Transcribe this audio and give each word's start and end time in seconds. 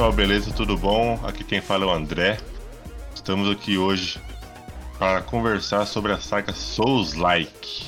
pessoal, 0.00 0.12
beleza? 0.14 0.50
Tudo 0.50 0.78
bom? 0.78 1.20
Aqui 1.26 1.44
quem 1.44 1.60
fala 1.60 1.84
é 1.84 1.86
o 1.86 1.90
André. 1.90 2.38
Estamos 3.14 3.50
aqui 3.50 3.76
hoje 3.76 4.18
para 4.98 5.20
conversar 5.20 5.84
sobre 5.84 6.10
a 6.10 6.18
saga 6.18 6.54
Souls-like. 6.54 7.86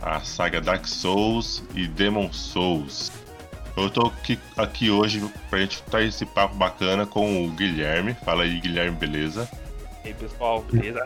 A 0.00 0.20
saga 0.20 0.60
Dark 0.60 0.86
Souls 0.86 1.64
e 1.74 1.88
Demon 1.88 2.32
Souls. 2.32 3.10
Eu 3.76 3.90
tô 3.90 4.06
aqui, 4.06 4.38
aqui 4.56 4.92
hoje 4.92 5.28
pra 5.50 5.58
gente 5.58 5.82
estar 5.84 6.02
esse 6.02 6.24
papo 6.24 6.54
bacana 6.54 7.04
com 7.04 7.46
o 7.46 7.50
Guilherme. 7.50 8.14
Fala 8.24 8.44
aí, 8.44 8.60
Guilherme, 8.60 8.96
beleza? 8.96 9.50
E 10.04 10.08
aí 10.08 10.14
pessoal, 10.14 10.62
beleza? 10.70 11.04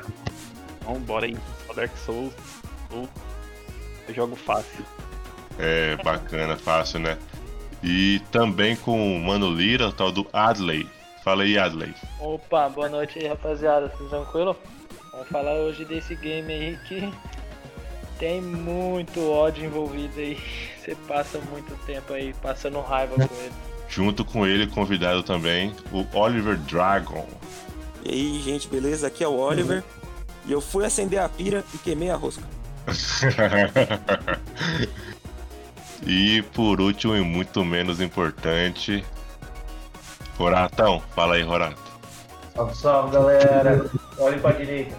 Então 0.79 1.01
bora 1.01 1.25
aí, 1.25 1.39
só 1.67 1.73
Dark 1.73 1.97
Souls. 1.97 2.35
Eu 2.93 4.15
jogo 4.15 4.37
fácil. 4.37 4.85
É, 5.59 5.97
bacana, 6.05 6.55
fácil, 6.55 7.01
né? 7.01 7.17
E 7.89 8.19
também 8.33 8.75
com 8.75 9.17
o 9.17 9.21
Mano 9.21 9.49
Lira, 9.49 9.87
o 9.87 9.93
tal 9.93 10.11
do 10.11 10.27
Adley. 10.33 10.89
Fala 11.23 11.45
aí, 11.45 11.57
Adley. 11.57 11.95
Opa, 12.19 12.69
boa 12.69 12.89
noite 12.89 13.21
aí, 13.21 13.29
rapaziada. 13.29 13.89
Tudo 13.91 14.11
tranquilo? 14.11 14.57
Vamos 15.13 15.29
falar 15.29 15.55
hoje 15.55 15.85
desse 15.85 16.17
game 16.17 16.53
aí 16.53 16.77
que 16.89 17.09
tem 18.19 18.43
muito 18.43 19.31
ódio 19.31 19.65
envolvido 19.65 20.19
aí. 20.19 20.37
Você 20.83 20.97
passa 21.07 21.39
muito 21.49 21.77
tempo 21.87 22.13
aí 22.13 22.35
passando 22.43 22.81
raiva 22.81 23.15
com 23.15 23.35
ele. 23.37 23.53
Junto 23.89 24.25
com 24.25 24.45
ele, 24.45 24.67
convidado 24.67 25.23
também, 25.23 25.73
o 25.93 26.05
Oliver 26.13 26.57
Dragon. 26.57 27.25
E 28.05 28.11
aí, 28.11 28.43
gente, 28.43 28.67
beleza? 28.67 29.07
Aqui 29.07 29.23
é 29.23 29.29
o 29.29 29.37
Oliver. 29.37 29.85
E 30.45 30.51
eu 30.51 30.61
fui 30.61 30.85
acender 30.85 31.21
a 31.21 31.29
pira 31.29 31.63
e 31.73 31.79
queimei 31.79 32.11
a 32.11 32.17
rosca. 32.17 32.43
e 36.07 36.41
por 36.55 36.81
último 36.81 37.17
e 37.17 37.21
muito 37.21 37.65
menos 37.65 38.01
importante, 38.01 39.05
Roratão. 40.39 41.03
Fala 41.15 41.35
aí, 41.35 41.43
Rorato. 41.43 41.83
Salve, 42.55 42.77
salve, 42.77 43.13
galera. 43.13 43.91
Olhem 44.19 44.39
pra 44.39 44.53
direita. 44.53 44.97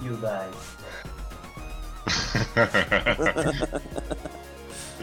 You 0.00 0.16
die. 0.16 0.50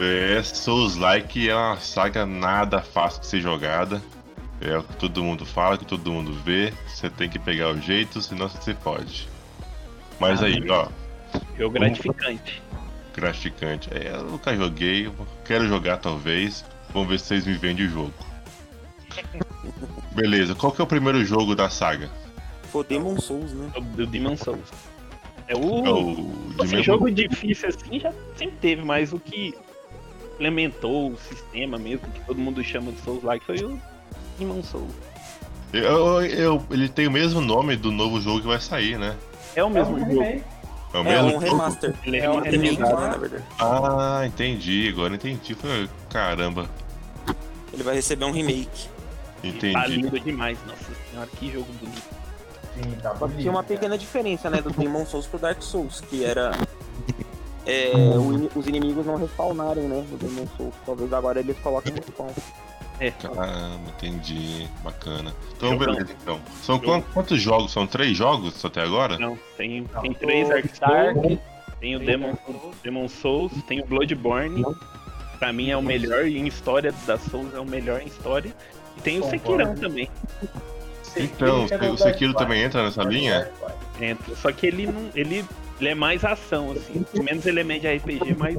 é, 0.00 0.42
Souls 0.42 0.96
Like 0.96 1.48
é 1.48 1.54
uma 1.54 1.76
saga 1.76 2.24
nada 2.24 2.80
fácil 2.80 3.20
de 3.20 3.26
ser 3.26 3.40
jogada. 3.40 4.00
É 4.60 4.78
o 4.78 4.82
que 4.82 4.96
todo 4.96 5.22
mundo 5.22 5.44
fala, 5.44 5.76
que 5.76 5.84
todo 5.84 6.10
mundo 6.10 6.32
vê. 6.32 6.72
Você 6.88 7.10
tem 7.10 7.28
que 7.28 7.38
pegar 7.38 7.68
o 7.68 7.80
jeito, 7.80 8.22
senão 8.22 8.48
você 8.48 8.72
pode. 8.72 9.28
Mas 10.18 10.42
aí, 10.42 10.64
ó. 10.70 10.88
Jogo 11.58 11.74
gratificante. 11.74 12.62
Gratificante. 13.16 13.88
É, 13.92 14.12
eu 14.14 14.24
nunca 14.24 14.54
joguei, 14.54 15.10
quero 15.44 15.66
jogar 15.66 15.96
talvez. 15.96 16.64
Vamos 16.92 17.08
ver 17.08 17.18
se 17.18 17.26
vocês 17.26 17.46
me 17.46 17.54
vendem 17.54 17.86
o 17.86 17.88
jogo. 17.90 18.12
Beleza, 20.12 20.54
qual 20.54 20.70
que 20.72 20.80
é 20.80 20.84
o 20.84 20.86
primeiro 20.86 21.24
jogo 21.24 21.54
da 21.54 21.70
saga? 21.70 22.10
Foi 22.70 22.84
Demon 22.84 23.18
Souls, 23.18 23.52
né? 23.52 23.70
O 23.76 23.80
do 23.80 24.06
Demon 24.06 24.36
Souls. 24.36 24.68
É 25.48 25.56
o. 25.56 25.86
É 25.86 25.90
o 25.90 26.62
Assim, 26.62 26.82
jogo 26.82 27.10
difícil 27.10 27.68
assim 27.68 27.98
já 28.00 28.12
sempre 28.36 28.56
teve, 28.60 28.82
mas 28.84 29.12
o 29.12 29.18
que 29.18 29.54
implementou 30.34 31.12
o 31.12 31.16
sistema 31.18 31.78
mesmo, 31.78 32.06
que 32.08 32.20
todo 32.20 32.38
mundo 32.38 32.62
chama 32.62 32.92
de 32.92 33.00
Souls 33.00 33.22
like, 33.22 33.44
foi 33.46 33.56
o 33.64 33.80
Demon 34.38 34.62
Souls. 34.62 34.92
Eu- 35.72 36.22
eu- 36.22 36.66
ele 36.70 36.88
tem 36.88 37.06
o 37.06 37.10
mesmo 37.10 37.40
nome 37.40 37.76
do 37.76 37.90
novo 37.90 38.20
jogo 38.20 38.40
que 38.40 38.46
vai 38.46 38.60
sair, 38.60 38.98
né? 38.98 39.16
É 39.54 39.64
o 39.64 39.70
mesmo 39.70 39.98
jogo. 39.98 40.42
É 40.96 41.00
o 41.00 41.00
É 41.00 41.22
mesmo 41.22 41.28
um 41.28 41.30
jogo? 41.32 41.44
remaster. 41.44 41.94
Ele 42.04 42.16
é 42.18 42.24
É 42.24 42.30
um 42.30 42.36
um 42.36 42.40
Remake, 42.40 42.78
né, 42.80 42.88
na 42.94 43.16
verdade. 43.16 43.44
Ah, 43.58 44.22
entendi. 44.26 44.88
Agora 44.92 45.14
entendi. 45.14 45.54
Foi- 45.54 45.88
Caramba, 46.10 46.68
Ele 47.72 47.82
vai 47.82 47.94
receber 47.94 48.24
um 48.24 48.32
remake. 48.32 48.88
Tá 49.42 49.48
entendi. 49.48 49.96
lindo 49.96 50.18
demais, 50.20 50.58
nossa 50.66 50.90
senhora, 51.10 51.28
que 51.38 51.52
jogo 51.52 51.66
bonito. 51.80 52.02
Sim, 52.74 52.90
tá 53.02 53.14
bonito. 53.14 53.38
tinha 53.38 53.50
uma 53.50 53.62
pequena 53.62 53.96
diferença, 53.98 54.48
né, 54.50 54.60
do 54.60 54.70
Demon 54.70 55.04
Souls 55.06 55.26
pro 55.26 55.38
Dark 55.38 55.62
Souls, 55.62 56.00
que 56.00 56.24
era 56.24 56.52
é, 57.66 57.92
os 58.54 58.66
inimigos 58.66 59.04
não 59.06 59.16
respawnarem, 59.16 59.84
né, 59.84 60.04
no 60.10 60.16
Demon 60.16 60.46
Souls. 60.56 60.74
Talvez 60.84 61.12
agora 61.12 61.40
eles 61.40 61.56
coloquem 61.58 61.92
respawn. 61.94 62.28
É, 62.98 63.10
Caramba, 63.10 63.90
entendi. 63.96 64.66
Bacana. 64.82 65.34
Então, 65.56 65.70
Jogão. 65.72 65.94
beleza, 65.94 66.12
então. 66.22 66.40
São 66.62 66.78
quan- 66.78 67.02
quantos 67.12 67.40
jogos? 67.40 67.70
São 67.72 67.86
três 67.86 68.16
jogos 68.16 68.64
até 68.64 68.80
agora? 68.82 69.18
não, 69.18 69.38
tem, 69.56 69.84
tem 70.00 70.12
três 70.14 70.48
Souls, 70.48 71.38
tem 71.80 71.94
o 71.96 71.98
Demon, 71.98 72.34
Demon 72.82 73.08
Souls, 73.08 73.52
tem 73.68 73.80
o 73.80 73.86
Bloodborne. 73.86 74.64
Pra 75.38 75.52
mim 75.52 75.68
é 75.70 75.76
o 75.76 75.82
melhor 75.82 76.26
em 76.26 76.46
história 76.46 76.92
da 77.06 77.18
Souls, 77.18 77.54
é 77.54 77.60
o 77.60 77.66
melhor 77.66 78.00
em 78.00 78.06
história. 78.06 78.50
E 78.96 79.00
tem 79.02 79.20
o. 79.20 79.24
Sekirão 79.28 79.74
também. 79.74 80.08
Então, 81.16 81.66
é 81.70 81.90
o 81.90 81.96
Sekiro 81.96 82.34
também 82.34 82.62
entra 82.62 82.82
nessa 82.84 83.02
É 83.02 83.04
linha? 83.06 83.50
Entra. 84.00 84.34
Só 84.36 84.50
que 84.52 84.66
ele 84.66 84.86
não. 84.86 85.10
Ele, 85.14 85.44
ele 85.80 85.88
é 85.90 85.94
mais 85.94 86.24
ação, 86.24 86.72
assim. 86.72 87.04
Menos 87.22 87.44
elemento 87.46 87.82
de 87.82 87.94
RPG, 87.96 88.34
mas 88.38 88.58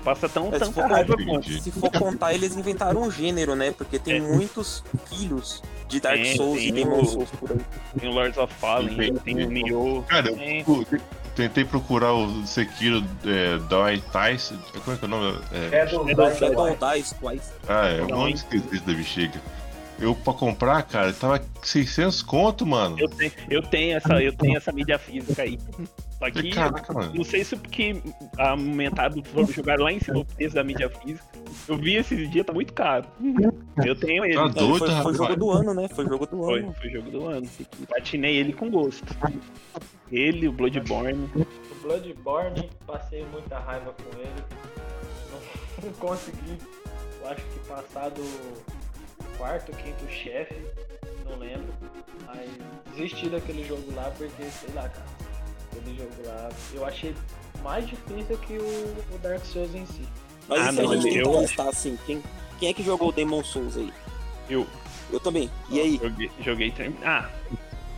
passa 0.00 0.28
tão 0.28 0.48
É, 0.48 0.52
se 0.52 0.58
tanta 0.60 0.72
for 0.72 0.90
raiva 0.90 1.16
quanto. 1.24 1.48
Se 1.52 1.70
for 1.70 1.90
contar, 1.92 2.34
eles 2.34 2.56
inventaram 2.56 3.02
um 3.02 3.10
gênero, 3.10 3.54
né, 3.54 3.70
porque 3.70 3.98
tem 3.98 4.16
É. 4.16 4.20
muitos 4.20 4.82
filhos 5.06 5.62
de 5.88 6.00
Dark 6.00 6.16
Tem, 6.16 6.36
Souls 6.36 6.58
tem 6.58 6.68
e 6.68 6.72
Demon 6.72 7.04
Souls 7.04 7.30
por 7.38 7.52
aí. 7.52 7.58
Tem 7.98 8.08
o 8.10 8.12
Lords 8.12 8.38
of 8.38 8.52
Fallen, 8.54 8.92
Entendi. 8.92 9.20
tem 9.20 9.44
o 9.46 9.50
Nioh. 9.50 10.02
Cara, 10.06 10.32
tem- 10.34 10.64
eu 10.66 10.86
tentei 11.34 11.64
procurar 11.64 12.12
o 12.12 12.46
Sekiro 12.46 13.04
é, 13.24 13.58
Dai 13.68 14.02
Tais. 14.12 14.52
Como 14.84 14.96
é 14.96 14.98
que 14.98 15.04
é 15.04 15.08
o 15.08 15.10
nome? 15.10 15.38
É, 15.52 15.86
Shadow 15.86 16.06
Shadow 16.08 16.30
Die 16.30 16.38
Shadow 16.38 16.76
Twice. 16.76 16.98
Dice 17.02 17.14
Twice. 17.16 17.50
ah, 17.68 17.88
é, 17.88 18.00
eu 18.00 18.08
Não, 18.08 18.28
esqueci 18.28 18.78
da 18.80 18.92
bexiga. 18.92 19.40
Eu, 19.98 20.14
pra 20.14 20.32
comprar, 20.32 20.82
cara, 20.84 21.12
tava 21.12 21.42
600 21.62 22.22
conto, 22.22 22.64
mano. 22.64 22.96
Eu 22.98 23.08
tenho, 23.08 23.32
eu 23.50 23.62
tenho 23.62 23.96
essa, 23.98 24.14
eu 24.22 24.32
tenho 24.34 24.56
essa 24.56 24.72
mídia 24.72 24.98
física 24.98 25.42
aí. 25.42 25.58
Só 26.20 26.30
que 26.30 26.50
Caraca, 26.50 26.92
mano. 26.92 27.14
não 27.14 27.24
sei 27.24 27.42
se 27.42 27.56
porque 27.56 28.02
aumentaram, 28.36 29.24
foram 29.24 29.46
jogar 29.46 29.80
lá 29.80 29.90
em 29.90 29.98
cima 29.98 30.18
o 30.18 30.24
preço 30.24 30.54
da 30.54 30.62
mídia 30.62 30.90
física. 30.90 31.24
Eu 31.66 31.78
vi 31.78 31.94
esse 31.96 32.26
dia, 32.26 32.44
tá 32.44 32.52
muito 32.52 32.74
caro. 32.74 33.06
Eu 33.82 33.96
tenho 33.96 34.26
ele. 34.26 34.34
Tá 34.34 34.46
então, 34.46 34.68
doido, 34.68 34.86
Foi, 34.86 35.02
foi 35.02 35.14
jogo 35.14 35.36
do 35.36 35.50
ano, 35.50 35.72
né? 35.74 35.88
Foi 35.88 36.04
jogo 36.06 36.26
do 36.26 36.36
Foi, 36.36 36.60
ano. 36.60 36.74
foi 36.74 36.90
jogo 36.90 37.10
do 37.10 37.26
ano. 37.26 37.48
Platinei 37.88 38.36
ele 38.36 38.52
com 38.52 38.70
gosto. 38.70 39.16
Ele, 40.12 40.46
o 40.46 40.52
Bloodborne. 40.52 41.30
O 41.34 41.82
Bloodborne, 41.82 42.68
passei 42.86 43.24
muita 43.32 43.58
raiva 43.58 43.94
com 43.94 44.18
ele. 44.20 44.44
Não, 45.32 45.40
não 45.88 45.92
consegui, 45.94 46.58
eu 47.22 47.28
acho 47.30 47.42
que 47.42 47.58
passar 47.66 48.10
do 48.10 48.22
quarto, 49.38 49.72
quinto 49.72 50.06
chefe, 50.12 50.54
não 51.24 51.38
lembro. 51.38 51.72
Mas 52.26 52.50
desisti 52.94 53.30
daquele 53.30 53.64
jogo 53.64 53.90
lá 53.94 54.12
porque, 54.18 54.42
sei 54.50 54.74
lá, 54.74 54.86
cara. 54.86 55.19
Aquele 55.72 55.96
jogo 55.96 56.10
lá 56.26 56.48
eu 56.74 56.84
achei 56.84 57.14
mais 57.62 57.86
difícil 57.86 58.36
que 58.38 58.54
o, 58.58 58.64
o 59.14 59.18
Dark 59.22 59.44
Souls 59.44 59.74
em 59.74 59.86
si. 59.86 60.02
Mas 60.48 60.60
Ah, 60.66 60.72
se 60.72 60.82
não, 60.82 60.90
a 60.92 60.96
gente 60.96 61.18
eu 61.18 61.38
acho- 61.40 61.62
assim, 61.62 61.98
quem, 62.06 62.22
quem 62.58 62.68
é 62.70 62.72
que 62.74 62.82
jogou 62.82 63.08
o 63.08 63.12
Demon 63.12 63.44
Souls 63.44 63.76
aí? 63.76 63.92
Eu 64.48 64.66
Eu 65.12 65.20
também. 65.20 65.50
E 65.70 65.80
aí? 65.80 66.00
joguei, 66.02 66.30
joguei 66.40 66.74
Ah, 67.04 67.28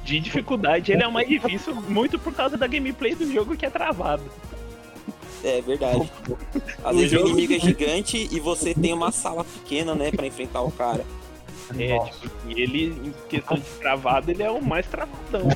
de 0.05 0.19
dificuldade 0.21 0.93
ele 0.93 1.03
é 1.03 1.07
o 1.07 1.13
mais 1.13 1.29
difícil, 1.29 1.75
muito 1.75 2.19
por 2.19 2.35
causa 2.35 2.57
da 2.57 2.67
gameplay 2.67 3.15
do 3.15 3.31
jogo 3.33 3.57
que 3.57 3.65
é 3.65 3.71
travado. 3.71 4.25
É 5.45 5.61
verdade. 5.61 6.11
Às 6.85 6.97
vezes 6.97 7.13
o 7.21 7.27
inimigo 7.27 7.53
é 7.55 7.59
gigante 7.59 8.29
e 8.31 8.39
você 8.41 8.75
tem 8.75 8.93
uma 8.93 9.11
sala 9.13 9.45
pequena, 9.45 9.95
né, 9.95 10.11
pra 10.11 10.27
enfrentar 10.27 10.63
o 10.63 10.71
cara. 10.71 11.05
É, 11.79 11.97
Nossa. 11.97 12.13
tipo, 12.21 12.31
e 12.49 12.61
ele, 12.61 12.87
em 13.09 13.15
questão 13.29 13.57
de 13.57 13.63
travado, 13.81 14.31
ele 14.31 14.43
é 14.43 14.51
o 14.51 14.61
mais 14.63 14.87
travadão. 14.87 15.49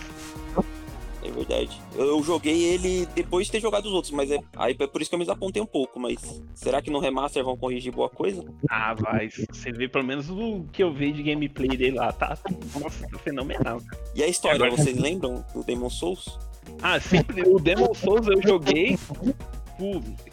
É 1.37 1.45
verdade. 1.45 1.81
Eu, 1.95 2.23
joguei 2.23 2.65
ele 2.65 3.07
depois 3.15 3.47
de 3.47 3.53
ter 3.53 3.61
jogado 3.61 3.87
os 3.87 3.93
outros, 3.93 4.11
mas 4.13 4.31
é 4.31 4.39
aí 4.57 4.75
é 4.79 4.87
por 4.87 5.01
isso 5.03 5.11
que 5.11 5.15
eu 5.15 5.19
me 5.19 5.25
desapontei 5.25 5.61
um 5.61 5.67
pouco. 5.67 6.01
Mas 6.01 6.43
será 6.55 6.81
que 6.81 6.91
no 6.91 6.99
remaster 6.99 7.45
vão 7.45 7.57
corrigir 7.57 7.93
boa 7.93 8.09
coisa? 8.09 8.45
Ah, 8.71 8.95
vai. 8.95 9.29
Você 9.29 9.71
vê 9.71 9.87
pelo 9.87 10.05
menos 10.05 10.31
o 10.31 10.65
que 10.73 10.83
eu 10.83 10.93
vi 10.93 11.13
de 11.13 11.23
gameplay 11.23 11.69
dele 11.69 11.99
lá, 11.99 12.13
tá? 12.13 12.39
Nossa, 12.81 13.07
tá 13.09 13.19
fenomenal. 13.19 13.81
E 14.15 14.23
a 14.23 14.27
história, 14.27 14.57
Agora- 14.57 14.71
vocês 14.71 14.97
lembram 14.97 15.45
do 15.55 15.63
Demon 15.63 15.91
Souls? 15.91 16.39
Ah, 16.83 16.99
sempre 16.99 17.43
o 17.43 17.59
Demon 17.59 17.95
Souls 17.95 18.27
eu 18.27 18.41
joguei. 18.43 18.99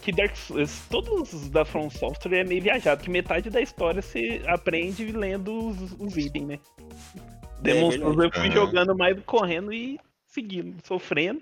que 0.00 0.10
Dark 0.10 0.34
Souls, 0.34 0.82
todos 0.88 1.32
os 1.34 1.50
da 1.50 1.66
From 1.66 1.90
Software 1.90 2.38
é 2.38 2.44
meio 2.44 2.62
viajado, 2.62 3.02
que 3.02 3.10
metade 3.10 3.50
da 3.50 3.60
história 3.60 4.00
você 4.00 4.40
aprende 4.46 5.04
lendo 5.12 5.68
os, 5.68 5.92
os 5.98 6.16
itens, 6.16 6.46
né? 6.46 6.58
Demon 7.60 7.90
verdade. 7.90 8.14
Souls 8.14 8.24
eu 8.24 8.40
fui 8.40 8.50
jogando 8.50 8.96
mais 8.96 9.16
correndo 9.24 9.72
e 9.72 9.98
seguindo, 10.34 10.76
sofrendo. 10.84 11.40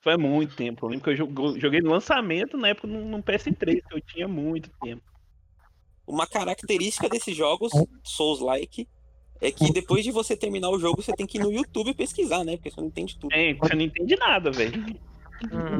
Foi 0.00 0.14
há 0.14 0.18
muito 0.18 0.56
tempo. 0.56 0.84
Eu 0.84 0.90
lembro 0.90 1.04
que 1.04 1.22
eu 1.22 1.60
joguei 1.60 1.80
no 1.80 1.90
lançamento, 1.90 2.56
na 2.56 2.68
época 2.68 2.88
no, 2.88 3.04
no 3.04 3.22
PS3, 3.22 3.80
que 3.88 3.94
eu 3.94 4.00
tinha 4.00 4.26
muito 4.26 4.68
tempo. 4.82 5.02
Uma 6.04 6.26
característica 6.26 7.08
desses 7.08 7.36
jogos, 7.36 7.72
Souls-like, 8.02 8.88
é 9.40 9.52
que 9.52 9.72
depois 9.72 10.04
de 10.04 10.10
você 10.10 10.36
terminar 10.36 10.70
o 10.70 10.78
jogo, 10.78 11.00
você 11.00 11.12
tem 11.12 11.26
que 11.26 11.38
ir 11.38 11.40
no 11.40 11.52
YouTube 11.52 11.94
pesquisar, 11.94 12.44
né? 12.44 12.56
Porque 12.56 12.70
você 12.70 12.80
não 12.80 12.88
entende 12.88 13.16
tudo. 13.16 13.32
É, 13.32 13.54
você 13.54 13.74
não 13.74 13.82
entende 13.82 14.16
nada, 14.16 14.50
velho. 14.50 14.84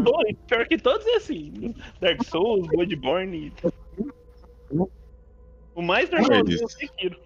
Dois, 0.02 0.36
Pior 0.46 0.66
que 0.66 0.78
todos 0.78 1.06
é 1.06 1.16
assim. 1.16 1.74
Dark 2.00 2.24
Souls, 2.24 2.66
Bloodborne. 2.68 3.52
O 5.74 5.82
mais 5.82 6.12
É 6.12 6.20
normalzinho 6.20 6.60
é 6.60 6.64
o. 6.64 6.68
Sekiro. 6.68 7.20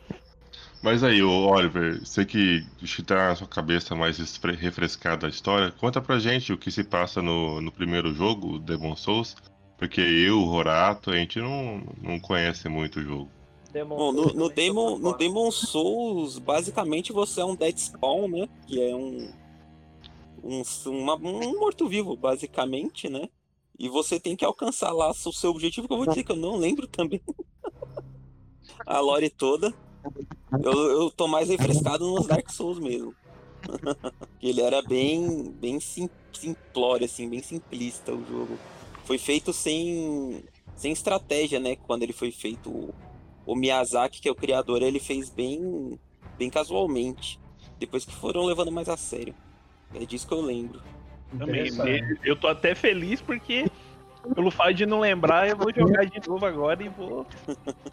Mas 0.87 1.03
aí, 1.03 1.21
Oliver, 1.21 1.99
você 1.99 2.25
que 2.25 2.65
está 2.81 3.17
na 3.17 3.35
sua 3.35 3.49
cabeça 3.49 3.93
mais 3.97 4.19
refrescada 4.56 5.27
a 5.27 5.29
história, 5.29 5.73
conta 5.73 6.00
pra 6.00 6.21
gente 6.21 6.53
o 6.53 6.56
que 6.56 6.71
se 6.71 6.85
passa 6.85 7.21
no, 7.21 7.61
no 7.61 7.73
primeiro 7.73 8.15
jogo, 8.15 8.53
o 8.53 8.59
Demon 8.61 8.94
Souls, 8.94 9.35
porque 9.77 10.00
eu, 10.00 10.38
o 10.38 10.44
Rorato, 10.44 11.11
a 11.11 11.17
gente 11.17 11.41
não, 11.41 11.83
não 12.00 12.21
conhece 12.21 12.69
muito 12.69 13.00
o 13.00 13.03
jogo. 13.03 13.29
Demon 13.73 13.97
Bom, 13.97 14.12
no, 14.12 14.33
no, 14.33 14.49
Demon, 14.49 14.97
no 15.00 15.17
Demon 15.17 15.50
Souls, 15.50 16.38
basicamente 16.38 17.12
você 17.12 17.41
é 17.41 17.44
um 17.44 17.56
Dead 17.56 17.77
Spawn, 17.77 18.29
né? 18.29 18.49
Que 18.69 18.81
é 18.81 18.94
um. 18.94 19.29
Um, 20.41 20.62
uma- 20.87 21.17
um 21.17 21.59
morto-vivo, 21.59 22.17
basicamente, 22.17 23.09
né? 23.09 23.29
E 23.77 23.88
você 23.88 24.21
tem 24.21 24.37
que 24.37 24.44
alcançar 24.44 24.93
lá 24.93 25.11
o 25.11 25.33
seu 25.33 25.50
objetivo, 25.50 25.88
que 25.88 25.93
eu 25.93 25.99
vou 25.99 26.06
dizer 26.06 26.23
que 26.23 26.31
eu 26.31 26.37
não 26.37 26.56
lembro 26.56 26.87
também. 26.87 27.21
A 28.87 29.00
lore 29.00 29.29
toda. 29.29 29.75
Eu, 30.62 30.73
eu 30.73 31.11
tô 31.11 31.26
mais 31.26 31.49
refrescado 31.49 32.06
nos 32.06 32.26
Dark 32.26 32.50
Souls 32.50 32.79
mesmo. 32.79 33.14
Ele 34.43 34.61
era 34.61 34.82
bem, 34.82 35.50
bem 35.53 35.81
sim, 35.81 36.08
simplório, 36.32 37.05
assim, 37.05 37.29
bem 37.29 37.43
simplista 37.43 38.12
o 38.12 38.25
jogo. 38.25 38.58
Foi 39.05 39.19
feito 39.19 39.53
sem, 39.53 40.44
sem 40.75 40.93
estratégia, 40.93 41.61
né? 41.61 41.76
Quando 41.76 42.03
ele 42.03 42.12
foi 42.12 42.31
feito. 42.31 42.69
O, 42.69 42.94
o 43.47 43.55
Miyazaki, 43.55 44.20
que 44.20 44.29
é 44.29 44.32
o 44.32 44.37
criador, 44.37 44.82
ele 44.82 44.99
fez 44.99 45.31
bem, 45.31 45.99
bem 46.37 46.50
casualmente. 46.50 47.38
Depois 47.79 48.05
que 48.05 48.14
foram 48.14 48.44
levando 48.44 48.73
mais 48.73 48.88
a 48.88 48.97
sério. 48.97 49.35
É 49.94 50.05
disso 50.05 50.26
que 50.26 50.35
eu 50.35 50.41
lembro. 50.41 50.82
Também, 51.38 51.69
eu 52.25 52.37
tô 52.37 52.49
até 52.49 52.75
feliz 52.75 53.20
porque, 53.20 53.67
pelo 54.34 54.50
fato 54.50 54.75
de 54.75 54.87
não 54.87 55.00
lembrar, 55.00 55.49
eu 55.49 55.56
vou 55.56 55.73
jogar 55.75 56.05
de 56.05 56.26
novo 56.28 56.44
agora 56.46 56.82
e 56.82 56.88
vou. 56.88 57.26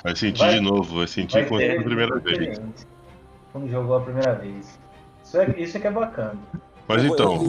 Vai 0.03 0.15
sentir 0.15 0.39
Vai- 0.39 0.53
de 0.55 0.59
novo, 0.61 0.97
vai 0.97 1.07
sentir 1.07 1.33
Vai 1.33 1.45
como 1.45 1.61
a 1.61 1.83
primeira 1.83 2.19
vez. 2.19 2.59
Quando 3.51 3.69
jogou 3.69 3.95
a 3.97 4.01
primeira 4.01 4.33
vez. 4.35 4.79
Isso 5.23 5.37
é, 5.37 5.59
isso 5.59 5.77
é 5.77 5.79
que 5.79 5.87
é 5.87 5.91
bacana. 5.91 6.39
Mas 6.87 7.03
Eu- 7.03 7.13
então. 7.13 7.39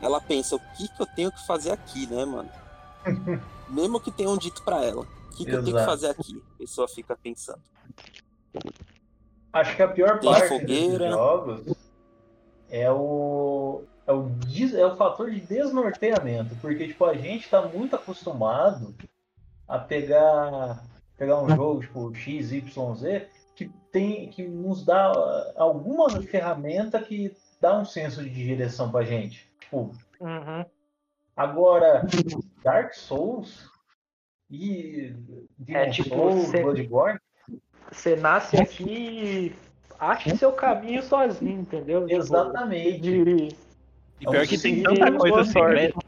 Ela 0.00 0.20
pensa, 0.20 0.56
o 0.56 0.60
que, 0.76 0.88
que 0.88 1.00
eu 1.02 1.06
tenho 1.06 1.30
que 1.30 1.46
fazer 1.46 1.70
aqui, 1.70 2.06
né, 2.08 2.24
mano? 2.24 2.50
Mesmo 3.68 4.00
que 4.00 4.10
tenham 4.10 4.36
dito 4.36 4.62
pra 4.64 4.84
ela, 4.84 5.02
o 5.02 5.30
que, 5.36 5.44
que 5.44 5.50
eu 5.52 5.62
tenho 5.64 5.76
que 5.76 5.84
fazer 5.84 6.08
aqui? 6.08 6.42
A 6.54 6.58
pessoa 6.58 6.88
fica 6.88 7.16
pensando. 7.16 7.60
Acho 9.52 9.76
que 9.76 9.82
a 9.82 9.88
pior 9.88 10.18
Tem 10.18 10.30
parte 10.30 10.48
fogueira. 10.48 10.98
desses 10.98 11.14
jogos 11.14 11.62
é 12.70 12.90
o, 12.90 13.82
é, 14.12 14.76
o 14.76 14.80
é 14.80 14.86
o 14.86 14.96
fator 14.96 15.30
de 15.30 15.40
desnorteamento. 15.40 16.54
Porque, 16.60 16.88
tipo, 16.88 17.04
a 17.04 17.14
gente 17.14 17.48
tá 17.48 17.62
muito 17.62 17.96
acostumado 17.96 18.94
a 19.66 19.78
pegar, 19.78 20.84
pegar 21.16 21.42
um 21.42 21.48
jogo, 21.54 21.80
tipo, 21.80 22.14
XYZ, 22.14 23.26
que, 23.54 23.68
tem, 23.90 24.28
que 24.28 24.46
nos 24.46 24.84
dá 24.84 25.10
ah, 25.12 25.52
alguma 25.56 26.20
ferramenta 26.22 27.00
que 27.00 27.34
dá 27.60 27.78
um 27.78 27.84
senso 27.84 28.22
de 28.22 28.30
direção 28.30 28.90
pra 28.90 29.02
gente. 29.04 29.48
Tipo, 29.60 29.90
Uhum. 30.20 30.64
Agora, 31.36 32.06
Dark 32.62 32.92
Souls 32.92 33.68
e 34.50 35.14
Demon 35.58 35.80
É, 35.80 35.90
tipo, 35.90 36.08
Souls, 36.10 36.50
cê- 36.50 36.62
Bloodborne, 36.62 37.18
Você 37.90 38.16
nasce 38.16 38.56
aqui 38.56 38.84
e 38.84 39.56
acha 39.98 40.36
seu 40.36 40.52
caminho 40.52 41.02
sozinho, 41.02 41.60
entendeu? 41.62 42.02
Tipo, 42.06 42.20
exatamente. 42.20 43.00
de- 43.24 43.56
E 44.22 44.30
pior 44.30 44.46
que 44.46 44.58
tem 44.58 44.82
tanta 44.82 45.12
coisa 45.12 45.44
secreta. 45.44 45.98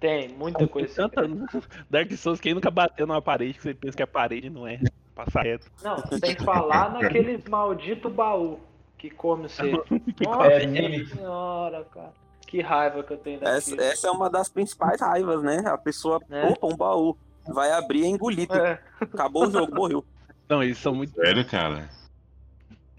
Tem 0.00 0.28
muita 0.28 0.66
coisa. 0.66 1.08
Tanta... 1.08 1.22
Dark 1.90 2.10
Souls, 2.12 2.40
quem 2.40 2.54
nunca 2.54 2.70
bateu 2.70 3.06
numa 3.06 3.22
parede 3.22 3.54
que 3.54 3.62
você 3.62 3.74
pensa 3.74 3.96
que 3.96 4.02
a 4.02 4.06
parede 4.06 4.48
não 4.50 4.66
é 4.66 4.80
passar 5.14 5.42
reto. 5.42 5.66
Não, 5.82 5.96
sem 6.18 6.36
falar 6.36 6.92
naquele 6.92 7.42
maldito 7.48 8.08
baú 8.08 8.60
que 8.96 9.10
come 9.10 9.44
você. 9.48 9.72
Que 10.16 10.24
Nossa 10.24 10.52
É, 10.52 10.60
senhora, 11.06 11.84
cara. 11.92 12.12
Que 12.46 12.60
raiva 12.62 13.02
que 13.02 13.12
eu 13.12 13.18
tenho 13.18 13.38
Essa, 13.44 13.70
daquilo. 13.72 13.88
essa 13.92 14.08
é 14.08 14.10
uma 14.10 14.30
das 14.30 14.48
principais 14.48 15.00
raivas, 15.00 15.42
né? 15.42 15.62
A 15.66 15.76
pessoa, 15.76 16.20
É. 16.30 16.46
opa, 16.46 16.66
um 16.66 16.76
baú. 16.76 17.16
Vai 17.46 17.70
abrir 17.72 18.00
e 18.00 18.04
é 18.04 18.08
engolido. 18.08 18.54
É, 18.54 18.78
Acabou 19.00 19.46
o 19.46 19.50
jogo, 19.50 19.74
morreu. 19.74 20.04
Não, 20.48 20.62
eles 20.62 20.78
são 20.78 20.94
muito. 20.94 21.12
sério, 21.14 21.44
cara. 21.46 21.88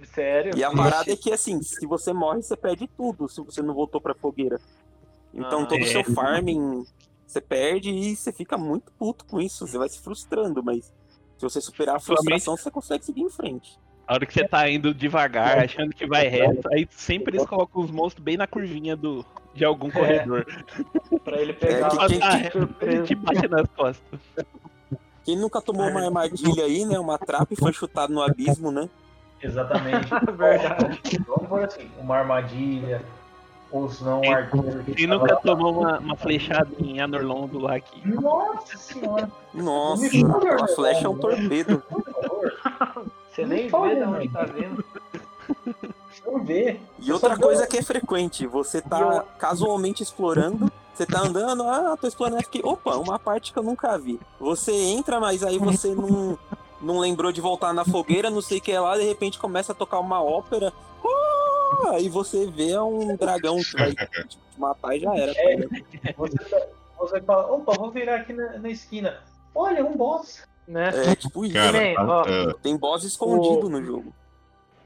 Sério. 0.06 0.58
E 0.58 0.64
a 0.64 0.72
parada 0.72 1.12
é 1.12 1.16
que, 1.16 1.32
assim, 1.32 1.62
se 1.62 1.86
você 1.86 2.12
morre, 2.14 2.42
você 2.42 2.56
perde 2.58 2.88
tudo 2.96 3.28
se 3.30 3.42
você 3.42 3.62
não 3.62 3.74
voltou 3.74 4.00
pra 4.02 4.14
fogueira. 4.16 4.60
Então 5.34 5.62
Ah, 5.62 5.66
todo 5.66 5.80
o 5.80 5.84
é. 5.84 5.88
seu 5.88 6.04
farming 6.04 6.86
você 7.28 7.40
perde 7.40 7.90
e 7.92 8.16
você 8.16 8.32
fica 8.32 8.58
muito 8.58 8.92
puto 8.98 9.24
com 9.26 9.40
isso. 9.40 9.68
Você 9.68 9.78
vai 9.78 9.88
se 9.90 10.00
frustrando, 10.00 10.64
mas 10.64 10.86
se 11.38 11.44
você 11.44 11.62
superar 11.62 11.98
a 11.98 12.00
frustração, 12.00 12.58
você 12.58 12.72
consegue 12.72 13.06
seguir 13.06 13.22
em 13.22 13.30
frente. 13.30 13.78
A 14.08 14.16
hora 14.16 14.26
que 14.26 14.34
você 14.34 14.48
tá 14.48 14.68
indo 14.68 14.92
devagar, 14.92 15.60
achando 15.60 15.94
que 15.94 16.08
vai 16.08 16.28
reto, 16.28 16.68
aí 16.74 16.88
sempre 16.90 17.38
eles 17.38 17.46
colocam 17.48 17.84
os 17.84 17.92
monstros 17.92 18.24
bem 18.24 18.38
na 18.38 18.48
curvinha 18.48 18.96
do, 18.96 19.24
de 19.54 19.64
algum 19.64 19.92
corredor. 19.92 20.48
Pra 21.24 21.40
ele 21.40 21.54
pegar 21.54 21.88
É, 21.88 21.90
que 21.92 21.96
uma 21.96 22.08
quem- 22.08 22.18
Ele 22.40 22.52
surpresa. 22.52 23.04
te 23.04 23.14
bate 23.16 23.48
nas 23.48 23.68
costas. 23.76 24.20
Quem 25.24 25.38
nunca 25.38 25.62
tomou 25.62 25.88
uma 25.88 26.02
armadilha 26.04 26.64
aí, 26.66 26.86
né? 26.86 26.98
Uma 26.98 27.20
trapa 27.20 27.54
e 27.54 27.56
foi 27.56 27.72
chutado 27.72 28.12
no 28.12 28.24
abismo, 28.24 28.72
né? 28.72 28.90
Exatamente. 29.42 30.08
Verdade. 30.38 31.02
Vamos 31.28 31.48
por 31.48 31.64
assim, 31.64 31.90
uma 32.00 32.18
armadilha, 32.18 33.04
ou 33.72 33.90
se 33.90 34.04
não 34.04 34.22
um 34.22 34.32
arqueiro 34.34 34.84
Quem 34.96 35.08
nunca 35.08 35.34
lá- 35.36 35.40
tomou 35.42 35.80
uma, 35.82 36.00
uma 36.00 36.16
flechada 36.16 36.70
em 36.80 37.00
Anorlondo 37.00 37.60
lá 37.60 37.76
aqui. 37.76 38.02
Nossa 38.08 38.78
senhora, 38.78 39.30
Nossa, 39.54 40.10
fala, 40.10 40.38
aquela 40.38 40.68
flecha 40.68 41.06
é 41.06 41.10
um 41.10 41.18
torpedo. 41.18 41.84
por 41.90 42.04
favor, 42.04 43.06
Você 43.32 43.46
nem 43.46 43.68
vê 43.70 43.96
de 43.96 44.04
onde 44.04 44.30
tá 44.30 44.44
vindo. 44.44 44.84
vamos 46.26 46.48
ver. 46.48 46.82
E 47.00 47.12
outra 47.12 47.38
coisa 47.38 47.66
que 47.68 47.78
é 47.78 47.82
frequente, 47.84 48.46
você 48.48 48.82
tá 48.82 49.00
eu- 49.00 49.24
casualmente 49.38 50.04
explorando, 50.04 50.72
você 50.94 51.06
tá 51.06 51.22
andando, 51.22 51.64
ah, 51.64 51.96
tô 52.00 52.08
explorando 52.08 52.40
aqui, 52.40 52.60
opa, 52.64 52.98
uma 52.98 53.18
parte 53.18 53.54
que 53.54 53.60
eu 53.60 53.64
nunca 53.64 53.98
vi. 53.98 54.20
Você 54.40 54.72
entra, 54.74 55.20
mas 55.20 55.44
aí 55.44 55.58
você 55.58 55.96
não, 55.96 56.38
não 56.82 57.00
lembrou 57.00 57.32
de 57.32 57.42
voltar 57.42 57.74
na 57.74 57.84
fogueira, 57.86 58.30
não 58.30 58.42
sei 58.42 58.58
o 58.58 58.62
que 58.62 58.72
é 58.72 58.80
lá, 58.80 58.98
de 58.98 59.04
repente 59.04 59.38
começa 59.40 59.72
a 59.72 59.76
tocar 59.76 60.00
uma 60.00 60.22
ópera, 60.24 60.72
ah, 61.06 61.92
aí 61.92 62.10
você 62.10 62.46
vê 62.48 62.78
um 62.80 63.16
dragão 63.16 63.58
que 63.58 63.74
vai 63.78 63.94
te 63.94 64.38
matar 64.58 64.96
e 64.96 65.00
já 65.00 65.16
era. 65.16 65.32
ligado? 65.32 65.70
Você, 66.18 66.38
tá- 66.50 66.68
você 67.00 67.22
fala, 67.22 67.52
opa, 67.54 67.74
vou 67.78 67.92
virar 67.92 68.18
aqui 68.18 68.34
na, 68.34 68.58
na 68.58 68.70
esquina. 68.70 69.22
Olha, 69.56 69.86
um 69.86 69.96
boss. 69.96 70.44
Né? 70.68 70.92
É 71.12 71.16
tipo 71.16 71.46
isso. 71.46 71.54
Cara, 71.56 71.96
tá- 71.96 72.06
ó. 72.08 72.54
Tem 72.62 72.78
boss 72.78 73.04
escondido 73.04 73.70
no 73.70 73.84
jogo. 73.84 74.14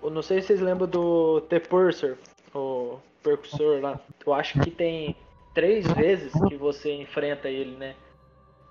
Eu 0.01 0.09
não 0.09 0.21
sei 0.21 0.41
se 0.41 0.47
vocês 0.47 0.61
lembram 0.61 0.87
do 0.87 1.41
T-Purser, 1.41 2.17
o 2.53 2.97
percussor 3.21 3.81
lá. 3.81 3.99
Eu 4.25 4.33
acho 4.33 4.59
que 4.59 4.69
tem 4.71 5.15
três 5.53 5.85
vezes 5.91 6.31
que 6.47 6.55
você 6.57 6.93
enfrenta 6.93 7.47
ele, 7.49 7.75
né? 7.77 7.95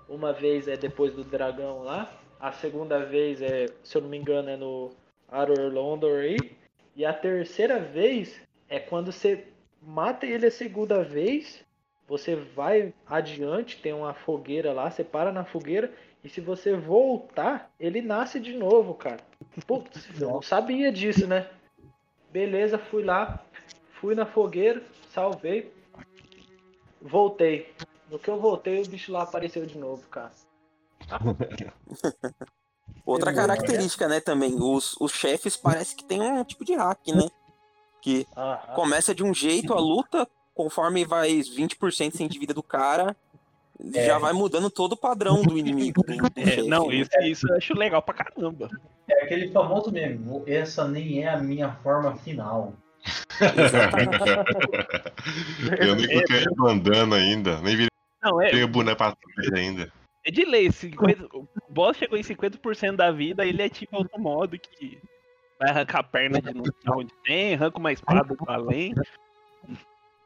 Uma 0.07 0.31
vez 0.33 0.67
é 0.67 0.75
depois 0.77 1.13
do 1.13 1.23
dragão 1.23 1.83
lá. 1.83 2.09
A 2.43 2.51
segunda 2.51 2.99
vez 3.05 3.41
é, 3.41 3.67
se 3.85 3.95
eu 3.95 4.01
não 4.01 4.09
me 4.09 4.17
engano, 4.17 4.49
é 4.49 4.57
no 4.57 4.91
Aror 5.29 5.71
Londor 5.71 6.19
aí. 6.19 6.57
E 6.93 7.05
a 7.05 7.13
terceira 7.13 7.79
vez 7.79 8.37
é 8.67 8.81
quando 8.81 9.13
você 9.13 9.47
mata 9.81 10.25
ele 10.25 10.47
a 10.47 10.51
segunda 10.51 11.05
vez. 11.05 11.63
Você 12.05 12.35
vai 12.35 12.93
adiante, 13.07 13.81
tem 13.81 13.93
uma 13.93 14.13
fogueira 14.13 14.73
lá, 14.73 14.91
você 14.91 15.05
para 15.05 15.31
na 15.31 15.45
fogueira. 15.45 15.93
E 16.21 16.27
se 16.27 16.41
você 16.41 16.75
voltar, 16.75 17.71
ele 17.79 18.01
nasce 18.01 18.41
de 18.41 18.51
novo, 18.51 18.93
cara. 18.93 19.21
Putz, 19.65 20.09
eu 20.19 20.29
não 20.29 20.41
sabia 20.41 20.91
disso, 20.91 21.25
né? 21.25 21.49
Beleza, 22.29 22.77
fui 22.77 23.05
lá, 23.05 23.41
fui 24.01 24.15
na 24.15 24.25
fogueira, 24.25 24.83
salvei, 25.11 25.71
voltei. 27.01 27.71
No 28.11 28.19
que 28.19 28.29
eu 28.29 28.37
voltei, 28.37 28.81
o 28.81 28.87
bicho 28.89 29.13
lá 29.13 29.23
apareceu 29.23 29.65
de 29.65 29.77
novo, 29.77 30.05
cara. 30.09 30.33
Outra 33.05 33.31
Beleza. 33.31 33.47
característica, 33.47 34.07
né, 34.07 34.19
também, 34.19 34.55
os, 34.59 34.95
os 34.99 35.11
chefes 35.11 35.55
parece 35.57 35.95
que 35.95 36.03
tem 36.05 36.21
um 36.21 36.43
tipo 36.43 36.63
de 36.63 36.75
hack, 36.75 36.99
né? 37.07 37.27
Que 38.01 38.25
Aham. 38.35 38.75
começa 38.75 39.13
de 39.13 39.23
um 39.23 39.33
jeito 39.33 39.73
a 39.73 39.79
luta, 39.79 40.27
conforme 40.53 41.03
vai 41.05 41.41
20% 41.41 42.15
sem 42.15 42.27
de 42.27 42.39
vida 42.39 42.53
do 42.53 42.63
cara, 42.63 43.15
É. 43.93 44.05
já 44.05 44.17
vai 44.19 44.31
mudando 44.33 44.69
todo 44.69 44.93
o 44.93 44.97
padrão 44.97 45.41
do 45.41 45.57
inimigo. 45.57 46.01
Do, 46.03 46.15
do 46.15 46.31
É, 46.37 46.45
chefe, 46.45 46.67
não, 46.67 46.87
né? 46.87 46.95
isso, 46.95 47.09
isso 47.23 47.47
eu 47.49 47.57
acho 47.57 47.73
legal 47.73 48.01
pra 48.01 48.13
caramba. 48.13 48.69
É 49.09 49.23
aquele 49.25 49.51
famoso 49.51 49.91
meme. 49.91 50.43
Essa 50.47 50.87
nem 50.87 51.23
é 51.23 51.29
a 51.29 51.37
minha 51.37 51.73
forma 51.83 52.15
final. 52.17 52.73
eu 55.77 55.95
nem 55.95 56.07
coloquei 56.07 56.43
a 56.45 56.51
bandana 56.55 57.17
ainda, 57.17 57.59
nem 57.59 57.75
virei 57.75 57.89
Não, 58.21 58.41
é, 58.41 58.63
o 58.63 58.67
boneco 58.67 58.97
pra 58.97 59.13
trás 59.13 59.51
ainda. 59.53 59.91
É 60.25 60.31
de 60.31 60.45
lei. 60.45 60.71
50, 60.71 61.27
o 61.37 61.47
boss 61.69 61.97
chegou 61.97 62.17
em 62.17 62.21
50% 62.23 62.95
da 62.95 63.11
vida, 63.11 63.45
ele 63.45 63.61
é 63.61 63.69
tipo 63.69 63.97
outro 63.97 64.19
modo 64.19 64.57
que 64.57 64.99
vai 65.59 65.69
arrancar 65.69 65.99
a 65.99 66.03
perna 66.03 66.41
de 66.41 66.53
não 66.53 66.63
sei 66.63 66.73
onde 66.93 67.13
tem, 67.23 67.53
arranca 67.55 67.77
uma 67.79 67.91
espada 67.91 68.35
do 68.35 68.43
além. 68.47 68.93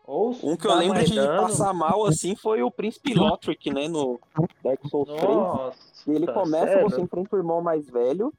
Um 0.08 0.56
que 0.56 0.66
eu 0.66 0.72
dá 0.72 0.76
lembro 0.76 1.04
de 1.04 1.16
passar 1.16 1.74
mal 1.74 2.06
assim 2.06 2.34
foi 2.34 2.64
o 2.64 2.72
Príncipe 2.72 3.14
Lothric, 3.14 3.70
né? 3.74 3.90
No 3.90 4.18
Dark 4.64 4.80
Souls 4.88 5.10
3. 5.10 5.22
Nossa, 5.36 6.10
E 6.10 6.16
ele 6.16 6.28
começa, 6.28 6.66
sério? 6.68 6.90
você 6.90 7.02
enfrenta 7.02 7.36
o 7.36 7.40
irmão 7.40 7.62
mais 7.62 7.90
velho. 7.90 8.34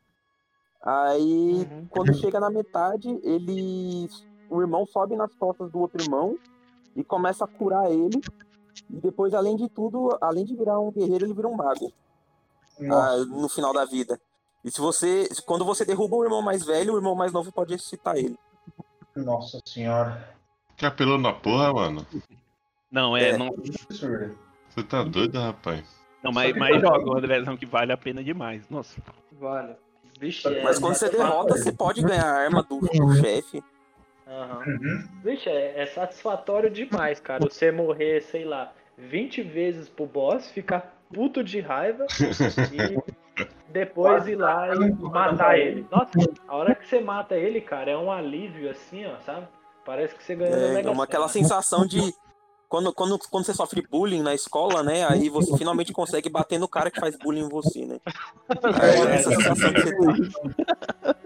Aí, 0.83 1.67
Uhum. 1.71 1.87
quando 1.91 2.15
chega 2.15 2.41
na 2.41 2.49
metade, 2.49 3.09
ele. 3.23 4.09
O 4.49 4.63
irmão 4.63 4.87
sobe 4.87 5.15
nas 5.15 5.35
costas 5.35 5.71
do 5.71 5.79
outro 5.81 6.03
irmão 6.03 6.39
e 6.97 7.05
começa 7.05 7.45
a 7.45 7.49
curar 7.49 7.91
ele. 7.91 8.19
E 8.91 8.97
depois, 9.01 9.35
além 9.35 9.57
de 9.57 9.69
tudo, 9.69 10.17
além 10.21 10.45
de 10.45 10.55
virar 10.57 10.79
um 10.81 10.91
guerreiro, 10.91 11.27
ele 11.27 11.35
vira 11.35 11.49
um 11.49 11.55
mago 11.55 11.93
ah, 12.91 13.17
no 13.27 13.49
final 13.49 13.73
da 13.73 13.85
vida. 13.85 14.21
E 14.65 14.71
se 14.71 14.81
você. 14.81 15.29
Quando 15.47 15.65
você 15.65 15.85
derruba 15.85 16.17
o 16.17 16.25
irmão 16.25 16.43
mais 16.43 16.65
velho, 16.65 16.95
o 16.95 16.97
irmão 16.97 17.15
mais 17.15 17.33
novo 17.33 17.53
pode 17.53 17.73
ressuscitar 17.73 18.17
ele. 18.17 18.39
nossa 19.17 19.61
senhora. 19.65 20.37
Que 20.77 20.87
apelou 20.87 21.19
na 21.19 21.33
porra, 21.33 21.73
mano. 21.73 22.07
Não, 22.91 23.17
é, 23.17 23.31
É. 23.31 23.37
não. 23.37 23.51
Você 23.51 24.83
tá 24.83 25.03
doido, 25.03 25.39
rapaz? 25.39 25.85
não 26.23 26.33
mas, 26.33 26.57
mas 26.57 26.81
joga 26.81 27.05
o 27.05 27.17
Andrezão 27.17 27.57
que 27.57 27.67
vale 27.67 27.93
a 27.93 27.97
pena 27.97 28.23
demais. 28.23 28.69
Nossa. 28.69 29.01
Vale. 29.33 29.77
Vixe, 30.21 30.49
é, 30.49 30.63
Mas 30.65 30.79
quando 30.79 30.95
você 30.95 31.09
derrota, 31.09 31.57
você 31.57 31.73
pode 31.73 32.03
ganhar 32.03 32.25
a 32.27 32.39
arma 32.45 32.63
do, 32.63 32.81
do 32.81 33.15
chefe. 33.17 33.63
Aham. 34.29 34.63
Uhum. 34.67 35.09
Vixe, 35.25 35.49
é, 35.49 35.81
é 35.81 35.87
satisfatório 35.87 36.71
demais, 36.71 37.19
cara. 37.19 37.45
Você 37.49 37.73
morrer, 37.73 38.21
sei 38.21 38.45
lá, 38.45 38.73
20 38.97 39.43
vezes 39.43 39.89
pro 39.89 40.07
boss, 40.07 40.51
ficar 40.51 40.95
puto 41.13 41.43
de 41.43 41.61
raiva 41.61 42.07
e 42.73 42.99
depois 43.69 44.27
ir 44.29 44.37
lá 44.37 44.75
e 44.75 44.93
matar 44.95 45.59
ele. 45.59 45.87
Nossa, 45.91 46.11
a 46.47 46.57
hora 46.57 46.75
que 46.75 46.87
você 46.87 47.01
mata 47.01 47.37
ele, 47.37 47.61
cara, 47.61 47.91
é 47.91 47.97
um 47.97 48.13
alívio 48.13 48.71
assim, 48.71 49.07
ó, 49.07 49.19
sabe? 49.21 49.47
Parece 49.85 50.15
que 50.15 50.23
você 50.23 50.35
ganhou 50.35 50.59
É, 50.59 50.73
Mega 50.75 50.89
é 50.89 50.93
uma, 50.93 51.05
aquela 51.05 51.29
sensação 51.29 51.87
de. 51.87 52.15
Quando, 52.69 52.93
quando, 52.93 53.19
quando 53.31 53.47
você 53.47 53.55
sofre 53.55 53.81
bullying 53.81 54.23
na 54.23 54.35
escola, 54.35 54.83
né? 54.83 55.07
Aí 55.07 55.31
você 55.31 55.57
finalmente 55.57 55.91
consegue 55.91 56.29
bater 56.29 56.59
no 56.59 56.69
cara 56.69 56.91
que 56.91 57.01
faz 57.01 57.17
bullying 57.17 57.47
em 57.47 57.49
você, 57.49 57.87
né? 57.87 57.99
É 58.83 59.15
essa 59.15 59.31
sensação 59.33 59.73
que 59.73 59.81
você 59.81 59.97
tem. 59.97 61.15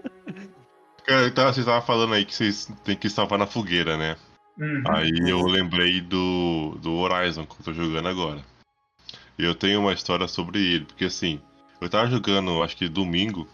Cara, 1.05 1.27
então, 1.27 1.43
vocês 1.45 1.59
estavam 1.59 1.81
falando 1.81 2.13
aí 2.13 2.25
que 2.25 2.33
vocês 2.33 2.71
têm 2.83 2.95
que 2.95 3.09
salvar 3.09 3.37
na 3.37 3.45
fogueira, 3.45 3.97
né? 3.97 4.15
Uhum. 4.57 4.83
Aí 4.87 5.11
eu 5.29 5.41
lembrei 5.45 5.99
do, 5.99 6.77
do 6.81 6.93
Horizon 6.93 7.45
que 7.45 7.55
eu 7.59 7.65
tô 7.65 7.73
jogando 7.73 8.07
agora. 8.07 8.41
E 9.37 9.43
eu 9.43 9.55
tenho 9.55 9.81
uma 9.81 9.93
história 9.93 10.27
sobre 10.27 10.59
ele, 10.59 10.85
porque 10.85 11.05
assim, 11.05 11.41
eu 11.81 11.89
tava 11.89 12.09
jogando, 12.09 12.61
acho 12.63 12.77
que 12.77 12.87
domingo. 12.87 13.47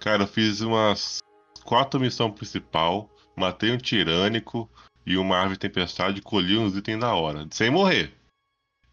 Cara, 0.00 0.24
eu 0.24 0.26
fiz 0.26 0.60
umas 0.60 1.18
quatro 1.64 2.00
missões 2.00 2.34
principal, 2.34 3.08
matei 3.36 3.70
um 3.72 3.78
tirânico 3.78 4.68
e 5.04 5.16
uma 5.16 5.36
árvore 5.36 5.58
tempestade, 5.58 6.22
colhi 6.22 6.58
uns 6.58 6.76
itens 6.76 6.98
da 6.98 7.14
hora, 7.14 7.46
sem 7.50 7.70
morrer. 7.70 8.12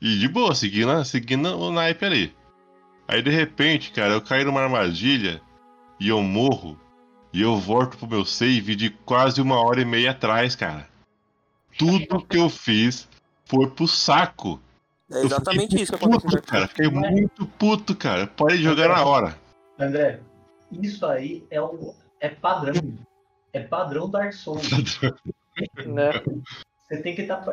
E 0.02 0.20
de 0.20 0.28
boa, 0.28 0.54
seguindo, 0.54 1.04
seguindo 1.06 1.58
o 1.58 1.72
naipe 1.72 2.06
ali. 2.06 2.36
Aí 3.08 3.22
de 3.22 3.30
repente, 3.30 3.92
cara, 3.92 4.14
eu 4.14 4.22
caí 4.22 4.44
numa 4.44 4.62
armadilha 4.62 5.42
e 6.00 6.10
eu 6.10 6.22
morro. 6.22 6.80
E 7.34 7.42
eu 7.42 7.58
volto 7.58 7.98
pro 7.98 8.08
meu 8.08 8.24
save 8.24 8.76
de 8.76 8.92
quase 8.92 9.42
uma 9.42 9.60
hora 9.60 9.82
e 9.82 9.86
meia 9.86 10.12
atrás, 10.12 10.56
cara. 10.56 10.88
Tudo 11.78 12.24
que 12.24 12.38
eu 12.38 12.48
fiz 12.48 13.08
foi 13.46 13.68
pro 13.72 13.88
saco. 13.88 14.62
É 15.12 15.22
exatamente 15.22 15.82
isso 15.82 15.98
que 15.98 16.06
acontece 16.06 16.26
no 16.26 16.32
Puto, 16.32 16.48
cara. 16.48 16.68
Fiquei 16.68 16.90
muito 16.90 17.46
puto, 17.48 17.96
cara. 17.96 18.28
Pode 18.28 18.58
jogar 18.58 18.90
na 18.90 19.04
hora. 19.04 19.36
André, 19.80 20.20
isso 20.72 21.06
aí 21.06 21.44
é, 21.50 21.60
o, 21.60 21.96
é 22.20 22.30
padrão. 22.30 22.94
É 23.52 23.62
padrão 23.62 24.10
Dark 24.10 24.34
Souls. 24.34 24.70
Né? 25.86 26.12
Você 26.88 26.98
tem 27.04 27.14
que 27.14 27.22
estar. 27.22 27.46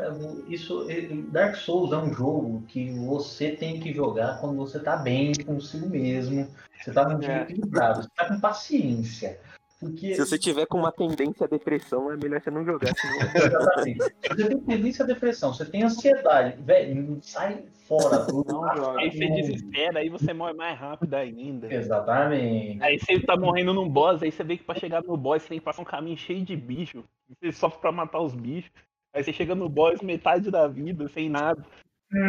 isso, 0.48 0.86
Dark 1.30 1.54
Souls 1.56 1.92
é 1.92 1.98
um 1.98 2.14
jogo 2.14 2.62
que 2.66 2.90
você 2.90 3.50
tem 3.50 3.78
que 3.78 3.92
jogar 3.92 4.40
quando 4.40 4.56
você 4.56 4.78
tá 4.78 4.96
bem 4.96 5.32
consigo 5.34 5.86
mesmo. 5.86 6.48
Você 6.80 6.92
tá 6.92 7.06
num 7.06 7.18
dia 7.18 7.32
É. 7.32 7.42
equilibrado, 7.42 8.02
você 8.02 8.08
tá 8.16 8.26
com 8.26 8.40
paciência. 8.40 9.38
Porque 9.80 10.14
Se 10.14 10.26
você 10.26 10.38
tiver 10.38 10.66
com 10.66 10.78
uma 10.78 10.92
tendência 10.92 11.46
à 11.46 11.48
depressão, 11.48 12.12
é 12.12 12.16
melhor 12.16 12.38
você 12.38 12.50
não 12.50 12.62
jogar. 12.62 12.92
Senão... 12.94 13.16
Exatamente. 13.34 13.98
Você 14.28 14.48
tem 14.48 14.60
tendência 14.60 15.04
à 15.04 15.08
depressão, 15.08 15.54
você 15.54 15.64
tem 15.64 15.82
ansiedade, 15.82 16.62
velho, 16.62 17.18
sai 17.22 17.64
fora 17.88 18.18
do. 18.26 18.44
Não 18.44 18.76
joga. 18.76 19.00
Aí 19.00 19.10
você 19.10 19.26
desespera, 19.26 20.00
aí 20.00 20.10
você 20.10 20.34
morre 20.34 20.52
mais 20.52 20.78
rápido 20.78 21.14
ainda. 21.14 21.72
Exatamente. 21.72 22.82
Aí 22.82 22.98
você 22.98 23.20
tá 23.20 23.38
morrendo 23.38 23.72
num 23.72 23.88
boss, 23.88 24.22
aí 24.22 24.30
você 24.30 24.44
vê 24.44 24.58
que 24.58 24.64
pra 24.64 24.74
chegar 24.74 25.02
no 25.02 25.16
boss 25.16 25.42
você 25.42 25.48
tem 25.48 25.58
que 25.58 25.64
passar 25.64 25.80
um 25.80 25.86
caminho 25.86 26.16
cheio 26.18 26.44
de 26.44 26.54
bicho. 26.54 27.02
Você 27.40 27.50
sofre 27.50 27.80
pra 27.80 27.90
matar 27.90 28.20
os 28.20 28.34
bichos. 28.34 28.70
Aí 29.14 29.24
você 29.24 29.32
chega 29.32 29.54
no 29.54 29.68
boss 29.68 30.02
metade 30.02 30.50
da 30.50 30.68
vida, 30.68 31.08
sem 31.08 31.30
nada. 31.30 31.64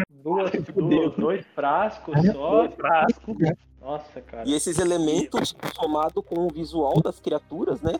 Duas, 0.09 0.51
Fudeu. 0.51 0.73
duas, 0.73 1.15
dois 1.15 1.45
frascos 1.47 2.15
só. 2.31 2.69
Frasco. 2.69 3.35
Nossa, 3.81 4.21
cara. 4.21 4.47
E 4.47 4.53
esses 4.53 4.77
elementos, 4.77 5.55
somado 5.75 6.21
com 6.21 6.45
o 6.45 6.49
visual 6.49 7.01
das 7.01 7.19
criaturas, 7.19 7.81
né? 7.81 7.93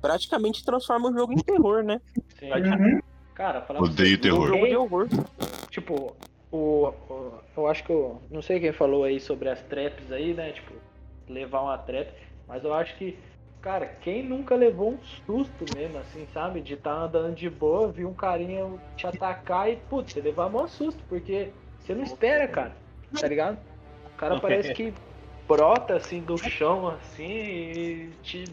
Praticamente 0.00 0.64
transforma 0.64 1.08
o 1.10 1.12
jogo 1.12 1.32
em 1.32 1.36
terror, 1.38 1.82
né? 1.82 2.00
Sim. 2.38 2.50
Uhum. 2.52 3.00
Cara, 3.34 3.62
falando 3.62 3.84
Odeio 3.84 4.18
Um 4.18 4.20
terror. 4.20 4.46
jogo 4.48 4.66
de 4.68 4.76
horror. 4.76 5.08
Tipo, 5.70 6.16
o, 6.50 6.88
o- 6.88 7.32
eu 7.56 7.66
acho 7.68 7.84
que 7.84 7.90
eu 7.92 8.20
não 8.30 8.42
sei 8.42 8.58
quem 8.58 8.72
falou 8.72 9.04
aí 9.04 9.20
sobre 9.20 9.48
as 9.48 9.62
traps 9.62 10.10
aí, 10.10 10.34
né? 10.34 10.50
Tipo, 10.52 10.72
levar 11.28 11.62
uma 11.62 11.78
trap, 11.78 12.08
mas 12.48 12.64
eu 12.64 12.74
acho 12.74 12.96
que, 12.96 13.16
cara, 13.60 13.86
quem 13.86 14.24
nunca 14.24 14.56
levou 14.56 14.94
um 14.94 14.98
susto 15.24 15.64
mesmo, 15.76 15.98
assim, 15.98 16.26
sabe? 16.34 16.60
De 16.60 16.74
estar 16.74 16.94
andando 17.04 17.34
de 17.36 17.48
boa, 17.48 17.92
vir 17.92 18.06
um 18.06 18.14
carinha 18.14 18.66
te 18.96 19.06
atacar 19.06 19.70
e, 19.70 19.76
putz, 19.76 20.12
você 20.14 20.20
levar 20.20 20.46
um 20.48 20.66
susto, 20.66 21.00
porque 21.08 21.50
você 21.80 21.94
não 21.94 22.02
espera, 22.02 22.48
cara, 22.48 22.76
tá 23.20 23.28
ligado? 23.28 23.58
O 24.06 24.16
cara 24.16 24.38
parece 24.40 24.72
que 24.74 24.92
brota 25.48 25.96
assim 25.96 26.20
do 26.20 26.36
chão, 26.36 26.88
assim, 26.88 27.24
e 27.24 28.10
te. 28.22 28.44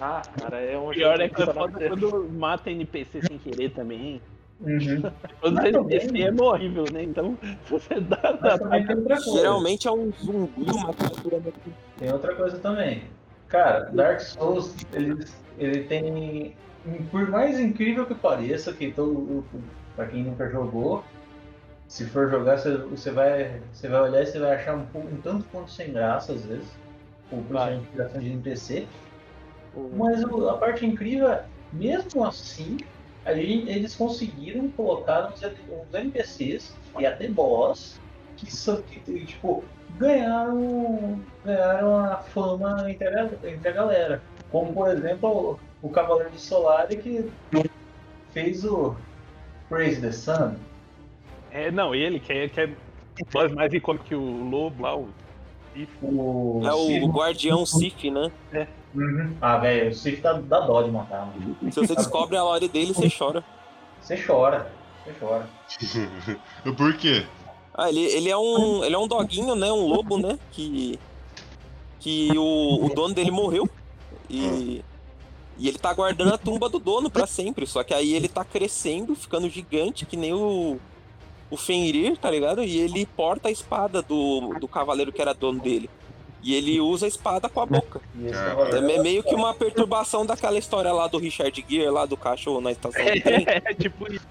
Ah, 0.00 0.20
cara, 0.40 0.60
é 0.60 0.76
um 0.76 0.88
O 0.88 0.90
pior 0.90 1.20
é 1.20 1.28
que 1.28 1.40
é 1.40 1.46
foda 1.46 1.78
ter- 1.78 1.88
quando 1.88 2.28
mata 2.32 2.68
NPC 2.70 3.22
sem 3.22 3.38
querer 3.38 3.70
também. 3.70 4.20
Uhum. 4.60 5.02
Os 5.42 5.64
NPC 5.64 6.22
é 6.22 6.32
horrível, 6.32 6.84
né? 6.92 7.04
Então, 7.04 7.38
se 7.40 7.56
você 7.70 8.00
dá, 8.00 8.18
Mas 8.22 8.40
dá 8.40 8.58
também 8.58 8.86
tem 8.86 8.96
outra 8.96 9.16
coisa. 9.16 9.38
Geralmente 9.38 9.88
é 9.88 9.92
um 9.92 10.12
zumbi, 10.12 10.70
uma 10.70 10.92
criatura 10.94 11.38
muito 11.38 11.74
Tem 11.98 12.12
outra 12.12 12.34
coisa 12.34 12.58
também. 12.58 13.04
Cara, 13.48 13.80
Dark 13.92 14.20
Souls, 14.20 14.74
ele, 14.92 15.24
ele 15.58 15.84
tem. 15.84 16.56
Por 17.10 17.28
mais 17.30 17.58
incrível 17.58 18.04
que 18.04 18.14
pareça, 18.14 18.72
que 18.72 18.90
todo. 18.90 19.44
Pra 19.94 20.06
quem 20.06 20.24
nunca 20.24 20.50
jogou, 20.50 21.04
se 21.88 22.04
for 22.06 22.28
jogar, 22.30 22.58
você, 22.58 23.10
vai, 23.10 23.60
você 23.72 23.88
vai 23.88 24.00
olhar 24.02 24.22
e 24.22 24.26
você 24.26 24.38
vai 24.38 24.54
achar 24.54 24.74
um, 24.74 24.86
pouco- 24.86 25.08
um 25.08 25.20
tanto 25.20 25.44
quanto 25.50 25.70
sem 25.70 25.92
graça, 25.92 26.32
às 26.32 26.44
vezes. 26.44 26.68
Por 27.30 27.40
Vai. 27.42 27.78
principalmente 27.78 27.92
criação 27.92 28.20
de 28.20 28.30
NPC. 28.30 28.86
Mas 29.92 30.22
a 30.22 30.54
parte 30.54 30.86
incrível 30.86 31.28
é, 31.30 31.44
mesmo 31.72 32.24
assim, 32.24 32.76
a 33.24 33.34
gente- 33.34 33.68
eles 33.68 33.94
conseguiram 33.94 34.68
colocar 34.70 35.32
uns, 35.32 35.42
uns 35.42 35.94
NPCs 35.94 36.74
e 36.98 37.06
até 37.06 37.28
boss 37.28 37.98
que 38.36 38.54
são 38.54 38.82
que, 38.82 39.00
tipo 39.24 39.64
ganharam 39.98 41.20
ganharam 41.44 41.96
a 41.98 42.16
fama 42.16 42.90
entre 42.90 43.08
a, 43.08 43.24
entre 43.44 43.68
a 43.68 43.72
galera. 43.72 44.22
Como 44.50 44.72
por 44.72 44.88
exemplo 44.90 45.58
o, 45.82 45.86
o 45.86 45.90
Cavaleiro 45.90 46.30
de 46.30 46.40
Solari 46.40 46.96
que 46.96 47.30
fez 48.32 48.64
o 48.64 48.94
Praise 49.68 50.00
the 50.00 50.12
Sun. 50.12 50.54
É, 51.54 51.70
não, 51.70 51.94
ele 51.94 52.18
que 52.18 52.32
é, 52.32 52.48
que 52.48 52.60
é 52.60 52.68
boss 53.32 53.52
mais 53.52 53.72
icônico 53.72 54.04
que 54.04 54.14
o 54.16 54.48
Lobo 54.50 54.82
lá, 54.82 54.96
o 54.96 55.08
Sif. 55.72 55.88
O 56.02 56.60
É 56.64 56.74
o 56.74 57.06
guardião 57.06 57.64
Sif, 57.64 58.10
né? 58.10 58.32
Uhum. 58.92 59.36
Ah, 59.40 59.58
velho, 59.58 59.90
o 59.90 59.94
Sif 59.94 60.20
dá, 60.20 60.32
dá 60.32 60.60
dó 60.60 60.82
de 60.82 60.90
matar, 60.90 61.26
mano. 61.26 61.56
Se 61.70 61.78
você 61.78 61.94
descobre 61.94 62.36
a 62.36 62.42
lore 62.42 62.66
dele, 62.66 62.92
você 62.92 63.08
chora. 63.08 63.44
Você 64.00 64.16
chora. 64.16 64.68
Você 65.04 65.12
chora. 65.20 65.48
Por 66.76 66.96
quê? 66.96 67.24
Ah, 67.72 67.88
ele, 67.88 68.00
ele 68.00 68.28
é 68.28 68.36
um. 68.36 68.84
Ele 68.84 68.94
é 68.94 68.98
um 68.98 69.06
doguinho, 69.06 69.54
né? 69.54 69.70
Um 69.70 69.86
lobo, 69.86 70.18
né? 70.18 70.36
Que. 70.50 70.98
Que 72.00 72.36
o, 72.36 72.84
o 72.84 72.94
dono 72.94 73.14
dele 73.14 73.30
morreu. 73.30 73.68
E. 74.28 74.84
E 75.56 75.68
ele 75.68 75.78
tá 75.78 75.94
guardando 75.94 76.34
a 76.34 76.38
tumba 76.38 76.68
do 76.68 76.80
dono 76.80 77.08
pra 77.08 77.28
sempre. 77.28 77.64
Só 77.64 77.84
que 77.84 77.94
aí 77.94 78.12
ele 78.12 78.26
tá 78.26 78.44
crescendo, 78.44 79.14
ficando 79.14 79.48
gigante, 79.48 80.04
que 80.04 80.16
nem 80.16 80.32
o. 80.34 80.80
O 81.54 81.56
Fenrir, 81.56 82.16
tá 82.16 82.30
ligado? 82.30 82.62
E 82.64 82.78
ele 82.78 83.06
porta 83.06 83.48
a 83.48 83.50
espada 83.52 84.02
do, 84.02 84.54
do 84.60 84.66
cavaleiro 84.68 85.12
que 85.12 85.22
era 85.22 85.32
dono 85.32 85.60
dele. 85.60 85.88
E 86.42 86.54
ele 86.54 86.78
usa 86.80 87.06
a 87.06 87.08
espada 87.08 87.48
com 87.48 87.60
a 87.60 87.66
boca. 87.66 88.00
Ah, 88.34 88.44
cavaleiro- 88.50 88.90
É 88.90 89.02
meio 89.02 89.22
que 89.22 89.34
uma 89.34 89.54
perturbação 89.54 90.26
daquela 90.26 90.58
história 90.58 90.92
lá 90.92 91.06
do 91.06 91.16
Richard 91.18 91.64
Gere, 91.68 91.88
lá 91.90 92.04
do 92.04 92.16
cachorro 92.16 92.60
na 92.60 92.70
estação 92.72 93.02
de 93.04 93.20
trem. 93.20 93.46
É, 93.48 93.72
tipo 93.74 94.12
isso. 94.12 94.26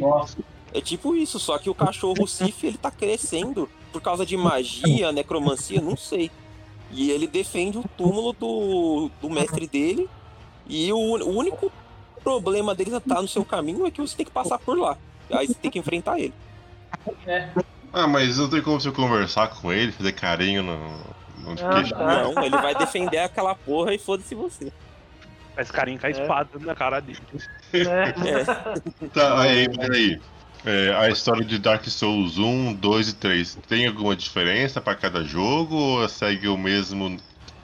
Nossa, 0.00 0.36
É 0.74 0.80
tipo 0.80 1.14
isso, 1.16 1.38
só 1.38 1.56
que 1.56 1.70
o 1.70 1.74
cachorro 1.74 2.26
Sif 2.26 2.64
ele 2.66 2.76
tá 2.76 2.90
crescendo 2.90 3.68
por 3.92 4.02
causa 4.02 4.26
de 4.26 4.36
magia, 4.36 5.12
necromancia, 5.12 5.80
não 5.80 5.96
sei. 5.96 6.30
E 6.90 7.10
ele 7.10 7.26
defende 7.26 7.78
o 7.78 7.84
túmulo 7.96 8.32
do, 8.32 9.08
do 9.22 9.30
mestre 9.30 9.66
dele. 9.66 10.08
E 10.68 10.92
o, 10.92 10.96
o 10.98 11.28
único 11.38 11.70
problema 12.22 12.74
deles 12.74 12.94
tá 13.08 13.22
no 13.22 13.28
seu 13.28 13.44
caminho 13.44 13.86
é 13.86 13.90
que 13.90 14.00
você 14.00 14.16
tem 14.16 14.26
que 14.26 14.32
passar 14.32 14.58
por 14.58 14.76
lá. 14.78 14.98
Aí 15.30 15.46
você 15.46 15.54
tem 15.54 15.70
que 15.70 15.78
enfrentar 15.78 16.18
ele. 16.20 16.34
É. 17.26 17.48
Ah, 17.92 18.06
mas 18.06 18.38
não 18.38 18.48
tem 18.50 18.60
como 18.60 18.80
você 18.80 18.90
conversar 18.90 19.48
com 19.48 19.72
ele, 19.72 19.92
fazer 19.92 20.12
carinho 20.12 20.62
no, 20.62 20.78
no 21.38 21.52
Ah, 21.64 21.74
queixo. 21.74 21.94
tá. 21.94 22.22
Não, 22.24 22.42
ele 22.44 22.56
vai 22.56 22.74
defender 22.74 23.18
aquela 23.18 23.54
porra 23.54 23.94
e 23.94 23.98
foda-se 23.98 24.34
você. 24.34 24.72
Faz 25.54 25.70
carinho 25.70 26.00
com 26.00 26.06
a 26.06 26.10
espada 26.10 26.48
na 26.58 26.74
cara 26.74 27.00
dele. 27.00 27.20
É. 27.72 28.44
Tá, 29.08 29.40
aí, 29.40 29.68
peraí. 29.68 30.20
É, 30.66 30.94
a 30.96 31.10
história 31.10 31.44
de 31.44 31.58
Dark 31.58 31.84
Souls 31.84 32.38
1, 32.38 32.72
2 32.74 33.08
e 33.10 33.14
3 33.16 33.58
tem 33.68 33.86
alguma 33.86 34.16
diferença 34.16 34.80
pra 34.80 34.94
cada 34.94 35.22
jogo 35.22 35.76
ou 35.76 36.08
segue 36.08 36.48
o 36.48 36.56
mesmo? 36.56 37.18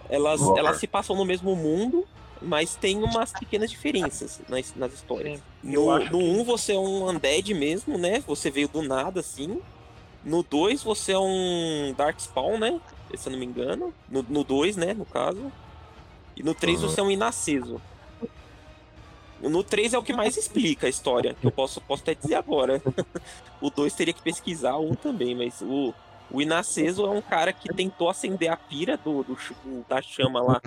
Elas, 0.08 0.40
elas 0.56 0.76
se 0.76 0.86
passam 0.86 1.16
no 1.16 1.24
mesmo 1.24 1.56
mundo, 1.56 2.06
mas 2.42 2.74
tem 2.76 3.02
umas 3.02 3.32
pequenas 3.32 3.70
diferenças 3.70 4.40
nas, 4.48 4.74
nas 4.74 4.92
histórias. 4.94 5.38
Sim, 5.38 5.72
eu 5.74 5.84
No, 5.84 5.90
acho 5.90 6.12
no 6.12 6.18
que- 6.18 6.24
1 6.24 6.44
você 6.44 6.72
é 6.72 6.78
um 6.78 7.08
undead 7.08 7.52
mesmo, 7.54 7.98
né? 7.98 8.20
Você 8.26 8.50
veio 8.50 8.68
do 8.68 8.82
nada, 8.82 9.20
assim. 9.20 9.60
No 10.24 10.42
2 10.42 10.82
você 10.82 11.12
é 11.12 11.18
um 11.18 11.94
Darkspawn, 11.96 12.58
né? 12.58 12.80
Se 13.16 13.28
eu 13.28 13.32
não 13.32 13.38
me 13.38 13.46
engano. 13.46 13.92
No, 14.08 14.22
no 14.28 14.44
2, 14.44 14.76
né, 14.76 14.94
no 14.94 15.04
caso. 15.04 15.50
E 16.36 16.42
no 16.42 16.54
3 16.54 16.82
Uhum. 16.82 16.88
você 16.88 17.00
é 17.00 17.02
um 17.02 17.10
inaceso. 17.10 17.80
No 19.42 19.64
3 19.64 19.94
é 19.94 19.98
o 19.98 20.02
que 20.02 20.12
mais 20.12 20.36
explica 20.36 20.86
a 20.86 20.90
história, 20.90 21.34
que 21.34 21.46
eu 21.46 21.50
posso, 21.50 21.80
posso 21.80 22.02
até 22.02 22.14
dizer 22.14 22.34
agora. 22.34 22.80
o 23.60 23.70
2 23.70 23.94
teria 23.94 24.12
que 24.12 24.20
pesquisar, 24.22 24.76
o 24.76 24.90
1 24.90 24.94
também, 24.96 25.34
mas 25.34 25.62
o, 25.62 25.94
o 26.30 26.42
Inaceso 26.42 27.06
é 27.06 27.10
um 27.10 27.22
cara 27.22 27.50
que 27.52 27.72
tentou 27.72 28.10
acender 28.10 28.50
a 28.50 28.56
pira 28.56 28.98
do, 28.98 29.22
do 29.24 29.36
da 29.88 30.02
chama 30.02 30.42
lá 30.42 30.60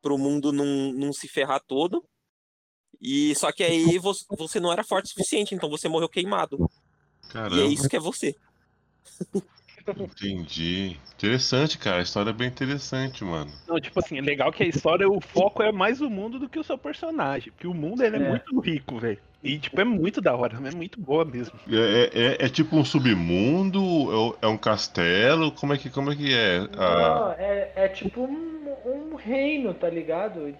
pro 0.00 0.18
mundo 0.18 0.52
não, 0.52 0.92
não 0.92 1.12
se 1.12 1.28
ferrar 1.28 1.62
todo. 1.66 2.04
E 3.00 3.34
só 3.36 3.52
que 3.52 3.62
aí 3.62 3.98
você, 3.98 4.24
você 4.36 4.58
não 4.58 4.72
era 4.72 4.82
forte 4.82 5.06
o 5.06 5.08
suficiente, 5.08 5.54
então 5.54 5.70
você 5.70 5.88
morreu 5.88 6.08
queimado. 6.08 6.58
E 6.58 7.28
é 7.28 7.32
Caramba, 7.32 7.62
isso 7.64 7.88
que 7.88 7.96
é 7.96 8.00
você. 8.00 8.34
entendi. 9.98 10.96
Interessante, 11.16 11.78
cara. 11.78 11.98
A 11.98 12.02
história 12.02 12.30
é 12.30 12.32
bem 12.32 12.48
interessante, 12.48 13.24
mano. 13.24 13.50
Não, 13.66 13.80
tipo 13.80 13.98
assim, 13.98 14.18
é 14.18 14.20
legal 14.20 14.52
que 14.52 14.62
a 14.62 14.66
história, 14.66 15.08
o 15.08 15.20
foco 15.20 15.62
é 15.62 15.72
mais 15.72 16.00
o 16.00 16.08
mundo 16.08 16.38
do 16.38 16.48
que 16.48 16.58
o 16.58 16.64
seu 16.64 16.78
personagem. 16.78 17.52
Porque 17.52 17.66
o 17.66 17.74
mundo 17.74 18.02
ele 18.02 18.16
é, 18.16 18.20
É. 18.20 18.28
muito 18.28 18.60
rico, 18.60 18.98
velho. 18.98 19.18
E, 19.42 19.58
tipo, 19.58 19.80
é 19.80 19.84
muito 19.84 20.20
da 20.20 20.34
hora, 20.34 20.56
é 20.56 20.74
muito 20.74 21.00
boa 21.00 21.24
mesmo. 21.24 21.58
É, 21.68 22.10
é- 22.12 22.46
é 22.46 22.48
tipo 22.48 22.76
um 22.76 22.84
submundo? 22.84 24.34
É, 24.42 24.46
é 24.46 24.48
um 24.48 24.58
castelo? 24.58 25.52
Como 25.52 25.72
é 25.72 25.78
que, 25.78 25.90
como 25.90 26.10
é, 26.12 26.16
que 26.16 26.34
é? 26.34 26.58
Ah, 26.76 26.98
Não, 27.20 27.32
é, 27.32 27.72
é 27.76 27.88
tipo 27.88 28.22
um, 28.22 28.74
um 28.84 29.14
reino, 29.16 29.72
tá 29.74 29.88
ligado? 29.88 30.54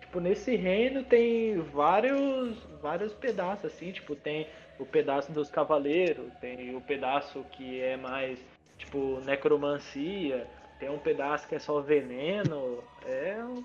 Tipo, 0.00 0.20
nesse 0.20 0.56
reino 0.56 1.02
tem 1.02 1.58
vários, 1.72 2.56
vários 2.82 3.12
pedaços, 3.14 3.66
assim, 3.66 3.92
tipo, 3.92 4.14
tem 4.14 4.46
o 4.78 4.86
pedaço 4.86 5.32
dos 5.32 5.50
cavaleiros, 5.50 6.26
tem 6.40 6.74
o 6.74 6.80
pedaço 6.80 7.44
que 7.52 7.80
é 7.80 7.96
mais, 7.96 8.38
tipo, 8.78 9.20
necromancia, 9.24 10.46
tem 10.78 10.88
um 10.88 10.98
pedaço 10.98 11.46
que 11.48 11.54
é 11.54 11.58
só 11.58 11.80
veneno, 11.80 12.78
é, 13.06 13.36
um- 13.44 13.64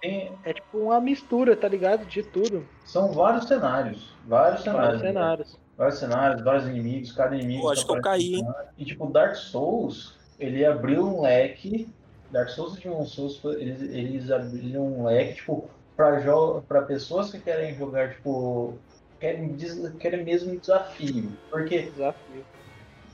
Tem- 0.00 0.32
é 0.44 0.52
tipo 0.52 0.78
uma 0.78 1.00
mistura, 1.00 1.54
tá 1.56 1.68
ligado? 1.68 2.04
De 2.06 2.22
tudo. 2.24 2.66
são 2.84 3.12
vários 3.12 3.46
cenários. 3.46 4.12
Vários 4.26 4.62
cenários. 4.62 4.86
Vários 4.88 5.00
cenários. 5.02 5.58
Vários 5.76 5.98
cenários, 5.98 6.42
vários 6.42 6.66
inimigos, 6.66 7.12
cada 7.12 7.36
inimigo. 7.36 7.62
Pô, 7.62 7.70
acho 7.70 7.86
que 7.86 7.92
eu 7.92 8.00
caí, 8.02 8.36
um. 8.36 8.52
E 8.76 8.84
tipo, 8.84 9.06
Dark 9.06 9.34
Souls, 9.36 10.16
ele 10.40 10.64
abriu 10.64 11.04
um 11.06 11.22
leque. 11.22 11.88
Dark 12.30 12.48
Souls 12.48 12.76
e 12.78 12.80
Demon 12.82 13.04
Souls, 13.04 13.40
eles, 13.44 13.80
eles 13.82 14.30
abriram 14.30 14.82
um 14.86 15.04
leque, 15.04 15.34
tipo, 15.34 15.68
pra, 15.96 16.18
jo 16.20 16.62
pra 16.66 16.82
pessoas 16.82 17.30
que 17.30 17.38
querem 17.38 17.74
jogar, 17.76 18.10
tipo. 18.14 18.74
Querem, 19.20 19.48
des- 19.54 19.88
querem 20.00 20.24
mesmo 20.24 20.52
um 20.52 20.56
desafio. 20.56 21.32
Porque 21.48 21.82
Desafio. 21.82 22.44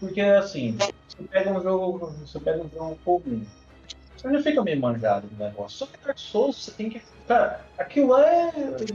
Porque 0.00 0.20
assim, 0.20 0.76
você 0.76 1.22
pega 1.28 1.50
um 1.50 1.62
jogo, 1.62 2.06
você 2.06 2.38
pega 2.38 2.62
um 2.62 2.70
jogo 2.70 2.98
comum. 3.04 3.44
Você 4.16 4.32
já 4.32 4.42
fica 4.42 4.62
meio 4.62 4.80
manjado 4.80 5.28
no 5.30 5.44
negócio. 5.44 5.78
Só 5.78 5.87
que 5.87 6.04
Dark 6.04 6.18
Souls 6.18 6.56
você 6.56 6.72
tem 6.72 6.90
que. 6.90 7.00
Cara, 7.26 7.64
aquilo 7.78 8.16
é, 8.16 8.50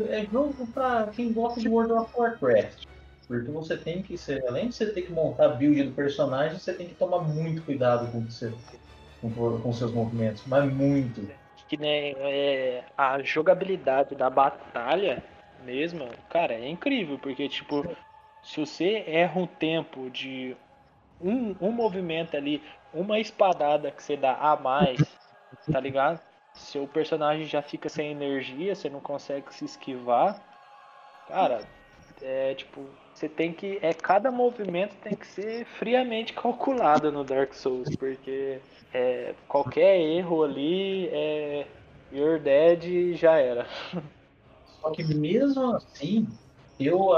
é 0.09 0.25
jogo 0.25 0.67
pra 0.67 1.07
quem 1.15 1.31
gosta 1.31 1.61
de 1.61 1.69
World 1.69 1.93
of 1.93 2.11
Warcraft. 2.15 2.83
Porque 3.27 3.49
você 3.51 3.77
tem 3.77 4.03
que 4.03 4.17
ser, 4.17 4.45
além 4.47 4.67
de 4.67 4.75
você 4.75 4.85
ter 4.87 5.03
que 5.03 5.11
montar 5.11 5.45
a 5.45 5.49
build 5.49 5.81
do 5.83 5.93
personagem, 5.93 6.59
você 6.59 6.73
tem 6.73 6.87
que 6.87 6.95
tomar 6.95 7.19
muito 7.19 7.63
cuidado 7.63 8.11
com 8.11 8.21
você, 8.21 8.53
com 9.21 9.73
seus 9.73 9.93
movimentos, 9.93 10.43
mas 10.45 10.71
muito. 10.71 11.25
que 11.67 11.77
nem 11.77 12.15
é, 12.19 12.83
a 12.97 13.21
jogabilidade 13.21 14.13
da 14.13 14.29
batalha 14.29 15.23
mesmo, 15.63 16.09
cara, 16.29 16.53
é 16.53 16.67
incrível, 16.67 17.17
porque 17.17 17.47
tipo, 17.47 17.85
se 18.41 18.59
você 18.59 19.03
erra 19.07 19.39
um 19.39 19.47
tempo 19.47 20.09
de 20.09 20.55
um, 21.23 21.55
um 21.61 21.71
movimento 21.71 22.35
ali, 22.35 22.61
uma 22.93 23.19
espadada 23.19 23.89
que 23.89 24.03
você 24.03 24.17
dá 24.17 24.35
a 24.35 24.55
mais, 24.55 24.99
tá 25.71 25.79
ligado? 25.79 26.21
Seu 26.53 26.87
personagem 26.87 27.45
já 27.45 27.61
fica 27.61 27.89
sem 27.89 28.11
energia, 28.11 28.75
você 28.75 28.89
não 28.89 28.99
consegue 28.99 29.53
se 29.53 29.65
esquivar. 29.65 30.39
Cara, 31.27 31.61
é 32.21 32.53
tipo, 32.53 32.85
você 33.13 33.27
tem 33.27 33.53
que. 33.53 33.79
É, 33.81 33.93
cada 33.93 34.29
movimento 34.29 34.95
tem 34.97 35.15
que 35.15 35.25
ser 35.25 35.65
friamente 35.65 36.33
calculado 36.33 37.11
no 37.11 37.23
Dark 37.23 37.53
Souls, 37.53 37.95
porque 37.95 38.59
é, 38.93 39.33
qualquer 39.47 39.99
erro 39.99 40.43
ali 40.43 41.07
é. 41.07 41.67
You're 42.11 42.39
dead 42.39 43.15
já 43.15 43.37
era. 43.37 43.65
Só 44.79 44.91
que 44.91 45.03
mesmo 45.03 45.75
assim, 45.75 46.27
eu 46.85 47.09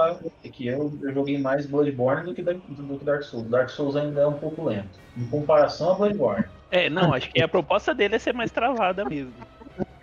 que 0.52 0.68
eu, 0.68 0.98
eu 1.02 1.14
joguei 1.14 1.38
mais 1.38 1.66
Bloodborne 1.66 2.24
do 2.26 2.34
que, 2.34 2.42
Dark- 2.42 2.60
do 2.68 2.98
que 3.00 3.06
Dark 3.06 3.24
Souls. 3.24 3.48
Dark 3.50 3.70
Souls 3.70 3.96
ainda 3.96 4.22
é 4.22 4.28
um 4.28 4.34
pouco 4.38 4.64
lento. 4.66 5.00
Em 5.18 5.26
comparação 5.28 5.92
a 5.92 5.96
Bloodborne. 5.96 6.46
É, 6.72 6.90
não, 6.90 7.14
acho 7.14 7.30
que 7.32 7.42
a 7.42 7.48
proposta 7.48 7.94
dele 7.94 8.16
é 8.16 8.20
ser 8.20 8.34
mais 8.34 8.52
travada 8.52 9.06
mesmo. 9.06 9.34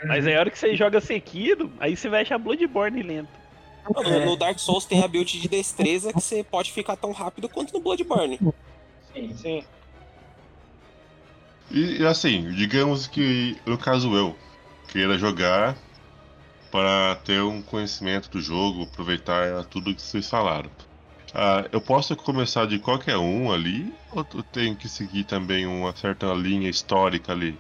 Mas 0.05 0.27
aí 0.27 0.35
a 0.37 0.41
hora 0.41 0.51
que 0.51 0.59
você 0.59 0.75
joga 0.77 1.01
Sekiro, 1.01 1.71
aí 1.81 1.97
você 1.97 2.09
vai 2.09 2.23
achar 2.23 2.39
Bloodborne 2.39 3.03
lento. 3.03 3.31
No, 3.95 4.03
É. 4.03 4.25
no 4.25 4.37
Dark 4.37 4.59
Souls 4.59 4.85
tem 4.85 5.03
a 5.03 5.09
build 5.09 5.41
de 5.41 5.49
destreza 5.49 6.13
que 6.13 6.21
você 6.21 6.45
pode 6.45 6.71
ficar 6.73 6.95
tão 6.97 7.11
rápido 7.13 7.49
quanto 7.49 7.73
no 7.73 7.81
Bloodborne. 7.81 8.39
Sim. 9.13 9.35
Sim. 9.35 9.65
E 11.71 12.05
assim, 12.07 12.51
digamos 12.53 13.07
que, 13.07 13.57
no 13.67 13.79
caso 13.79 14.15
eu, 14.15 14.37
queira 14.89 15.17
jogar 15.19 15.77
para 16.73 17.17
ter 17.17 17.43
um 17.43 17.61
conhecimento 17.63 18.31
do 18.31 18.41
jogo, 18.41 18.85
aproveitar 18.85 19.63
tudo 19.67 19.95
que 19.95 20.01
vocês 20.03 20.29
falaram. 20.29 20.71
Ah, 21.35 21.67
eu 21.71 21.81
posso 21.81 22.17
começar 22.17 22.67
de 22.67 22.79
qualquer 22.79 23.17
um 23.19 23.53
ali, 23.53 23.93
ou 24.11 24.27
eu 24.35 24.43
tenho 24.43 24.75
que 24.75 24.89
seguir 24.89 25.25
também 25.25 25.67
uma 25.67 25.95
certa 25.95 26.27
linha 26.33 26.69
histórica 26.69 27.33
ali? 27.33 27.59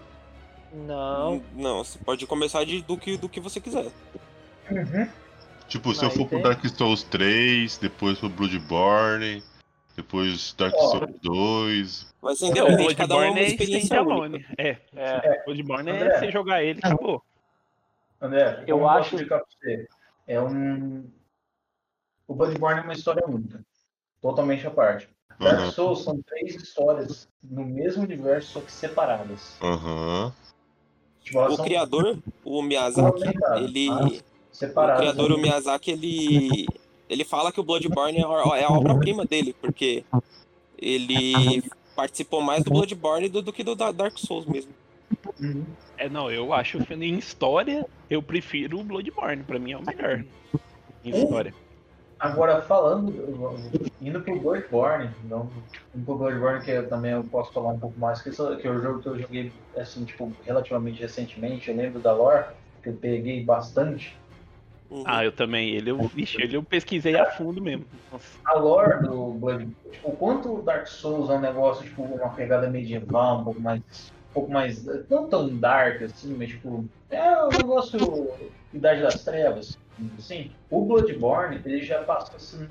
Não. 0.73 1.43
Não, 1.55 1.85
você 1.85 1.99
pode 1.99 2.27
começar 2.27 2.65
de, 2.65 2.81
do, 2.83 2.97
que, 2.97 3.17
do 3.19 3.29
que 3.29 3.39
você 3.39 3.61
quiser. 3.61 3.91
Tipo, 5.69 5.95
se 5.95 6.03
eu 6.05 6.09
Mas 6.09 6.17
for 6.19 6.29
pro 6.29 6.39
é- 6.39 6.43
Dark 6.43 6.65
Souls 6.67 7.03
3, 7.05 7.79
depois 7.79 8.19
pro 8.19 8.29
Bloodborne, 8.29 9.43
depois 9.97 10.55
Dark 10.57 10.75
Ó. 10.77 10.91
Souls 10.91 11.11
2. 11.23 12.15
Vai 12.23 12.35
ser 12.35 12.45
O 12.47 12.49
independente, 12.49 12.95
cada 12.95 13.17
um 13.17 13.23
é 13.23 13.25
uma 13.31 13.35
Bloodborne 13.35 13.41
é 13.41 13.49
experiência 13.49 14.03
única. 14.03 14.15
Alone. 14.15 14.47
É, 14.59 14.77
É. 14.97 15.45
Bloodborne 15.45 15.91
é 15.91 15.95
André. 15.95 16.19
você 16.19 16.31
jogar 16.31 16.63
ele, 16.63 16.79
acabou. 16.83 17.23
André, 18.23 18.65
Eu 18.69 18.89
acho- 18.89 19.17
você? 19.17 19.89
É 20.27 20.41
um. 20.41 21.05
O 22.29 22.35
Bloodborne 22.35 22.81
é 22.81 22.85
uma 22.85 22.93
história 22.93 23.23
única. 23.27 23.61
Totalmente 24.21 24.65
à 24.67 24.71
parte. 24.71 25.09
Dark 25.41 25.59
Aham. 25.59 25.71
Souls 25.73 26.05
são 26.05 26.23
três 26.23 26.55
histórias 26.55 27.29
no 27.43 27.65
mesmo 27.65 28.05
universo, 28.05 28.53
só 28.53 28.61
que 28.61 28.71
separadas. 28.71 29.57
Aham. 29.61 30.33
Tipo, 31.21 31.41
O 31.41 31.57
são 31.57 31.65
criador, 31.65 32.19
o 32.45 32.63
Miyazaki, 32.63 33.23
ele. 33.57 33.91
O 33.91 34.23
separadas. 34.53 35.01
criador, 35.01 35.33
o 35.33 35.39
Miyazaki, 35.39 35.91
ele. 35.91 36.67
Ele 37.11 37.25
fala 37.25 37.51
que 37.53 37.61
o 37.61 37.65
Bloodborne 37.65 38.19
é 38.19 38.25
a, 38.25 38.59
é 38.59 38.65
a 38.65 38.71
obra-prima 38.71 39.25
dele, 39.27 39.55
porque 39.61 40.05
ele 40.79 41.63
participou 41.95 42.41
mais 42.41 42.63
do 42.65 42.71
Bloodborne 42.71 43.29
do, 43.29 43.43
do 43.43 43.53
que 43.53 43.63
do 43.65 43.75
Da- 43.75 43.93
Dark 43.93 44.17
Souls 44.17 44.47
mesmo. 44.47 44.73
Uhum. 45.41 45.75
É, 45.97 46.09
não, 46.09 46.31
eu 46.31 46.53
acho 46.53 46.85
que 46.85 46.95
em 46.95 47.19
história, 47.19 47.87
eu 48.09 48.23
prefiro 48.23 48.81
o 48.81 48.85
Bloodborne, 48.85 49.45
pra 49.45 49.59
mim 49.59 49.73
é 49.73 49.77
o 49.79 49.83
melhor. 49.85 50.25
Em 51.05 51.11
história. 51.11 51.55
Agora, 52.19 52.63
falando, 52.63 53.73
indo 54.01 54.23
pro 54.23 54.41
Bloodborne, 54.41 55.13
não, 55.25 55.65
indo 55.93 56.05
pro 56.05 56.19
Bloodborne, 56.19 56.65
que 56.65 56.71
eu 56.71 56.89
também 56.89 57.11
eu 57.11 57.25
posso 57.25 57.53
falar 57.53 57.73
um 57.73 57.81
pouco 57.81 57.99
mais, 57.99 58.23
que, 58.23 58.29
isso- 58.31 58.57
que 58.59 58.67
é 58.69 58.71
o 58.71 58.81
jogo 58.81 59.01
que 59.01 59.09
eu 59.09 59.19
joguei, 59.19 59.53
assim, 59.77 60.05
tipo, 60.05 60.37
relativamente 60.45 61.01
recentemente, 61.01 61.69
eu 61.69 61.77
lembro 61.77 62.01
da 62.01 62.13
lore, 62.15 62.45
que 62.83 62.91
eu 62.91 62.97
peguei 62.97 63.45
bastante. 63.45 64.21
Uhum. 64.89 65.05
Ah, 65.07 65.25
eu 65.25 65.33
também. 65.33 65.71
Ele 65.75 65.91
eu, 65.91 65.99
vixe, 66.09 66.41
ele 66.41 66.57
eu 66.57 66.63
pesquisei 66.63 67.17
a 67.17 67.27
fundo 67.27 67.61
mesmo. 67.63 67.87
Nossa. 68.11 68.39
A 68.47 68.59
lore 68.59 69.03
do 69.03 69.35
Bloodborne, 69.35 69.75
tipo, 69.91 70.09
o 70.11 70.17
quanto 70.17 70.55
o 70.55 70.63
Dark 70.63 70.87
Souls 70.87 71.29
é 71.31 71.35
um 71.35 71.41
negócio, 71.41 71.85
tipo, 71.85 72.03
uma 72.03 72.35
pegada 72.35 72.71
medieval, 72.71 73.41
um 73.41 73.45
pouco 73.45 73.61
mais, 73.61 73.81
pouco 74.33 74.51
mais, 74.51 74.85
não 75.11 75.29
tão 75.29 75.49
dark, 75.59 76.03
assim, 76.03 76.35
mas, 76.39 76.49
tipo, 76.51 76.85
é 77.11 77.45
um 77.45 77.49
negócio 77.49 77.99
Idade 78.73 79.03
das 79.03 79.23
Trevas. 79.23 79.79
Assim, 80.19 80.51
o 80.71 80.85
Bloodborne, 80.85 81.61
ele 81.65 81.83
já 81.83 82.03
passa 82.03 82.35
assim, 82.37 82.67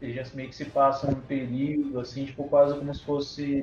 ele 0.00 0.14
já 0.14 0.24
meio 0.34 0.48
que 0.48 0.56
se 0.56 0.64
passa 0.64 1.06
um 1.10 1.14
período, 1.14 2.00
assim, 2.00 2.24
tipo, 2.24 2.44
quase 2.44 2.76
como 2.78 2.94
se 2.94 3.02
fosse 3.04 3.62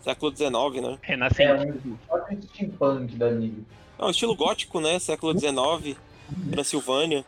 Século 0.00 0.34
XIX, 0.36 0.52
né? 0.82 0.98
é, 1.02 1.06
Renascimento. 1.06 1.88
um, 1.88 1.96
quase 2.06 2.34
um 2.36 2.42
steampunk 2.42 3.16
da 3.16 3.30
liga. 3.30 3.62
Não, 3.98 4.10
estilo 4.10 4.34
gótico, 4.34 4.80
né? 4.80 4.98
Século 4.98 5.32
XIX, 5.38 5.96
Transilvânia. 6.50 7.24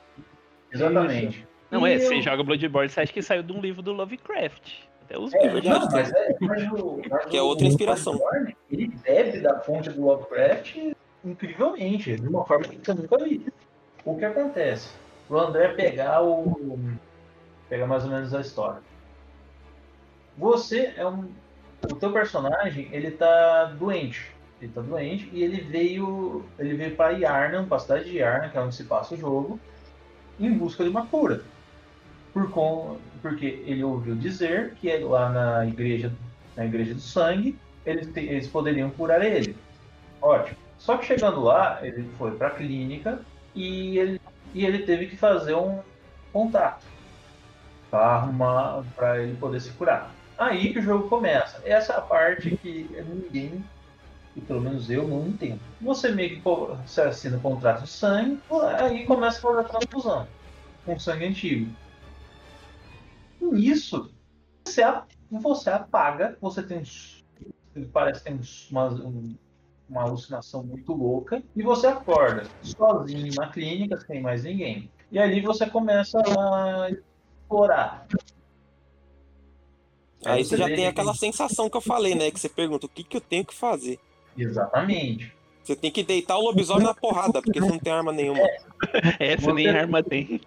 Exatamente. 0.72 1.46
Não, 1.70 1.86
é, 1.86 1.94
E 1.94 2.00
você 2.00 2.16
eu- 2.18 2.22
joga 2.22 2.42
Bloodborne, 2.42 2.88
você 2.90 3.00
acha 3.00 3.12
que 3.12 3.22
saiu 3.22 3.42
de 3.42 3.52
um 3.52 3.60
livro 3.60 3.80
do 3.82 3.92
Lovecraft. 3.92 4.72
Até 5.02 5.18
os 5.18 5.32
É, 5.34 5.42
livros. 5.42 5.64
não, 5.64 5.86
mas 5.90 6.12
é, 6.12 6.36
mas 6.40 6.72
o, 6.72 7.00
mas 7.08 7.24
Que 7.26 7.36
é 7.36 7.42
outra 7.42 7.66
inspiração. 7.66 8.16
Bloodborne, 8.16 8.56
ele 8.74 8.88
bebe 9.02 9.40
da 9.40 9.60
fonte 9.60 9.90
do 9.90 10.04
Lovecraft 10.04 10.94
incrivelmente, 11.24 12.16
de 12.16 12.28
uma 12.28 12.44
forma 12.44 12.64
que 12.64 12.78
você 12.84 12.94
nunca 12.94 13.24
viu. 13.24 13.42
O 14.04 14.16
que 14.16 14.24
acontece? 14.24 14.90
O 15.28 15.38
André 15.38 15.68
pegar 15.68 16.22
o. 16.22 16.78
pegar 17.68 17.86
mais 17.86 18.04
ou 18.04 18.10
menos 18.10 18.34
a 18.34 18.40
história. 18.40 18.80
Você 20.36 20.92
é 20.96 21.06
um. 21.06 21.28
O 21.90 21.96
teu 21.96 22.12
personagem, 22.12 22.88
ele 22.92 23.10
tá 23.10 23.64
doente. 23.78 24.32
Ele 24.60 24.72
tá 24.72 24.80
doente 24.80 25.28
e 25.32 25.42
ele 25.42 25.60
veio. 25.62 26.44
Ele 26.58 26.74
veio 26.74 26.96
para 26.96 27.12
Yarnam, 27.12 27.66
pra 27.66 27.78
cidade 27.78 28.10
de 28.10 28.18
Yarnam, 28.18 28.50
que 28.50 28.58
é 28.58 28.60
onde 28.60 28.74
se 28.74 28.84
passa 28.84 29.14
o 29.14 29.18
jogo, 29.18 29.58
em 30.38 30.52
busca 30.52 30.84
de 30.84 30.90
uma 30.90 31.06
cura. 31.06 31.42
Por 32.32 32.50
con... 32.50 32.98
Porque 33.22 33.62
ele 33.66 33.84
ouviu 33.84 34.14
dizer 34.14 34.74
que 34.74 34.94
lá 34.98 35.30
na 35.30 35.66
igreja, 35.66 36.12
na 36.56 36.66
igreja 36.66 36.94
do 36.94 37.00
sangue, 37.00 37.58
eles, 37.84 38.08
eles 38.16 38.48
poderiam 38.48 38.90
curar 38.90 39.22
ele. 39.24 39.56
Ótimo. 40.20 40.56
Só 40.78 40.96
que 40.96 41.06
chegando 41.06 41.40
lá, 41.40 41.78
ele 41.82 42.08
foi 42.18 42.32
para 42.32 42.48
a 42.48 42.50
clínica 42.50 43.20
e 43.54 43.98
ele, 43.98 44.20
e 44.52 44.66
ele 44.66 44.80
teve 44.80 45.06
que 45.06 45.16
fazer 45.16 45.54
um 45.54 45.80
contato 46.32 46.84
para 47.90 48.06
arrumar 48.06 48.82
para 48.96 49.22
ele 49.22 49.36
poder 49.36 49.60
se 49.60 49.70
curar. 49.70 50.12
Aí 50.36 50.72
que 50.72 50.80
o 50.80 50.82
jogo 50.82 51.08
começa. 51.08 51.62
Essa 51.64 51.92
é 51.92 51.96
a 51.96 52.00
parte 52.00 52.56
que 52.56 52.88
ninguém, 53.08 53.64
e 54.34 54.40
pelo 54.40 54.60
menos 54.60 54.90
eu, 54.90 55.06
não 55.06 55.28
entendo. 55.28 55.60
Você 55.80 56.10
meio 56.10 56.30
que 56.30 56.42
você 56.84 57.02
assina 57.02 57.36
o 57.36 57.40
contrato 57.40 57.82
de 57.82 57.88
sangue, 57.88 58.40
aí 58.78 59.06
começa 59.06 59.38
a 59.38 59.40
fazer 59.40 59.68
transfusão 59.68 60.26
com 60.84 60.98
sangue 60.98 61.26
antigo. 61.26 61.72
Nisso, 63.40 64.12
você, 64.64 64.82
você 65.30 65.70
apaga, 65.70 66.36
você 66.40 66.62
tem 66.62 66.82
uns. 67.76 67.88
Parece 67.88 68.22
que 68.24 68.32
uns- 68.32 68.70
uma, 68.70 68.88
um- 68.88 69.34
uma 69.88 70.02
alucinação 70.02 70.62
muito 70.64 70.92
louca, 70.94 71.42
e 71.54 71.62
você 71.62 71.86
acorda 71.86 72.44
sozinho 72.62 73.32
na 73.34 73.48
clínica, 73.50 73.98
sem 74.00 74.20
mais 74.22 74.44
ninguém. 74.44 74.90
E 75.12 75.18
ali 75.18 75.40
você 75.42 75.68
começa 75.68 76.18
a 76.20 76.88
explorar. 76.90 78.06
Aí 80.24 80.42
você 80.44 80.56
já 80.56 80.66
tem 80.66 80.76
que 80.76 80.84
aquela 80.86 81.14
sensação 81.14 81.68
que 81.68 81.76
eu 81.76 81.80
falei, 81.82 82.14
né? 82.14 82.30
Que 82.30 82.40
você 82.40 82.48
pergunta 82.48 82.86
o 82.86 82.88
que, 82.88 83.04
que 83.04 83.16
eu 83.16 83.20
tenho 83.20 83.44
que 83.44 83.54
fazer. 83.54 83.98
Exatamente. 84.36 85.32
Você 85.62 85.76
tem 85.76 85.90
que 85.90 86.02
deitar 86.02 86.36
o 86.38 86.40
lobisomem 86.42 86.84
na 86.84 86.94
porrada, 86.94 87.40
porque 87.42 87.60
você 87.60 87.68
não 87.70 87.78
tem 87.78 87.92
arma 87.92 88.12
nenhuma. 88.12 88.40
Essa 89.20 89.52
nem 89.52 89.66
Você- 89.66 89.76
arma 89.78 90.02
tem. 90.02 90.40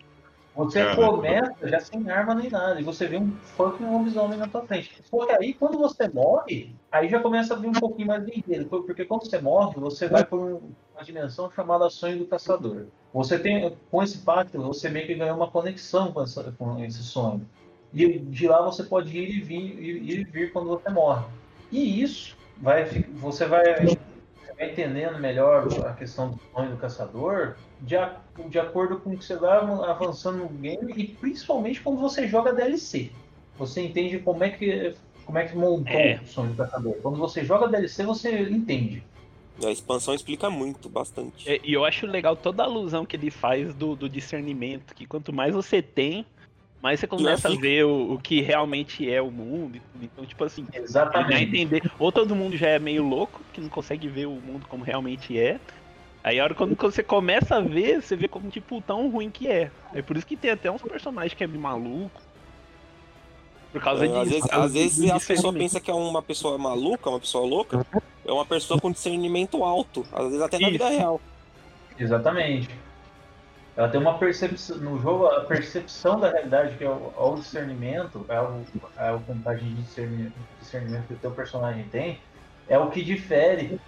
Você 0.57 0.83
começa 0.95 1.67
já 1.69 1.79
sem 1.79 2.09
arma 2.09 2.33
nem 2.33 2.49
nada, 2.49 2.81
e 2.81 2.83
você 2.83 3.05
vê 3.05 3.17
um 3.17 3.31
fucking 3.55 3.85
lobisomem 3.85 4.39
na 4.39 4.47
tua 4.47 4.65
frente. 4.65 4.99
Só 5.03 5.23
que 5.27 5.31
aí, 5.33 5.53
quando 5.53 5.77
você 5.77 6.09
morre, 6.09 6.75
aí 6.91 7.07
já 7.07 7.19
começa 7.19 7.53
a 7.53 7.57
vir 7.57 7.67
um 7.67 7.73
pouquinho 7.73 8.07
mais 8.07 8.25
de 8.25 8.39
enredo, 8.39 8.65
porque 8.67 9.05
quando 9.05 9.25
você 9.29 9.39
morre, 9.39 9.79
você 9.79 10.07
vai 10.07 10.25
por 10.25 10.39
um- 10.39 10.71
uma 10.95 11.03
dimensão 11.03 11.51
chamada 11.51 11.87
sonho 11.91 12.17
do 12.17 12.25
caçador. 12.25 12.87
Você 13.13 13.37
tem, 13.37 13.71
com 13.91 14.01
esse 14.01 14.17
pacto, 14.19 14.59
você 14.59 14.89
meio 14.89 15.05
que 15.05 15.13
ganha 15.13 15.33
uma 15.33 15.49
conexão 15.49 16.11
com, 16.11 16.21
essa- 16.23 16.51
com 16.57 16.83
esse 16.83 17.03
sonho. 17.03 17.47
E 17.93 18.17
de 18.17 18.47
lá 18.47 18.61
você 18.63 18.83
pode 18.83 19.15
ir 19.15 19.29
e 19.29 19.41
vir, 19.41 19.79
ir, 19.79 20.09
e 20.09 20.23
vir 20.23 20.51
quando 20.51 20.69
você 20.69 20.89
morre. 20.89 21.25
E 21.71 22.01
isso 22.01 22.35
vai, 22.57 22.85
fi- 22.85 23.05
você 23.13 23.45
vai, 23.45 23.85
você 23.85 24.53
vai 24.57 24.71
entendendo 24.71 25.19
melhor 25.19 25.67
a 25.85 25.93
questão 25.93 26.31
do 26.31 26.39
sonho 26.51 26.71
do 26.71 26.77
caçador 26.77 27.55
de, 27.81 27.95
a- 27.95 28.17
de 28.49 28.59
acordo 28.59 28.99
com 28.99 29.11
o 29.11 29.17
que 29.17 29.23
você 29.25 29.35
vai 29.35 29.57
avançando 29.57 30.37
no 30.39 30.49
game 30.49 30.93
e 30.95 31.07
principalmente 31.07 31.81
quando 31.81 31.99
você 31.99 32.27
joga 32.27 32.53
DLC. 32.53 33.11
Você 33.57 33.81
entende 33.81 34.19
como 34.19 34.43
é 34.43 34.49
que 34.49 34.93
como 35.25 35.37
é 35.39 35.45
que 35.45 35.57
montou 35.57 35.91
É. 35.91 36.21
o 36.23 36.27
sonho 36.27 36.51
do 36.51 36.55
caçador. 36.55 36.95
Quando 37.01 37.17
você 37.17 37.43
joga 37.43 37.67
DLC, 37.67 38.05
você 38.05 38.43
entende. 38.49 39.03
A 39.61 39.69
expansão 39.71 40.13
explica 40.13 40.49
muito, 40.49 40.87
bastante. 40.87 41.49
É, 41.49 41.59
E 41.63 41.73
eu 41.73 41.83
acho 41.83 42.05
legal 42.07 42.35
toda 42.35 42.63
a 42.63 42.65
alusão 42.65 43.05
que 43.05 43.15
ele 43.17 43.29
faz 43.29 43.73
do, 43.73 43.95
do 43.95 44.07
discernimento, 44.07 44.93
que 44.95 45.05
quanto 45.05 45.33
mais 45.33 45.53
você 45.53 45.81
tem, 45.81 46.25
mais 46.81 46.99
você 46.99 47.07
começa 47.07 47.49
a 47.49 47.55
ver 47.55 47.83
o, 47.85 48.13
o 48.13 48.19
que 48.19 48.39
realmente 48.39 49.09
é 49.11 49.21
o 49.21 49.29
mundo. 49.31 49.81
Então, 50.01 50.25
tipo 50.25 50.43
assim, 50.45 50.65
Exatamente. 50.71 51.43
entender. 51.43 51.91
Ou 51.99 52.11
todo 52.11 52.35
mundo 52.35 52.55
já 52.55 52.69
é 52.69 52.79
meio 52.79 53.03
louco, 53.03 53.41
que 53.51 53.59
não 53.59 53.67
consegue 53.67 54.07
ver 54.07 54.27
o 54.27 54.31
mundo 54.35 54.65
como 54.69 54.83
realmente 54.85 55.37
é. 55.37 55.59
Aí 56.27 56.41
a 56.41 56.43
hora 56.43 56.53
quando 56.53 56.75
você 56.75 57.01
começa 57.01 57.55
a 57.55 57.61
ver, 57.61 58.01
você 58.01 58.13
vê 58.13 58.27
como, 58.27 58.49
tipo, 58.49 58.81
tão 58.81 59.09
ruim 59.09 59.29
que 59.31 59.47
é. 59.47 59.71
É 59.93 60.01
por 60.01 60.17
isso 60.17 60.27
que 60.27 60.35
tem 60.35 60.51
até 60.51 60.69
uns 60.69 60.81
personagens 60.81 61.33
que 61.33 61.41
é 61.41 61.47
meio 61.47 61.61
maluco. 61.61 62.21
Por 63.71 63.81
causa 63.81 64.05
É, 64.05 64.07
disso. 64.09 64.19
às 64.19 64.29
vezes, 64.29 64.51
às 64.51 64.73
vezes 64.73 65.09
a 65.09 65.19
pessoa 65.21 65.53
pensa 65.53 65.79
que 65.79 65.89
é 65.89 65.93
uma 65.93 66.21
pessoa 66.21 66.57
maluca, 66.57 67.09
uma 67.09 67.19
pessoa 67.21 67.47
louca, 67.47 67.85
é 68.25 68.31
uma 68.31 68.45
pessoa 68.45 68.77
com 68.77 68.91
discernimento 68.91 69.63
alto, 69.63 70.05
às 70.11 70.25
vezes 70.25 70.41
até 70.41 70.59
na 70.59 70.63
Isso. 70.67 70.71
vida 70.73 70.89
real. 70.89 71.21
Exatamente. 71.97 72.69
Ela 73.77 73.87
tem 73.87 74.01
uma 74.01 74.17
percepção 74.17 74.77
no 74.79 74.99
jogo, 74.99 75.27
a 75.27 75.45
percepção 75.45 76.19
da 76.19 76.29
realidade, 76.29 76.75
que 76.75 76.83
é 76.83 76.89
o, 76.89 77.13
o 77.15 77.35
discernimento, 77.35 78.25
é 78.27 78.41
o, 78.41 78.65
é 78.97 79.11
o 79.13 79.19
contagem 79.21 79.69
de 79.69 79.81
discernimento, 79.81 80.33
discernimento 80.59 81.07
que 81.07 81.13
o 81.13 81.17
teu 81.17 81.31
personagem 81.31 81.85
tem, 81.85 82.19
é 82.67 82.77
o 82.77 82.89
que 82.89 83.01
difere. 83.01 83.79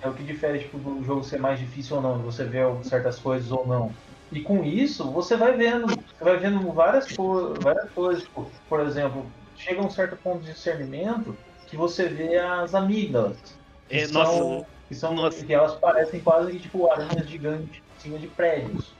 É 0.00 0.08
o 0.08 0.14
que 0.14 0.22
difere 0.22 0.60
tipo, 0.60 0.78
do 0.78 1.02
jogo 1.04 1.24
ser 1.24 1.38
mais 1.38 1.58
difícil 1.58 1.96
ou 1.96 2.02
não, 2.02 2.18
você 2.18 2.44
ver 2.44 2.66
certas 2.84 3.18
coisas 3.18 3.50
ou 3.50 3.66
não. 3.66 3.92
E 4.30 4.40
com 4.40 4.62
isso, 4.62 5.10
você 5.10 5.36
vai 5.36 5.56
vendo, 5.56 5.86
você 5.86 6.24
vai 6.24 6.36
vendo 6.36 6.70
várias, 6.72 7.10
co 7.16 7.54
várias 7.60 7.90
coisas. 7.90 8.22
Tipo, 8.22 8.50
por 8.68 8.80
exemplo, 8.80 9.26
chega 9.56 9.80
a 9.80 9.84
um 9.84 9.90
certo 9.90 10.16
ponto 10.16 10.40
de 10.40 10.52
discernimento 10.52 11.36
que 11.66 11.76
você 11.76 12.08
vê 12.08 12.38
as 12.38 12.74
amígdalas. 12.74 13.36
Que 13.88 13.96
É, 13.96 14.06
são, 14.06 14.22
nossa, 14.22 14.66
que, 14.88 14.94
são, 14.94 15.14
nossa. 15.14 15.44
que 15.44 15.52
elas 15.52 15.74
parecem 15.76 16.20
quase 16.20 16.52
que 16.52 16.60
tipo 16.60 16.90
aranhas 16.92 17.28
gigantes 17.28 17.68
em 17.76 18.00
cima 18.00 18.18
de 18.18 18.26
prédios. 18.28 18.92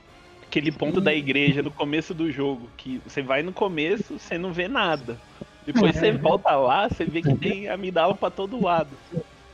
aquele 0.47 0.71
ponto 0.71 0.99
da 0.99 1.13
igreja 1.13 1.61
no 1.61 1.71
começo 1.71 2.13
do 2.13 2.31
jogo, 2.31 2.67
que 2.75 2.99
você 3.07 3.21
vai 3.21 3.43
no 3.43 3.53
começo, 3.53 4.19
você 4.19 4.37
não 4.37 4.51
vê 4.51 4.67
nada. 4.67 5.17
Depois 5.65 5.95
você 5.95 6.11
volta 6.17 6.55
lá, 6.55 6.89
você 6.89 7.05
vê 7.05 7.21
que 7.21 7.35
tem 7.35 7.69
amidala 7.69 8.15
pra 8.15 8.31
todo 8.31 8.63
lado. 8.63 8.89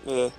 É, 0.07 0.31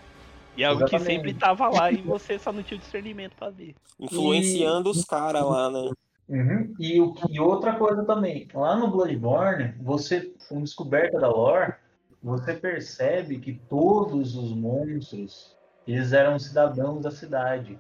E 0.57 0.63
é 0.63 0.67
algo 0.67 0.85
que 0.87 0.99
sempre 0.99 1.35
tava 1.35 1.69
lá 1.69 1.91
e 1.91 1.99
você 1.99 2.39
só 2.39 2.53
não 2.53 2.63
tinha 2.63 2.79
o 2.79 2.81
discernimento 2.81 3.37
pra 3.37 3.51
ver. 3.51 3.75
influenciando 4.01 4.91
os 4.91 5.05
caras 5.05 5.45
lá, 5.45 5.71
né? 5.71 5.91
Uhum. 6.29 6.75
E, 6.79 7.01
o, 7.01 7.15
e 7.31 7.39
outra 7.39 7.75
coisa 7.75 8.05
também, 8.05 8.49
lá 8.53 8.77
no 8.77 8.91
Bloodborne, 8.91 9.75
você, 9.81 10.33
com 10.49 10.63
descoberta 10.63 11.21
da 11.21 11.29
lore, 11.29 11.75
você 12.23 12.55
percebe 12.55 13.39
que 13.39 13.55
todos 13.69 14.35
os 14.35 14.53
monstros, 14.53 15.57
eles 15.87 16.13
eram 16.13 16.39
cidadãos 16.39 17.03
da 17.03 17.11
cidade. 17.11 17.79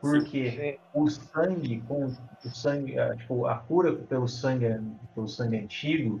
Porque 0.00 0.80
o 0.92 1.08
sangue, 1.08 1.80
com 1.86 2.06
o 2.06 2.48
sangue, 2.48 2.98
a, 2.98 3.14
tipo, 3.14 3.46
a 3.46 3.56
cura 3.56 3.92
pelo 3.92 4.26
sangue, 4.26 4.66
pelo 5.14 5.28
sangue 5.28 5.58
antigo, 5.58 6.20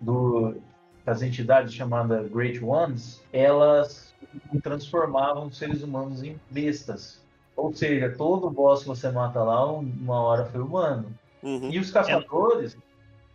do, 0.00 0.54
das 1.04 1.22
entidades 1.22 1.74
chamadas 1.74 2.30
Great 2.30 2.62
Ones, 2.62 3.22
elas 3.32 4.14
transformavam 4.62 5.46
os 5.46 5.56
seres 5.56 5.82
humanos 5.82 6.22
em 6.22 6.38
bestas. 6.50 7.20
Ou 7.56 7.74
seja, 7.74 8.14
todo 8.16 8.50
boss 8.50 8.82
que 8.82 8.88
você 8.88 9.10
mata 9.10 9.42
lá, 9.42 9.70
uma 9.70 10.20
hora 10.22 10.46
foi 10.46 10.60
humano. 10.60 11.12
Uhum. 11.42 11.70
E 11.70 11.78
os 11.78 11.90
caçadores, 11.90 12.76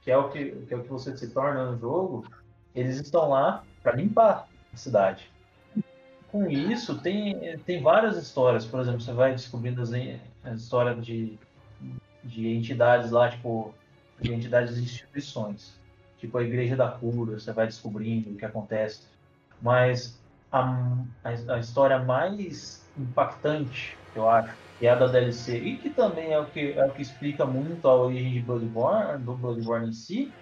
que 0.02 0.12
é 0.12 0.18
o 0.18 0.30
que, 0.30 0.52
que 0.68 0.74
é 0.74 0.78
o 0.78 0.84
que 0.84 0.90
você 0.90 1.16
se 1.18 1.30
torna 1.30 1.72
no 1.72 1.80
jogo, 1.80 2.26
eles 2.74 2.98
estão 2.98 3.30
lá 3.30 3.64
para 3.82 3.96
limpar 3.96 4.48
a 4.74 4.78
cidade. 4.78 5.30
Com 6.32 6.50
isso, 6.50 7.00
tem, 7.00 7.58
tem 7.60 7.82
várias 7.82 8.18
histórias. 8.18 8.66
Por 8.66 8.80
exemplo, 8.80 9.02
você 9.02 9.14
vai 9.14 9.32
descobrindo 9.32 9.82
as, 9.82 9.92
as 10.44 10.62
histórias 10.62 11.04
de, 11.06 11.38
de 12.24 12.48
entidades 12.54 13.12
lá, 13.12 13.30
tipo, 13.30 13.74
de 14.20 14.34
entidades 14.34 14.78
e 14.78 14.82
instituições. 14.82 15.80
Tipo 16.26 16.40
a 16.40 16.44
Igreja 16.44 16.76
da 16.76 16.88
Cura, 16.88 17.40
você 17.40 17.54
vai 17.54 17.68
descobrindo 17.68 18.32
o 18.32 18.36
que 18.36 18.46
acontece. 18.46 19.04
Mas 19.62 20.20
a, 20.52 20.62
a, 21.24 21.54
a 21.54 21.60
história 21.60 22.00
mais 22.00 22.84
impactante, 22.98 23.96
eu 24.16 24.28
acho, 24.28 24.56
é 24.82 24.90
a 24.90 24.96
da 24.96 25.06
DLC, 25.06 25.58
e 25.58 25.78
que 25.78 25.92
também 25.92 26.32
é 26.34 26.40
o 26.40 26.46
que, 26.46 26.74
é 26.74 26.84
o 26.84 26.90
que 26.90 27.02
explica 27.04 27.46
muito 27.46 27.88
a 27.88 27.96
origem 27.96 28.34
de 28.34 28.40
Bloodborne, 28.40 29.24
do 29.24 29.36
Bloodborne 29.36 29.90
em 29.90 29.94
si, 29.94 30.34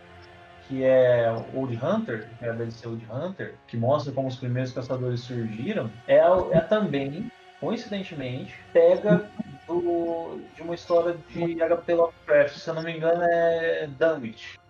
que 0.68 0.86
é 0.86 1.30
Old 1.54 1.78
Hunter, 1.84 2.30
que 2.40 2.46
é 2.46 2.50
a 2.50 2.54
DLC 2.54 2.88
Old 2.88 3.06
Hunter, 3.12 3.56
que 3.68 3.76
mostra 3.76 4.14
como 4.14 4.30
os 4.30 4.38
primeiros 4.38 4.72
caçadores 4.72 5.20
surgiram, 5.20 5.92
é, 6.08 6.18
é 6.18 6.60
também, 6.62 7.30
coincidentemente, 7.60 8.56
pega 8.72 9.30
do, 9.68 10.40
de 10.56 10.62
uma 10.62 10.76
história 10.76 11.18
de 11.30 11.56
HP 11.56 11.94
Lovecraft, 11.94 12.58
se 12.58 12.70
eu 12.70 12.74
não 12.74 12.84
me 12.84 12.96
engano 12.96 13.22
é 13.24 13.88
Dunwich. 14.00 14.63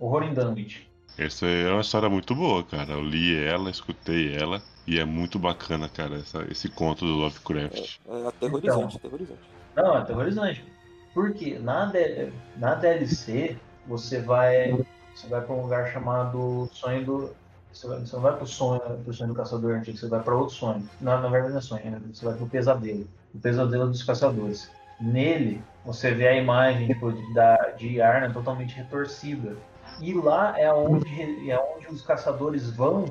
Horror 0.00 0.24
em 0.24 0.34
Dunwich. 0.34 0.88
Essa 1.18 1.46
é 1.46 1.70
uma 1.70 1.82
história 1.82 2.08
muito 2.08 2.34
boa, 2.34 2.64
cara. 2.64 2.92
Eu 2.92 3.02
li 3.02 3.36
ela, 3.44 3.70
escutei 3.70 4.34
ela 4.34 4.62
e 4.86 4.98
é 4.98 5.04
muito 5.04 5.38
bacana, 5.38 5.88
cara, 5.88 6.16
essa- 6.16 6.44
esse 6.50 6.68
conto 6.68 7.04
do 7.04 7.12
Lovecraft. 7.12 7.98
É 8.08 8.26
aterrorizante, 8.28 8.96
aterrorizante. 8.96 9.40
Não, 9.76 9.94
é 9.94 9.98
aterrorizante. 9.98 10.64
Porque 11.12 11.58
na, 11.58 11.86
D- 11.86 12.32
na 12.56 12.74
DLC 12.74 13.56
você 13.86 14.20
vai. 14.20 14.72
Você 15.14 15.26
vai 15.28 15.40
pra 15.42 15.54
um 15.54 15.62
lugar 15.62 15.92
chamado 15.92 16.68
Sonho 16.72 17.04
do. 17.04 17.30
Você, 17.72 17.86
vai, 17.86 18.00
você 18.00 18.16
não 18.16 18.22
vai 18.22 18.36
pro 18.36 18.46
sonho, 18.46 18.80
pro 19.04 19.12
sonho 19.12 19.28
do 19.28 19.34
caçador 19.34 19.76
antigo, 19.76 19.96
você 19.96 20.08
vai 20.08 20.20
pra 20.22 20.34
outro 20.34 20.54
sonho. 20.54 20.88
Não, 21.00 21.20
na 21.20 21.28
verdade 21.28 21.52
não 21.52 21.58
é 21.58 21.62
sonho, 21.62 21.90
né? 21.90 22.00
você 22.12 22.24
vai 22.24 22.34
pro 22.34 22.46
pesadelo. 22.48 23.06
O 23.34 23.38
pesadelo 23.38 23.86
dos 23.88 24.02
caçadores. 24.02 24.70
Nele, 25.00 25.62
você 25.84 26.12
vê 26.12 26.28
a 26.28 26.36
imagem 26.36 26.88
tipo, 26.88 27.12
de, 27.12 27.32
da, 27.34 27.56
de 27.78 28.00
Arna 28.02 28.32
totalmente 28.32 28.74
retorcida. 28.74 29.56
E 30.00 30.14
lá 30.14 30.58
é 30.58 30.72
onde, 30.72 31.50
é 31.50 31.58
onde 31.58 31.88
os 31.88 32.02
caçadores 32.02 32.70
vão 32.70 33.04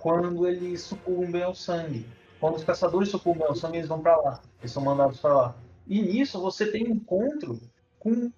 quando 0.00 0.46
eles 0.46 0.82
sucumbem 0.82 1.42
ao 1.42 1.54
sangue. 1.54 2.06
Quando 2.40 2.56
os 2.56 2.64
caçadores 2.64 3.08
sucumbem 3.08 3.46
ao 3.46 3.54
sangue, 3.54 3.78
eles 3.78 3.88
vão 3.88 4.00
pra 4.00 4.16
lá. 4.16 4.40
Eles 4.60 4.72
são 4.72 4.82
mandados 4.82 5.20
pra 5.20 5.32
lá. 5.34 5.54
E 5.86 6.02
nisso 6.02 6.40
você 6.40 6.66
tem 6.70 6.82
encontro 6.84 7.60
com, 8.00 8.30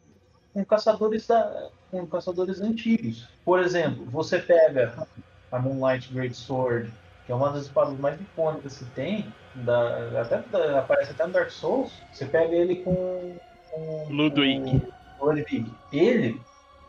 com 0.53 0.65
caçadores 0.65 1.27
da, 1.27 1.71
com 1.91 2.07
caçadores 2.07 2.61
antigos. 2.61 3.29
Por 3.45 3.61
exemplo, 3.61 4.05
você 4.07 4.39
pega 4.39 5.07
a 5.51 5.59
Moonlight 5.59 6.13
Great 6.13 6.35
Sword, 6.37 6.93
que 7.25 7.33
é 7.33 7.35
uma 7.35 7.51
das 7.51 7.63
espadas 7.63 7.99
mais 7.99 8.21
icônicas 8.21 8.77
que 8.79 8.85
tem, 8.87 9.33
da, 9.55 10.21
até, 10.21 10.39
da- 10.51 10.81
aparece 10.81 11.13
até 11.13 11.27
no 11.27 11.33
Dark 11.33 11.51
Souls. 11.51 11.93
Você 12.13 12.27
pega 12.27 12.55
ele 12.55 12.77
com, 12.83 13.37
com 13.71 14.07
Ludwig. 14.11 14.83
com 15.19 15.27
Ludwig. 15.27 15.73
Ele 15.93 16.41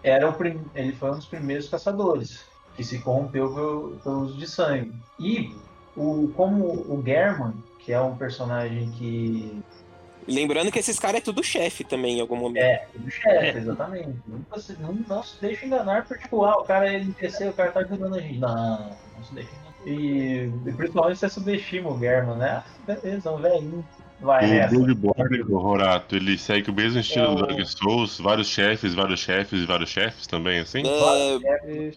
era 0.09 0.29
o 0.29 0.35
ele 0.75 0.93
foi 0.93 1.11
um 1.11 1.15
dos 1.15 1.25
primeiros 1.25 1.67
caçadores 1.67 2.45
que 2.75 2.83
se 2.83 2.99
corrompeu 2.99 3.53
pelo, 3.53 3.97
pelo 4.03 4.21
uso 4.21 4.37
de 4.37 4.47
sangue. 4.47 4.93
E 5.19 5.55
o, 5.95 6.31
como 6.35 6.65
o 6.65 7.01
German, 7.05 7.53
que 7.79 7.91
é 7.91 7.99
um 8.01 8.15
personagem 8.15 8.91
que 8.91 9.63
Lembrando 10.27 10.71
que 10.71 10.79
esses 10.79 10.97
caras 10.99 11.21
é 11.21 11.23
tudo 11.23 11.43
chefe 11.43 11.83
também 11.83 12.17
em 12.17 12.21
algum 12.21 12.35
momento. 12.35 12.63
É, 12.63 12.87
do 12.95 13.11
chefe, 13.11 13.59
exatamente. 13.59 14.17
Nunca 14.25 14.59
se- 14.59 14.73
não, 14.81 14.93
não 15.07 15.21
se 15.21 15.39
deixa 15.39 15.65
enganar 15.67 16.05
por 16.05 16.17
tipo, 16.17 16.43
ah, 16.43 16.59
o 16.59 16.63
cara 16.63 16.91
ele 16.91 17.05
NPC, 17.05 17.49
o 17.49 17.53
cara 17.53 17.71
tá 17.71 17.81
ajudando 17.81 18.15
a 18.15 18.19
gente. 18.19 18.39
Não, 18.39 18.89
não 19.15 19.23
se 19.23 19.35
deixa 19.35 19.51
enganar. 19.51 19.65
E, 19.85 20.51
e 20.65 20.73
principalmente 20.73 21.19
você 21.19 21.29
subestima 21.29 21.91
o 21.91 21.99
German, 21.99 22.37
né? 22.37 22.49
Ah, 22.49 22.63
beleza, 22.87 23.31
um 23.31 23.37
velhinho. 23.37 23.85
Vai 24.25 24.45
O 24.45 24.49
nessa. 24.49 24.75
Bloodborne, 24.75 25.41
o 25.43 25.55
Horato, 25.55 26.15
ele 26.15 26.37
segue 26.37 26.71
o 26.71 26.73
mesmo 26.73 26.99
estilo 26.99 27.25
É 27.25 27.35
do 27.35 27.47
Dark 27.47 27.65
Souls, 27.65 28.19
vários 28.19 28.47
chefes, 28.47 28.93
vários 28.95 29.19
chefes 29.19 29.61
e 29.61 29.65
vários 29.65 29.89
chefes 29.89 30.25
também, 30.25 30.59
assim? 30.59 30.81
É, 30.85 31.91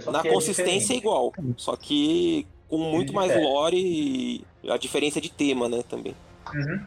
só 0.00 0.12
na 0.12 0.20
é 0.20 0.28
consistência 0.28 0.94
é 0.94 0.96
igual, 0.96 1.32
só 1.56 1.74
que 1.76 2.46
com 2.68 2.78
muito 2.78 3.12
mais 3.12 3.34
lore 3.34 3.76
e 3.76 4.44
a 4.70 4.76
diferença 4.76 5.20
de 5.20 5.30
tema, 5.30 5.68
né, 5.68 5.82
também. 5.88 6.14
Uhum. 6.54 6.80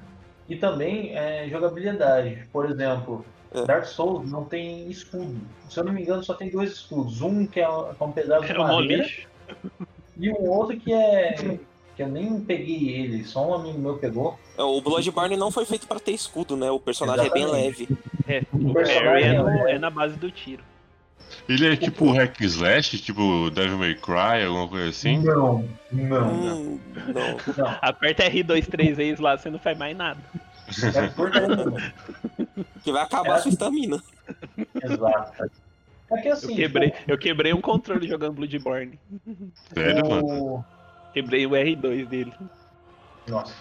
E 0.47 0.55
também 0.55 1.15
é, 1.15 1.47
jogabilidade. 1.49 2.47
Por 2.51 2.69
exemplo, 2.69 3.25
É. 3.53 3.65
Dark 3.65 3.85
Souls 3.85 4.29
não 4.31 4.45
tem 4.45 4.89
escudo. 4.89 5.39
Se 5.69 5.79
eu 5.79 5.83
não 5.83 5.91
me 5.93 6.01
engano, 6.01 6.23
só 6.23 6.33
tem 6.33 6.49
dois 6.49 6.71
escudos. 6.71 7.21
Um 7.21 7.45
que 7.45 7.59
é, 7.59 7.63
é 7.63 8.03
um 8.03 8.11
pedaço 8.11 8.45
de 8.45 8.51
É 8.51 8.57
madeira 8.57 9.07
e 10.17 10.29
um 10.31 10.49
outro 10.49 10.77
que 10.77 10.93
é. 10.93 11.35
que 11.99 12.03
eu 12.03 12.07
nem 12.07 12.39
peguei 12.39 12.95
ele, 12.95 13.25
só 13.25 13.45
um 13.49 13.53
amigo 13.55 13.77
meu 13.77 13.97
pegou. 13.97 14.39
É, 14.57 14.63
O 14.63 14.79
Bloodborne 14.79 15.35
não 15.35 15.51
foi 15.51 15.65
feito 15.65 15.85
pra 15.85 15.99
ter 15.99 16.13
escudo, 16.13 16.55
né? 16.55 16.71
O 16.71 16.79
personagem 16.79 17.25
é 17.25 17.29
bem 17.29 17.43
Exatamente. 17.43 17.87
leve. 17.91 17.97
É, 18.25 18.41
o 18.53 18.73
personagem 18.73 19.03
Barry 19.03 19.23
é, 19.23 19.37
no- 19.37 19.67
é- 19.67 19.71
é 19.73 19.79
na 19.79 19.89
base 19.89 20.15
do 20.15 20.31
tiro. 20.31 20.63
Ele 21.47 21.67
é 21.73 21.75
tipo 21.75 22.09
hack 22.13 22.39
and 22.41 22.45
slash, 22.45 22.97
tipo 22.99 23.49
Devil 23.49 23.77
May 23.77 23.95
Cry, 23.95 24.45
alguma 24.45 24.69
coisa 24.69 24.87
assim? 24.89 25.17
Não, 25.19 25.67
não. 25.91 26.29
Hum, 26.29 26.79
não. 27.13 27.37
Não, 27.57 27.77
Aperta 27.81 28.23
R2, 28.31 28.65
3 28.67 28.95
vezes 28.95 29.19
lá, 29.19 29.37
você 29.37 29.49
não 29.49 29.59
faz 29.59 29.77
mais 29.77 29.95
nada. 29.97 30.21
é 30.69 31.09
Que 32.81 32.91
vai 32.93 33.03
acabar 33.03 33.35
a 33.35 33.39
sua 33.39 33.49
estamina. 33.51 34.01
Exato. 34.81 35.51
É 36.11 36.21
que 36.21 36.27
Eu 36.29 36.33
assim, 36.33 36.55
quebrei, 36.55 36.93
eu 37.07 37.17
quebrei 37.17 37.53
um 37.53 37.59
controle 37.61 38.07
jogando 38.07 38.35
Bloodborne. 38.35 38.97
Sério, 39.73 40.05
o... 40.05 40.09
mano? 40.09 40.65
Quebrei 41.13 41.45
o 41.45 41.51
R2 41.51 42.05
dele. 42.07 42.33
Nossa. 43.27 43.53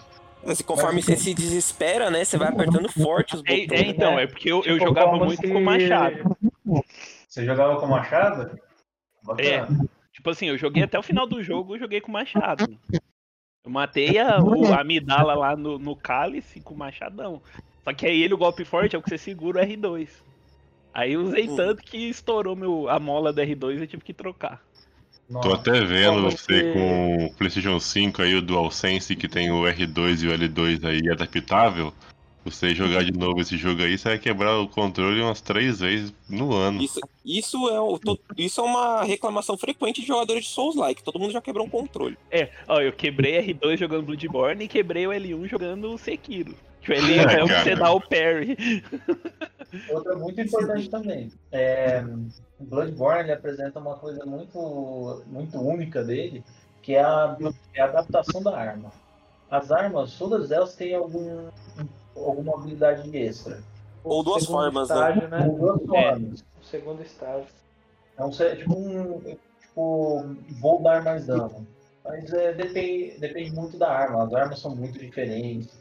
Assim, 0.45 0.63
conforme 0.63 1.01
você 1.01 1.17
se 1.17 1.33
desespera, 1.33 2.09
né? 2.09 2.23
Você 2.23 2.37
vai 2.37 2.47
apertando 2.49 2.89
forte 2.89 3.35
os 3.35 3.41
É, 3.45 3.57
botões. 3.61 3.71
é, 3.81 3.85
então, 3.87 4.17
é 4.19 4.25
porque 4.25 4.49
eu, 4.51 4.57
eu 4.63 4.75
Tipo, 4.75 4.85
jogava 4.87 5.17
muito 5.17 5.41
se- 5.41 5.51
com 5.51 5.61
machado. 5.61 6.37
Você 7.27 7.45
jogava 7.45 7.79
com 7.79 7.87
machado? 7.87 8.57
Bacana. 9.23 9.67
Tipo 10.13 10.29
assim, 10.29 10.47
eu 10.47 10.57
joguei 10.57 10.83
até 10.83 10.97
o 10.97 11.03
final 11.03 11.27
do 11.27 11.43
jogo, 11.43 11.75
eu 11.75 11.79
joguei 11.79 11.99
com 12.01 12.11
machado. 12.11 12.77
Eu 12.91 13.71
matei 13.71 14.17
a, 14.17 14.41
o 14.41 14.71
a 14.73 14.79
amidala 14.81 15.33
lá 15.35 15.55
no, 15.55 15.77
no 15.77 15.95
cálice 15.95 16.61
com 16.61 16.73
machadão. 16.73 17.41
Só 17.83 17.93
que 17.93 18.05
aí 18.05 18.21
ele, 18.23 18.33
o 18.33 18.37
golpe 18.37 18.63
forte, 18.63 18.95
é 18.95 18.99
o 18.99 19.01
que 19.01 19.09
você 19.09 19.17
segura 19.17 19.61
o 19.61 19.65
R2. 19.65 20.09
Aí 20.93 21.13
eu 21.13 21.21
usei 21.21 21.47
Hum. 21.49 21.55
tanto 21.55 21.83
que 21.83 21.97
estourou 22.09 22.55
meu, 22.55 22.89
a 22.89 22.99
mola 22.99 23.31
do 23.33 23.41
R2 23.41 23.77
e 23.77 23.81
eu 23.81 23.87
tive 23.87 24.03
que 24.03 24.13
trocar. 24.13 24.61
Tô 25.31 25.35
Nossa. 25.35 25.53
até 25.53 25.85
vendo 25.85 26.23
você 26.23 26.63
que- 26.63 26.73
com 26.73 27.25
o 27.25 27.33
PlayStation 27.35 27.79
5 27.79 28.21
aí, 28.23 28.33
o 28.33 28.41
DualSense, 28.41 29.15
que 29.15 29.27
tem 29.27 29.51
o 29.51 29.63
R2 29.67 30.23
e 30.23 30.27
o 30.27 30.31
L2 30.31 30.83
aí 30.83 31.07
adaptável. 31.09 31.93
Você 32.43 32.73
jogar 32.73 33.03
de 33.03 33.11
novo 33.11 33.39
esse 33.39 33.55
jogo 33.57 33.83
aí, 33.83 33.95
você 33.95 34.09
vai 34.09 34.17
quebrar 34.17 34.57
o 34.57 34.67
controle 34.67 35.21
umas 35.21 35.39
três 35.39 35.81
vezes 35.81 36.11
no 36.27 36.55
ano. 36.55 36.81
Isso, 36.81 36.99
isso, 37.23 37.69
é, 37.69 38.41
isso 38.41 38.61
é 38.61 38.63
uma 38.63 39.03
reclamação 39.03 39.55
frequente 39.55 40.01
de 40.01 40.07
jogadores 40.07 40.45
de 40.45 40.49
Souls-like. 40.49 41.03
Todo 41.03 41.19
mundo 41.19 41.31
já 41.31 41.41
quebrou 41.41 41.67
um 41.67 41.69
controle. 41.69 42.17
É, 42.31 42.49
ó, 42.67 42.79
eu 42.79 42.91
quebrei 42.93 43.39
R2 43.39 43.77
jogando 43.77 44.05
Bloodborne 44.05 44.65
e 44.65 44.67
quebrei 44.67 45.05
o 45.05 45.11
L1 45.11 45.47
jogando 45.47 45.95
Sekiro. 45.97 46.55
Que 46.81 46.91
o 46.93 46.95
L1 46.95 47.29
é 47.29 47.43
o 47.43 47.47
que 47.47 47.53
você 47.53 47.75
dá 47.75 47.91
o 47.91 48.01
parry. 48.01 48.83
Outra 49.89 50.15
muito 50.15 50.41
importante 50.41 50.89
também. 50.89 51.31
É, 51.51 52.03
o 52.59 52.63
Bloodborne 52.63 53.21
ele 53.21 53.33
apresenta 53.33 53.79
uma 53.79 53.95
coisa 53.95 54.25
muito, 54.25 55.23
muito 55.27 55.59
única 55.59 56.03
dele, 56.03 56.43
que 56.81 56.95
é 56.95 57.03
a, 57.03 57.37
é 57.73 57.81
a 57.81 57.85
adaptação 57.85 58.41
da 58.41 58.57
arma. 58.57 58.91
As 59.49 59.71
armas, 59.71 60.13
todas 60.17 60.51
elas 60.51 60.75
têm 60.75 60.95
algum, 60.95 61.49
alguma 62.15 62.55
habilidade 62.55 63.15
extra. 63.15 63.61
Ou 64.03 64.23
duas 64.23 64.43
Segundo 64.43 64.61
formas, 64.61 64.89
né? 64.89 64.95
estágio, 64.95 65.27
né? 65.27 65.43
Com 65.45 65.57
duas 65.57 65.85
formas. 65.85 66.45
O 66.61 66.65
segundo 66.65 67.01
estágio. 67.01 67.47
É 68.17 68.23
um, 68.23 68.29
é 68.29 68.55
tipo 68.55 68.73
um. 68.73 69.37
Tipo, 69.61 70.35
vou 70.59 70.81
dar 70.81 71.03
mais 71.03 71.25
dano. 71.25 71.65
Mas 72.03 72.31
é, 72.33 72.53
depende, 72.53 73.19
depende 73.19 73.51
muito 73.51 73.77
da 73.77 73.89
arma. 73.89 74.23
As 74.23 74.33
armas 74.33 74.59
são 74.59 74.75
muito 74.75 74.97
diferentes. 74.97 75.78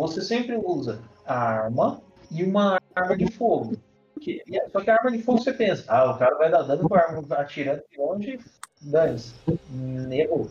Você 0.00 0.22
sempre 0.22 0.56
usa 0.56 0.98
a 1.26 1.38
arma 1.38 2.00
e 2.30 2.42
uma 2.42 2.80
arma 2.94 3.18
de 3.18 3.30
fogo. 3.30 3.74
Que, 4.18 4.42
é- 4.50 4.66
só 4.70 4.80
que 4.80 4.88
a 4.88 4.94
arma 4.94 5.10
de 5.10 5.22
fogo 5.22 5.40
você 5.40 5.52
pensa, 5.52 5.84
ah, 5.88 6.10
o 6.10 6.18
cara 6.18 6.36
vai 6.38 6.50
dar 6.50 6.62
dano 6.62 6.88
com 6.88 6.94
a 6.94 7.00
arma 7.00 7.22
atirando 7.36 7.82
de 7.90 7.98
longe, 7.98 8.40
dane-se. 8.80 9.34
Errou. 10.10 10.48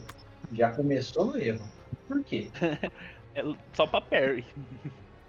Já 0.54 0.72
começou 0.72 1.26
no 1.26 1.38
erro. 1.38 1.66
Por 2.08 2.24
quê? 2.24 2.50
É 3.36 3.44
só 3.74 3.86
pra 3.88 4.02
parry. 4.02 4.44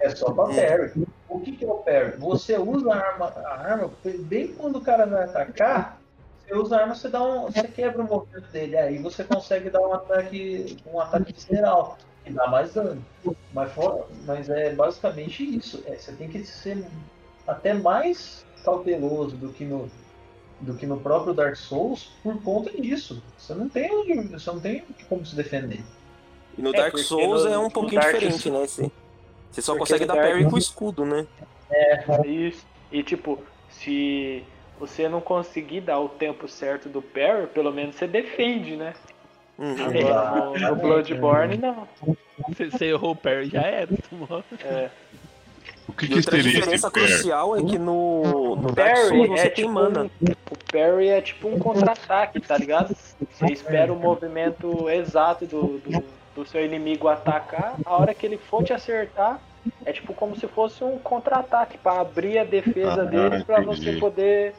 É 0.00 0.08
só 0.10 0.32
pra 0.32 0.46
parry. 0.46 1.06
O 1.28 1.38
que, 1.40 1.52
que 1.52 1.64
é 1.64 1.68
o 1.68 1.76
parry? 1.76 2.16
Você 2.18 2.58
usa 2.58 2.92
a 2.92 2.96
arma, 2.96 3.26
a 3.26 3.72
arma 3.72 3.90
bem 4.22 4.48
quando 4.54 4.76
o 4.76 4.80
cara 4.80 5.06
vai 5.06 5.24
atacar, 5.24 6.00
você 6.42 6.54
usa 6.54 6.76
a 6.76 6.80
arma, 6.80 6.94
você, 6.94 7.08
dá 7.08 7.22
um, 7.22 7.42
você 7.42 7.68
quebra 7.68 8.02
o 8.02 8.08
movimento 8.08 8.50
dele, 8.50 8.76
aí 8.76 8.98
você 8.98 9.22
consegue 9.22 9.70
dar 9.70 9.80
um 9.80 9.92
ataque, 9.92 10.76
um 10.92 10.98
ataque 10.98 11.32
visceral, 11.32 11.98
que 12.30 12.36
dá 12.36 12.46
mais 12.46 12.72
dano. 12.72 13.04
Mas, 13.52 13.72
for- 13.72 14.06
mas 14.24 14.48
é 14.48 14.72
basicamente 14.74 15.42
isso. 15.44 15.82
É, 15.86 15.96
você 15.96 16.12
tem 16.12 16.28
que 16.28 16.44
ser 16.44 16.84
até 17.46 17.74
mais 17.74 18.46
cauteloso 18.64 19.36
do 19.36 19.50
que 19.52 19.64
no 19.64 19.90
do 20.60 20.74
que 20.74 20.84
no 20.86 21.00
próprio 21.00 21.32
Dark 21.32 21.56
Souls 21.56 22.10
por 22.22 22.42
conta 22.42 22.70
disso. 22.78 23.22
Você 23.38 23.54
não 23.54 23.66
tem, 23.66 23.90
onde- 23.90 24.28
você 24.28 24.50
não 24.50 24.60
tem 24.60 24.84
como 25.08 25.24
se 25.24 25.34
defender. 25.34 25.80
E 26.56 26.60
no 26.60 26.68
É, 26.68 26.72
Dark 26.74 26.98
Souls 26.98 27.44
no- 27.44 27.50
é 27.50 27.58
um 27.58 27.70
pouquinho 27.70 27.98
Dark 27.98 28.14
diferente, 28.14 28.50
né? 28.50 28.58
Você, 28.66 28.90
você 29.50 29.62
só 29.62 29.72
Porque 29.72 29.78
consegue 29.78 30.04
dar 30.04 30.16
Dark 30.16 30.28
parry 30.28 30.44
com 30.50 30.58
escudo, 30.58 31.06
né? 31.06 31.26
Isso. 32.26 32.66
E 32.92 33.02
tipo, 33.02 33.38
se 33.70 34.44
você 34.78 35.08
não 35.08 35.22
conseguir 35.22 35.80
dar 35.80 35.98
o 35.98 36.10
tempo 36.10 36.46
certo 36.46 36.90
do 36.90 37.00
parry, 37.00 37.46
pelo 37.46 37.72
menos 37.72 37.96
você 37.96 38.06
defende, 38.06 38.76
né? 38.76 38.92
Uhum. 39.60 39.74
Agora 39.84 40.58
no, 40.58 40.68
no 40.70 40.76
Bloodborne 40.76 41.56
não. 41.58 41.86
Você, 42.48 42.70
você 42.70 42.86
errou 42.86 43.10
o 43.12 43.16
parry, 43.16 43.50
já 43.50 43.60
era. 43.62 43.88
tomou. 44.08 44.42
É. 44.64 44.88
O 45.86 45.92
que, 45.92 46.06
E 46.06 46.08
que 46.08 46.14
outra 46.14 46.30
seria 46.36 46.52
diferença 46.52 46.86
esse 46.86 46.90
parry? 46.94 47.06
crucial 47.06 47.56
é 47.56 47.62
que 47.62 47.78
no, 47.78 48.56
no 48.56 48.72
Dark 48.72 48.96
Souls 48.96 49.10
Parry 49.10 49.26
você 49.28 49.46
é 49.46 49.50
tem 49.50 49.64
tipo 49.64 49.72
mana. 49.74 50.02
um, 50.04 50.06
o 50.50 50.56
parry 50.72 51.08
é 51.08 51.20
tipo 51.20 51.48
um 51.48 51.58
contra-ataque, 51.58 52.40
tá 52.40 52.56
ligado? 52.56 52.96
Você 53.30 53.46
espera 53.52 53.92
o 53.92 53.96
movimento 53.96 54.88
exato 54.88 55.44
do, 55.46 55.78
do, 55.78 56.04
do 56.36 56.46
seu 56.46 56.64
inimigo 56.64 57.08
atacar, 57.08 57.74
a 57.84 57.96
hora 57.96 58.14
que 58.14 58.24
ele 58.24 58.38
for 58.38 58.62
te 58.64 58.72
acertar, 58.72 59.40
É 59.84 59.92
tipo 59.92 60.14
como 60.14 60.34
se 60.36 60.46
fosse 60.46 60.82
um 60.82 60.96
contra-ataque 60.98 61.76
pra 61.76 62.00
abrir 62.00 62.38
a 62.38 62.44
defesa 62.44 63.02
Ah, 63.02 63.04
dele 63.04 63.44
pra 63.44 63.60
entendi. 63.60 63.76
você 63.92 63.98
poder 63.98 64.54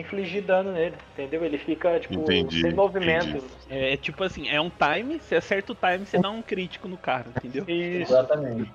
infligir 0.00 0.44
dano 0.44 0.72
nele, 0.72 0.96
entendeu? 1.12 1.44
Ele 1.44 1.58
fica, 1.58 1.98
tipo, 2.00 2.48
Entendi, 2.48 2.60
sem 2.60 2.74
movimento. 2.74 3.38
entendi. 3.38 3.66
É 3.68 3.96
tipo 3.96 4.22
assim, 4.22 4.48
é 4.48 4.60
um 4.60 4.70
time, 4.70 5.18
você 5.20 5.36
acerta 5.36 5.72
o 5.72 5.76
time, 5.76 6.06
você 6.06 6.18
dá 6.18 6.30
um 6.30 6.42
crítico 6.42 6.88
no 6.88 6.98
cara, 6.98 7.30
entendeu? 7.30 7.64
Isso. 7.68 8.12
Exatamente. 8.12 8.74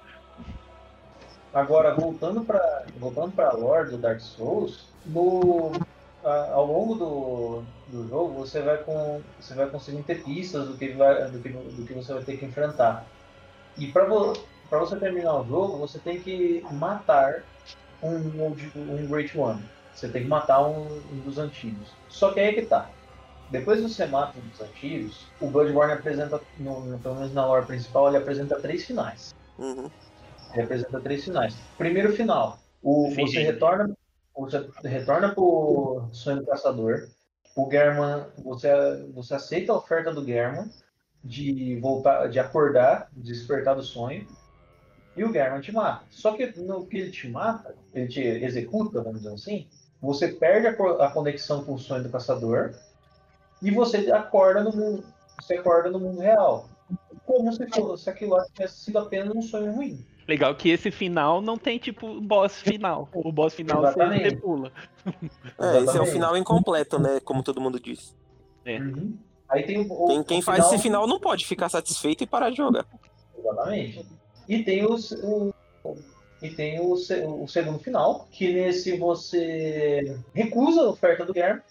Agora, 1.54 1.94
voltando 1.96 2.46
para 2.46 2.60
voltando 2.96 3.34
para 3.36 3.52
lore 3.54 3.92
do 3.92 3.98
Dark 4.00 4.20
Souls, 4.22 4.96
no, 5.04 5.80
a- 6.24 6.52
ao 6.54 6.66
longo 6.66 6.96
do, 6.96 7.68
do 7.88 8.08
jogo 8.08 8.34
você 8.36 8.62
vai 8.62 8.84
com 8.84 9.24
você 9.38 9.54
vai 9.56 9.70
conseguindo 9.70 10.06
ter 10.06 10.24
pistas 10.24 10.68
do 10.68 10.78
que 10.78 10.94
vai, 10.94 11.30
do 11.32 11.42
que, 11.42 11.50
do 11.50 11.86
que 11.86 11.94
você 11.94 12.14
vai 12.14 12.24
ter 12.24 12.38
que 12.38 12.46
enfrentar. 12.46 13.12
E 13.78 13.92
para 13.94 14.08
vo, 14.08 14.34
para 14.70 14.80
você 14.80 15.00
terminar 15.00 15.42
o 15.42 15.48
jogo, 15.48 15.80
você 15.80 16.02
tem 16.02 16.22
que 16.22 16.62
matar 16.72 17.34
um 18.02 18.54
um 18.76 19.08
Great 19.10 19.38
One. 19.38 19.70
Você 20.02 20.10
tem 20.10 20.24
que 20.24 20.28
matar 20.28 20.68
um, 20.68 20.88
um 20.88 21.20
dos 21.20 21.38
antigos. 21.38 21.94
Só 22.10 22.34
que 22.34 22.40
aí 22.40 22.56
que 22.56 22.64
tá. 22.64 22.90
Depois 23.52 23.80
que 23.80 23.88
você 23.88 24.08
mata 24.08 24.36
um 24.40 24.42
dos 24.42 24.60
antigos, 24.60 25.28
o 25.40 25.48
Bloodborne 25.48 25.94
apresenta, 25.94 26.42
no, 26.58 26.98
pelo 26.98 27.16
menos 27.16 27.32
na 27.36 27.46
lore 27.46 27.68
principal, 27.68 28.08
ele 28.08 28.18
apresenta 28.18 28.60
três 28.60 28.84
finais 28.84 29.30
Uhum. 29.60 29.92
representa 30.54 31.00
três 31.02 31.24
finais. 31.24 31.56
Primeiro 31.78 32.14
final, 32.14 32.58
o, 32.82 33.14
você 33.14 33.44
retorna, 33.44 33.96
você 34.36 34.68
retorna 34.86 35.36
pro 35.36 36.10
sonho 36.12 36.40
do 36.40 36.48
caçador. 36.48 37.08
O 37.56 37.70
German, 37.70 38.26
você, 38.44 38.70
você 39.14 39.36
aceita 39.36 39.72
a 39.72 39.76
oferta 39.78 40.12
do 40.12 40.26
German 40.26 40.68
de 41.24 41.80
voltar, 41.80 42.28
de 42.28 42.40
acordar, 42.40 43.08
de 43.14 43.32
despertar 43.32 43.76
do 43.76 43.84
sonho. 43.84 44.26
E 45.16 45.24
o 45.24 45.32
German 45.32 45.62
te 45.62 45.72
mata. 45.72 46.06
Só 46.10 46.36
que 46.36 46.60
no 46.60 46.88
que 46.88 46.98
ele 46.98 47.12
te 47.12 47.30
mata, 47.30 47.76
ele 47.94 48.08
te 48.08 48.22
executa, 48.22 49.04
vamos 49.04 49.22
dizer 49.22 49.34
assim, 49.36 49.68
você 50.02 50.30
perde 50.30 50.68
a, 50.68 50.74
co- 50.76 51.02
a 51.02 51.10
conexão 51.12 51.64
com 51.64 51.76
o 51.76 51.80
sonho 51.80 52.04
do 52.04 52.10
caçador 52.10 52.74
e 53.62 53.70
você 53.72 54.12
acorda 54.12 54.64
no 54.64 54.72
mundo, 54.76 55.04
você 55.40 55.56
acorda 55.56 55.90
no 55.90 56.00
mundo 56.00 56.20
real. 56.20 56.68
Como 57.26 57.52
se, 57.54 57.66
fosse- 57.68 58.04
se 58.04 58.10
aquilo 58.10 58.32
lá 58.36 58.46
tivesse 58.54 58.86
sido 58.86 58.98
apenas 59.00 59.36
um 59.36 59.42
sonho 59.42 59.72
ruim. 59.74 60.06
Legal 60.28 60.54
que 60.56 60.70
esse 60.70 60.92
final 60.92 61.42
não 61.42 61.58
tem 61.58 61.78
tipo 61.78 62.20
boss 62.22 62.56
final. 62.62 63.10
O 63.14 63.32
boss 63.32 63.54
final 63.54 63.82
você 63.82 63.88
Exatamente. 63.90 64.30
você 64.30 64.36
pula. 64.38 64.72
É, 65.06 65.10
esse 65.10 65.18
é 65.60 65.68
o 65.68 65.78
Exatamente. 65.82 66.12
final 66.12 66.38
incompleto, 66.38 67.00
né? 67.00 67.20
Como 67.20 67.44
todo 67.44 67.60
mundo 67.62 67.80
diz. 67.80 68.16
Uhum. 68.66 69.18
Aí 69.50 69.64
tem 69.64 69.80
o, 69.80 70.24
Quem, 70.24 70.40
o 70.40 70.42
faz 70.42 70.66
esse 70.66 70.78
final 70.78 71.06
não 71.08 71.20
pode 71.20 71.46
ficar 71.46 71.68
satisfeito 71.70 72.24
e 72.24 72.28
parar 72.28 72.50
de 72.52 72.58
jogar. 72.58 72.86
Exatamente. 73.38 74.06
E 74.48 74.64
tem 74.64 74.86
os, 74.86 75.12
o, 75.12 75.54
e 76.42 76.50
tem 76.50 76.80
o, 76.80 76.94
o 76.94 77.48
segundo 77.48 77.80
final, 77.80 78.28
que 78.32 78.52
nesse 78.54 78.98
você 78.98 80.18
recusa 80.34 80.82
a 80.82 80.90
oferta 80.90 81.26
do 81.26 81.34
German. 81.34 81.62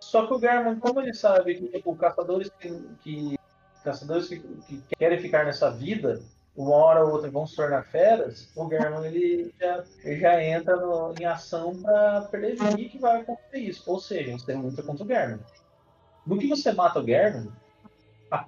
Só 0.00 0.26
que 0.26 0.34
o 0.34 0.40
German, 0.40 0.78
como 0.78 1.00
ele 1.00 1.14
sabe 1.14 1.54
que 1.56 1.68
tipo, 1.68 1.94
caçadores 1.96 2.50
que, 2.58 2.70
que- 3.02 3.38
caçadores 3.84 4.28
que, 4.28 4.38
que 4.40 4.82
querem 4.98 5.18
ficar 5.20 5.44
nessa 5.44 5.70
vida, 5.70 6.20
uma 6.56 6.74
hora 6.74 7.04
ou 7.04 7.12
outra 7.12 7.30
vão 7.30 7.46
se 7.46 7.54
tornar 7.54 7.84
feras, 7.84 8.48
o 8.56 8.68
German 8.68 9.06
ele 9.06 9.54
já, 9.60 9.84
ele 10.02 10.20
já 10.20 10.42
entra 10.42 10.76
no- 10.76 11.14
em 11.18 11.24
ação 11.24 11.80
para 11.80 12.22
prevenir 12.22 12.90
que 12.90 12.98
vai 12.98 13.20
acontecer 13.20 13.58
isso. 13.58 13.84
Ou 13.90 14.00
seja, 14.00 14.32
você 14.32 14.52
luta 14.54 14.82
contra 14.82 15.04
o 15.04 15.08
German. 15.08 15.40
No 16.26 16.38
que 16.38 16.48
você 16.48 16.72
mata 16.72 17.00
o 17.00 17.06
German, 17.06 17.48
a, 18.30 18.44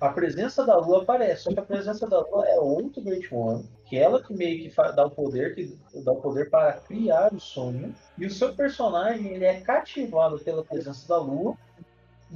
a 0.00 0.08
presença 0.10 0.64
da 0.64 0.76
Lua 0.76 1.02
aparece, 1.02 1.44
só 1.44 1.52
que 1.52 1.58
a 1.60 1.64
presença 1.64 2.06
da 2.06 2.20
Lua 2.20 2.46
é 2.46 2.58
outro 2.58 3.02
Great 3.02 3.32
One, 3.34 3.68
que 3.84 3.96
é 3.96 4.02
ela 4.02 4.22
que 4.22 4.32
meio 4.32 4.70
que 4.70 4.76
dá 4.92 5.06
o 5.06 5.10
poder, 5.10 5.54
que 5.54 5.76
dá 6.02 6.12
o 6.12 6.20
poder 6.20 6.50
para 6.50 6.74
criar 6.74 7.32
o 7.32 7.40
sonho, 7.40 7.94
e 8.16 8.26
o 8.26 8.30
seu 8.30 8.54
personagem 8.54 9.34
ele 9.34 9.44
é 9.44 9.60
cativado 9.60 10.38
pela 10.38 10.64
presença 10.64 11.08
da 11.08 11.18
Lua 11.18 11.56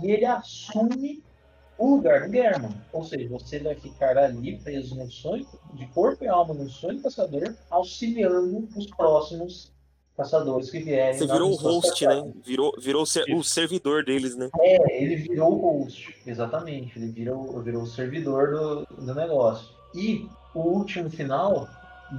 e 0.03 0.11
ele 0.11 0.25
assume 0.25 1.23
o 1.79 1.97
lugar 1.97 2.27
do 2.27 2.33
German. 2.33 2.75
Ou 2.93 3.05
seja, 3.05 3.29
você 3.29 3.59
vai 3.59 3.75
ficar 3.75 4.17
ali 4.19 4.59
preso 4.59 4.95
no 4.95 5.11
sonho, 5.11 5.47
de 5.75 5.87
corpo 5.89 6.25
e 6.25 6.29
alma 6.29 6.55
no 6.55 6.69
sonho 6.69 6.97
do 6.97 7.03
caçador, 7.03 7.55
auxiliando 7.71 8.69
os 8.77 8.87
próximos 8.87 9.73
caçadores 10.17 10.71
que 10.71 10.81
vierem. 10.81 11.19
Você 11.19 11.27
virou 11.27 11.51
o 11.51 11.55
host, 11.57 12.07
né? 12.07 12.33
Virou, 12.45 12.75
virou 12.79 13.03
o 13.03 13.07
ser- 13.07 13.25
o 13.35 13.43
servidor 13.43 14.05
deles, 14.05 14.37
né? 14.37 14.51
É, 14.61 15.03
ele 15.03 15.17
virou 15.17 15.53
o 15.53 15.81
host, 15.81 16.17
exatamente. 16.27 16.99
Ele 16.99 17.11
virou, 17.11 17.61
virou 17.63 17.83
o 17.83 17.87
servidor 17.87 18.51
do, 18.51 18.87
do 19.05 19.15
negócio. 19.15 19.69
E 19.95 20.29
o 20.55 20.61
último 20.61 21.11
final, 21.11 21.69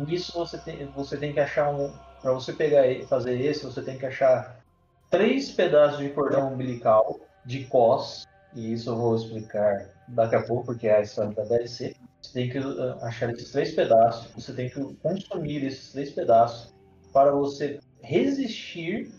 nisso 0.08 0.34
você 0.34 0.58
tem, 0.58 0.86
você 0.95 1.17
tem 1.17 1.34
que 1.34 1.39
achar 1.39 1.69
um. 1.69 1.91
Para 2.21 2.34
você 2.34 2.53
pegar 2.53 2.84
fazer 3.08 3.39
esse, 3.39 3.65
você 3.65 3.82
tem 3.82 3.97
que 3.97 4.06
achar 4.06 4.63
três 5.10 5.51
pedaços 5.51 5.99
de 5.99 6.10
cordão 6.10 6.53
umbilical 6.53 7.19
de 7.45 7.65
cos. 7.65 8.25
E 8.56 8.73
isso 8.73 8.89
eu 8.91 8.95
vou 8.95 9.15
explicar 9.15 9.89
daqui 10.08 10.36
a 10.36 10.43
pouco, 10.43 10.67
porque 10.67 10.88
é 10.88 10.97
a 10.97 11.01
história 11.01 11.32
da 11.34 11.43
DLC. 11.43 11.95
Você 12.21 12.34
tem 12.34 12.49
que 12.49 12.60
uh, 12.60 12.97
achar 13.01 13.29
esses 13.32 13.51
três 13.51 13.73
pedaços, 13.73 14.32
você 14.34 14.53
tem 14.53 14.69
que 14.69 14.82
consumir 15.01 15.65
esses 15.65 15.91
três 15.91 16.12
pedaços 16.12 16.72
para 17.13 17.32
você 17.32 17.80
resistir 18.02 19.12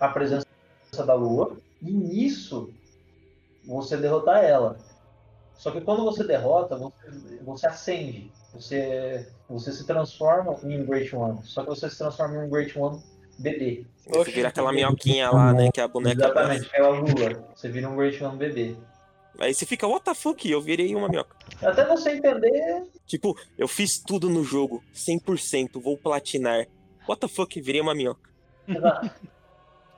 à 0.00 0.08
presença 0.08 0.46
da 1.06 1.14
lua 1.14 1.58
e 1.82 1.92
nisso 1.92 2.72
você 3.64 3.96
derrotar 3.96 4.42
ela. 4.42 4.78
Só 5.54 5.70
que 5.70 5.80
quando 5.80 6.04
você 6.04 6.24
derrota, 6.24 6.76
você, 6.76 7.38
você 7.42 7.66
acende. 7.66 8.32
Você, 8.52 9.28
você 9.48 9.72
se 9.72 9.86
transforma 9.86 10.56
em 10.64 10.80
um 10.80 10.86
Great 10.86 11.14
One. 11.14 11.40
Só 11.44 11.62
que 11.62 11.68
você 11.68 11.90
se 11.90 11.98
transforma 11.98 12.36
em 12.36 12.46
um 12.46 12.50
Great 12.50 12.78
One 12.78 13.02
bebê. 13.38 13.86
Você 14.06 14.30
vira 14.30 14.48
aquela 14.48 14.72
minhoquinha 14.72 15.30
lá, 15.30 15.52
né? 15.52 15.70
Que 15.72 15.80
é 15.80 15.84
a 15.84 15.88
boneca. 15.88 16.24
Exatamente, 16.24 16.66
aquela 16.66 16.88
lula. 16.90 17.44
Você 17.54 17.68
vira 17.68 17.88
um 17.88 17.96
Great 17.96 18.22
One 18.22 18.36
bebê. 18.36 18.76
Aí 19.38 19.52
você 19.52 19.66
fica, 19.66 19.86
what 19.86 20.04
the 20.04 20.14
fuck? 20.14 20.50
Eu 20.50 20.62
virei 20.62 20.94
uma 20.94 21.08
minhoca. 21.08 21.36
Até 21.62 21.84
você 21.84 22.12
entender. 22.12 22.84
Tipo, 23.06 23.36
eu 23.58 23.68
fiz 23.68 23.98
tudo 23.98 24.30
no 24.30 24.42
jogo, 24.42 24.82
100%, 24.94 25.80
vou 25.80 25.96
platinar. 25.98 26.66
What 27.08 27.20
the 27.20 27.28
fuck? 27.28 27.60
Virei 27.60 27.80
uma 27.80 27.94
minhoca. 27.94 28.28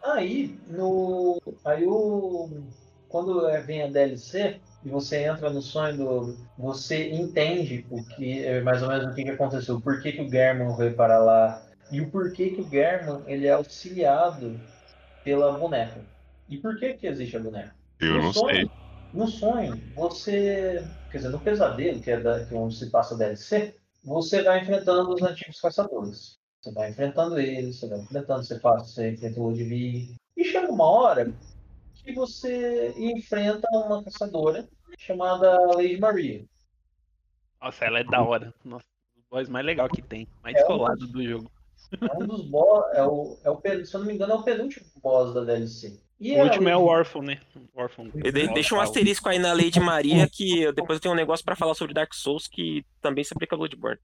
Aí, 0.05 0.59
no. 0.69 1.41
Aí 1.65 1.87
o. 1.87 2.49
Quando 3.09 3.49
é- 3.49 3.61
vem 3.63 3.83
a 3.83 3.87
DLC 3.89 4.61
e 4.85 4.89
você 4.91 5.25
entra 5.25 5.51
no 5.51 5.63
sonho 5.63 5.97
do. 5.97 6.37
Você 6.59 7.11
entende 7.11 7.87
o 7.91 8.05
que. 8.05 8.45
é 8.45 8.61
Mais 8.61 8.83
ou 8.83 8.89
menos 8.89 9.07
o 9.11 9.15
que, 9.15 9.25
que 9.25 9.31
aconteceu. 9.31 9.81
Por 9.81 10.01
que, 10.03 10.13
que 10.13 10.23
o 10.23 10.31
German 10.31 10.77
veio 10.77 10.95
para 10.95 11.19
lá. 11.19 11.63
E 11.91 12.01
o 12.03 12.11
porquê 12.11 12.51
que 12.51 12.61
o 12.61 12.69
German 12.69 13.23
ele 13.27 13.47
é 13.47 13.53
auxiliado 13.53 14.61
pela 15.25 15.53
boneca. 15.53 16.01
E 16.49 16.59
por 16.59 16.79
que, 16.79 16.93
que 16.95 17.07
existe 17.07 17.37
a 17.37 17.41
boneca? 17.41 17.75
Eu 17.99 18.15
No 18.15 18.23
não 18.25 18.33
sonho- 18.33 18.57
sei. 18.57 18.71
No 19.15 19.27
sonho, 19.27 19.83
você. 19.97 20.85
Quer 21.11 21.17
dizer, 21.19 21.31
no 21.31 21.41
pesadelo, 21.41 22.01
que 22.01 22.11
é, 22.11 22.21
da, 22.21 22.45
que 22.45 22.55
é 22.55 22.59
onde 22.59 22.77
se 22.77 22.91
passa 22.91 23.15
a 23.15 23.19
DLC, 23.19 23.75
você 24.05 24.43
vai 24.43 24.61
enfrentando 24.61 25.13
os 25.15 25.23
antigos 25.23 25.59
caçadores. 25.61 26.38
Você 26.61 26.73
vai 26.73 26.91
enfrentando 26.91 27.39
eles, 27.39 27.77
você 27.79 27.89
vai 27.89 27.99
enfrentando, 28.01 28.45
você 28.45 28.59
faz, 28.59 28.91
você 28.91 29.11
enfrenta 29.13 29.41
o 29.41 29.49
Ludwig. 29.49 30.15
E 30.37 30.45
chega 30.45 30.71
uma 30.71 30.85
hora 30.91 31.33
que 31.95 32.13
você 32.13 32.93
enfrenta 32.97 33.69
uma 33.73 34.03
caçadora 34.03 34.69
chamada 34.99 35.57
Lady 35.75 35.99
Maria. 35.99 36.45
Nossa, 37.61 37.85
ela 37.85 38.01
é 38.01 38.05
da 38.05 38.23
hora. 38.23 38.53
Nossa, 38.65 38.85
o 39.17 39.21
boss 39.37 39.49
mais 39.49 39.65
legal 39.65 39.89
que 39.89 40.03
tem. 40.03 40.27
Mais 40.43 40.57
É, 40.57 40.59
descolado 40.59 41.07
do 41.07 41.23
jogo. 41.25 41.51
É 42.03 42.17
um 42.17 42.27
dos 42.27 42.45
boss, 42.47 42.85
é 42.95 43.03
o, 43.05 43.39
é 43.45 43.51
o, 43.51 43.57
pen- 43.57 43.85
se 43.85 43.95
eu 43.95 44.01
não 44.01 44.07
me 44.07 44.15
engano, 44.15 44.33
é 44.33 44.37
o 44.37 44.43
penúltimo 44.43 44.87
boss 45.01 45.33
da 45.35 45.45
DLC. 45.45 46.01
E 46.21 46.33
O 46.37 46.41
a 46.41 46.45
último 46.45 46.69
é 46.69 46.75
Lady- 46.75 46.85
o 46.85 46.89
Orphan, 46.91 47.23
né? 47.23 47.41
Orphan. 47.75 48.09
De- 48.11 48.49
deixa 48.49 48.75
um 48.75 48.81
asterisco 48.81 49.29
aí 49.29 49.39
na 49.39 49.53
Lady 49.53 49.79
Maria, 49.79 50.29
que 50.29 50.71
depois 50.73 50.97
eu 50.97 51.01
tenho 51.01 51.15
um 51.15 51.17
negócio 51.17 51.45
pra 51.45 51.55
falar 51.57 51.75
sobre 51.75 51.95
Dark 51.95 52.13
Souls 52.15 52.49
que 52.49 52.85
também 53.01 53.23
se 53.23 53.33
aplica 53.33 53.55
a 53.55 53.59
Bloodborne. 53.59 54.01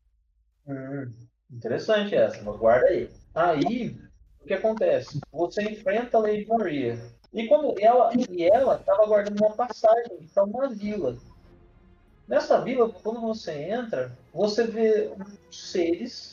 Hum, 0.67 1.13
interessante 1.51 2.15
essa, 2.15 2.43
mas 2.43 2.57
guarda 2.57 2.87
aí. 2.87 3.11
Aí, 3.35 3.97
o 4.41 4.47
que 4.47 4.55
acontece? 4.55 5.21
Você 5.33 5.63
enfrenta 5.63 6.17
a 6.17 6.21
Lady 6.21 6.47
Maria. 6.47 6.99
E 7.33 7.49
quando 7.49 7.75
ela 7.81 8.11
e 8.15 8.45
ela 8.45 8.77
estava 8.77 9.07
guardando 9.07 9.39
uma 9.41 9.57
passagem 9.57 10.29
para 10.33 10.45
uma 10.45 10.69
vila. 10.69 11.17
Nessa 12.29 12.61
vila, 12.61 12.89
quando 13.03 13.21
você 13.21 13.53
entra, 13.53 14.17
você 14.33 14.65
vê 14.67 15.13
seres, 15.51 16.31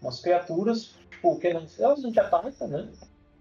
umas 0.00 0.20
criaturas, 0.20 0.94
tipo, 1.10 1.38
elas 1.78 2.02
não 2.02 2.10
te 2.10 2.18
atacam, 2.20 2.68
né? 2.68 2.90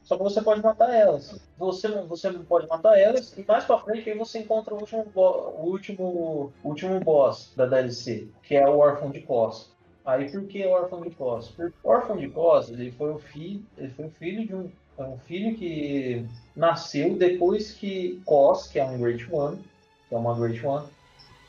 Só 0.03 0.17
que 0.17 0.23
você 0.23 0.41
pode 0.41 0.61
matar 0.61 0.93
elas. 0.93 1.39
Você, 1.57 1.87
não- 1.87 2.07
você 2.07 2.29
não 2.29 2.43
pode 2.43 2.67
matar 2.67 2.99
elas, 2.99 3.35
e 3.37 3.43
mais 3.45 3.63
pra 3.63 3.79
frente 3.79 4.09
aí 4.09 4.17
você 4.17 4.39
encontra 4.39 4.73
o 4.75 4.79
último, 4.79 5.11
o 5.15 5.65
último, 5.65 6.53
último 6.63 6.99
boss 6.99 7.53
da 7.55 7.65
DLC, 7.65 8.29
que 8.43 8.55
é 8.55 8.67
o 8.67 8.77
Órfão 8.79 9.09
de 9.09 9.21
Cos. 9.21 9.72
Aí 10.05 10.29
por 10.29 10.45
que 10.45 10.65
órfão 10.65 11.01
de 11.01 11.11
Cos? 11.11 11.53
O 11.83 11.89
órfão 11.89 12.17
de 12.17 12.27
Cos, 12.29 12.69
ele 12.69 12.91
foi 12.91 13.11
o 13.11 13.19
filho, 13.19 13.63
ele 13.77 13.89
foi 13.89 14.05
o 14.05 14.11
filho 14.11 14.45
de 14.45 14.55
um, 14.55 14.71
um 14.99 15.17
filho 15.19 15.55
que 15.55 16.25
nasceu 16.55 17.15
depois 17.15 17.71
que 17.71 18.21
Cos, 18.25 18.67
que 18.67 18.79
é 18.79 18.85
um 18.85 18.99
Great 18.99 19.25
One, 19.31 19.59
que 20.09 20.15
é 20.15 20.17
uma 20.17 20.37
Great 20.37 20.65
One, 20.65 20.87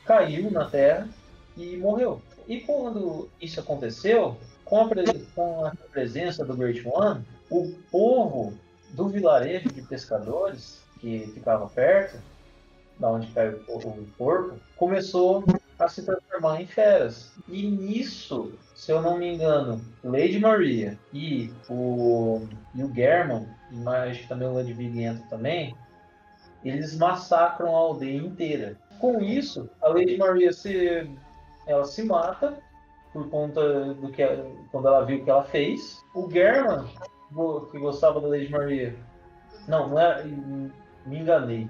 caiu 0.05 0.49
na 0.51 0.69
Terra 0.69 1.09
e 1.57 1.75
morreu. 1.77 2.21
e 2.47 2.61
quando 2.61 3.29
isso 3.41 3.59
aconteceu, 3.59 4.37
com 4.63 4.81
a, 4.81 4.89
com 5.35 5.65
a 5.65 5.71
presença 5.91 6.45
do 6.45 6.55
Great 6.55 6.81
One, 6.87 7.25
o 7.49 7.73
povo 7.91 8.53
do 8.91 9.09
vilarejo 9.09 9.69
de 9.69 9.81
pescadores 9.81 10.81
que 10.99 11.27
ficava 11.33 11.67
perto, 11.67 12.17
da 12.97 13.09
onde 13.09 13.27
caiu 13.27 13.61
o 13.67 14.07
corpo, 14.17 14.55
começou 14.77 15.43
a 15.77 15.87
se 15.87 16.03
transformar 16.05 16.61
em 16.61 16.65
feras. 16.65 17.33
E 17.47 17.69
nisso, 17.69 18.53
se 18.73 18.91
eu 18.91 19.01
não 19.01 19.17
me 19.17 19.33
engano, 19.33 19.81
Lady 20.03 20.39
Maria 20.39 20.97
e 21.13 21.51
o, 21.69 22.41
e 22.73 22.83
o 22.83 22.93
German, 22.93 23.47
que 24.21 24.27
também 24.27 24.47
o 24.47 24.53
Ludwig 24.53 25.03
entra 25.03 25.23
também, 25.29 25.75
eles 26.63 26.97
massacram 26.97 27.75
a 27.75 27.79
aldeia 27.79 28.17
inteira. 28.17 28.77
Com 28.99 29.19
isso, 29.21 29.69
a 29.81 29.89
Lady 29.89 30.17
Maria 30.17 30.51
se, 30.51 31.09
ela 31.67 31.85
se 31.85 32.03
mata 32.03 32.57
por 33.11 33.29
conta 33.29 33.93
do 33.93 34.09
que 34.09 34.21
ela- 34.21 34.49
quando 34.71 34.87
ela 34.87 35.05
viu 35.05 35.19
o 35.19 35.23
que 35.23 35.29
ela 35.29 35.43
fez. 35.43 36.01
O 36.13 36.29
German, 36.29 36.85
que 37.71 37.79
gostava 37.79 38.19
da 38.21 38.27
Lady 38.27 38.49
Maria, 38.49 38.95
não, 39.67 39.89
não 39.89 39.99
era, 39.99 40.23
me 40.23 41.19
enganei. 41.19 41.67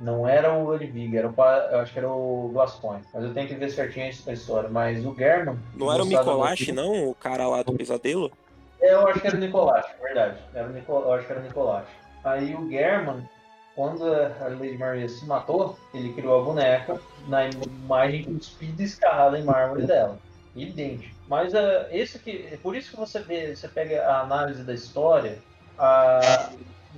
Não 0.00 0.26
era 0.26 0.52
o 0.52 0.64
Ludwig, 0.64 1.14
era 1.14 1.28
o, 1.28 1.34
eu 1.70 1.80
acho 1.80 1.92
que 1.92 1.98
era 1.98 2.08
o 2.08 2.50
Gascoigne. 2.54 3.04
Mas 3.12 3.22
eu 3.22 3.34
tenho 3.34 3.46
que 3.46 3.54
ver 3.54 3.70
certinho 3.70 4.06
a 4.06 4.32
história. 4.32 4.68
Mas 4.70 5.04
o 5.04 5.14
German. 5.14 5.58
Não 5.74 5.92
era 5.92 6.02
o 6.02 6.06
Micolache, 6.06 6.72
não? 6.72 7.10
O 7.10 7.14
cara 7.14 7.46
lá 7.46 7.62
do 7.62 7.74
pesadelo? 7.74 8.32
é, 8.80 8.94
eu 8.94 9.06
acho 9.06 9.20
que 9.20 9.26
era 9.26 9.36
o 9.36 9.40
Nicolás, 9.40 9.86
verdade. 10.02 10.38
Era 10.54 10.68
o 10.68 10.72
Nico... 10.72 10.92
Eu 10.92 11.12
acho 11.12 11.26
que 11.26 11.32
era 11.32 11.40
o 11.40 11.44
Nicolás. 11.44 11.86
Aí 12.24 12.54
o 12.54 12.68
German, 12.70 13.28
quando 13.76 14.04
a 14.04 14.48
Lady 14.48 14.78
Maria 14.78 15.08
se 15.08 15.24
matou, 15.26 15.76
ele 15.92 16.12
criou 16.14 16.40
a 16.40 16.44
boneca 16.44 17.00
na 17.28 17.46
imagem 17.48 18.24
cuspida 18.24 18.82
e 18.82 18.86
escarrada 18.86 19.38
em 19.38 19.44
mármore 19.44 19.86
dela. 19.86 20.18
Idêntico. 20.56 21.14
Mas 21.28 21.54
é 21.54 21.88
esse 21.92 22.18
que, 22.18 22.48
é 22.52 22.56
por 22.56 22.74
isso 22.74 22.90
que 22.90 22.96
você 22.96 23.20
vê, 23.20 23.54
você 23.54 23.68
pega 23.68 24.04
a 24.04 24.22
análise 24.22 24.64
da 24.64 24.74
história, 24.74 25.38
a 25.78 26.50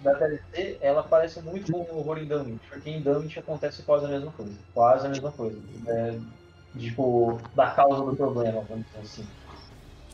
da 0.03 0.14
TLC, 0.14 0.78
ela 0.80 1.03
parece 1.03 1.40
muito 1.40 1.72
com 1.72 1.78
o 1.78 1.98
horror 1.98 2.18
em 2.18 2.26
Dunwich, 2.26 2.61
porque 2.68 2.90
em 2.90 3.00
Dunwich 3.00 3.38
acontece 3.38 3.82
quase 3.82 4.05
a 4.05 4.09
mesma 4.09 4.32
coisa. 4.32 4.53
Quase 4.74 5.07
a 5.07 5.11
mesma 5.11 5.30
coisa. 5.30 5.59
É, 5.86 6.18
tipo, 6.78 7.40
da 7.55 7.70
causa 7.70 8.05
do 8.05 8.16
problema, 8.16 8.64
vamos 8.68 8.86
dizer 8.86 9.00
assim. 9.00 9.26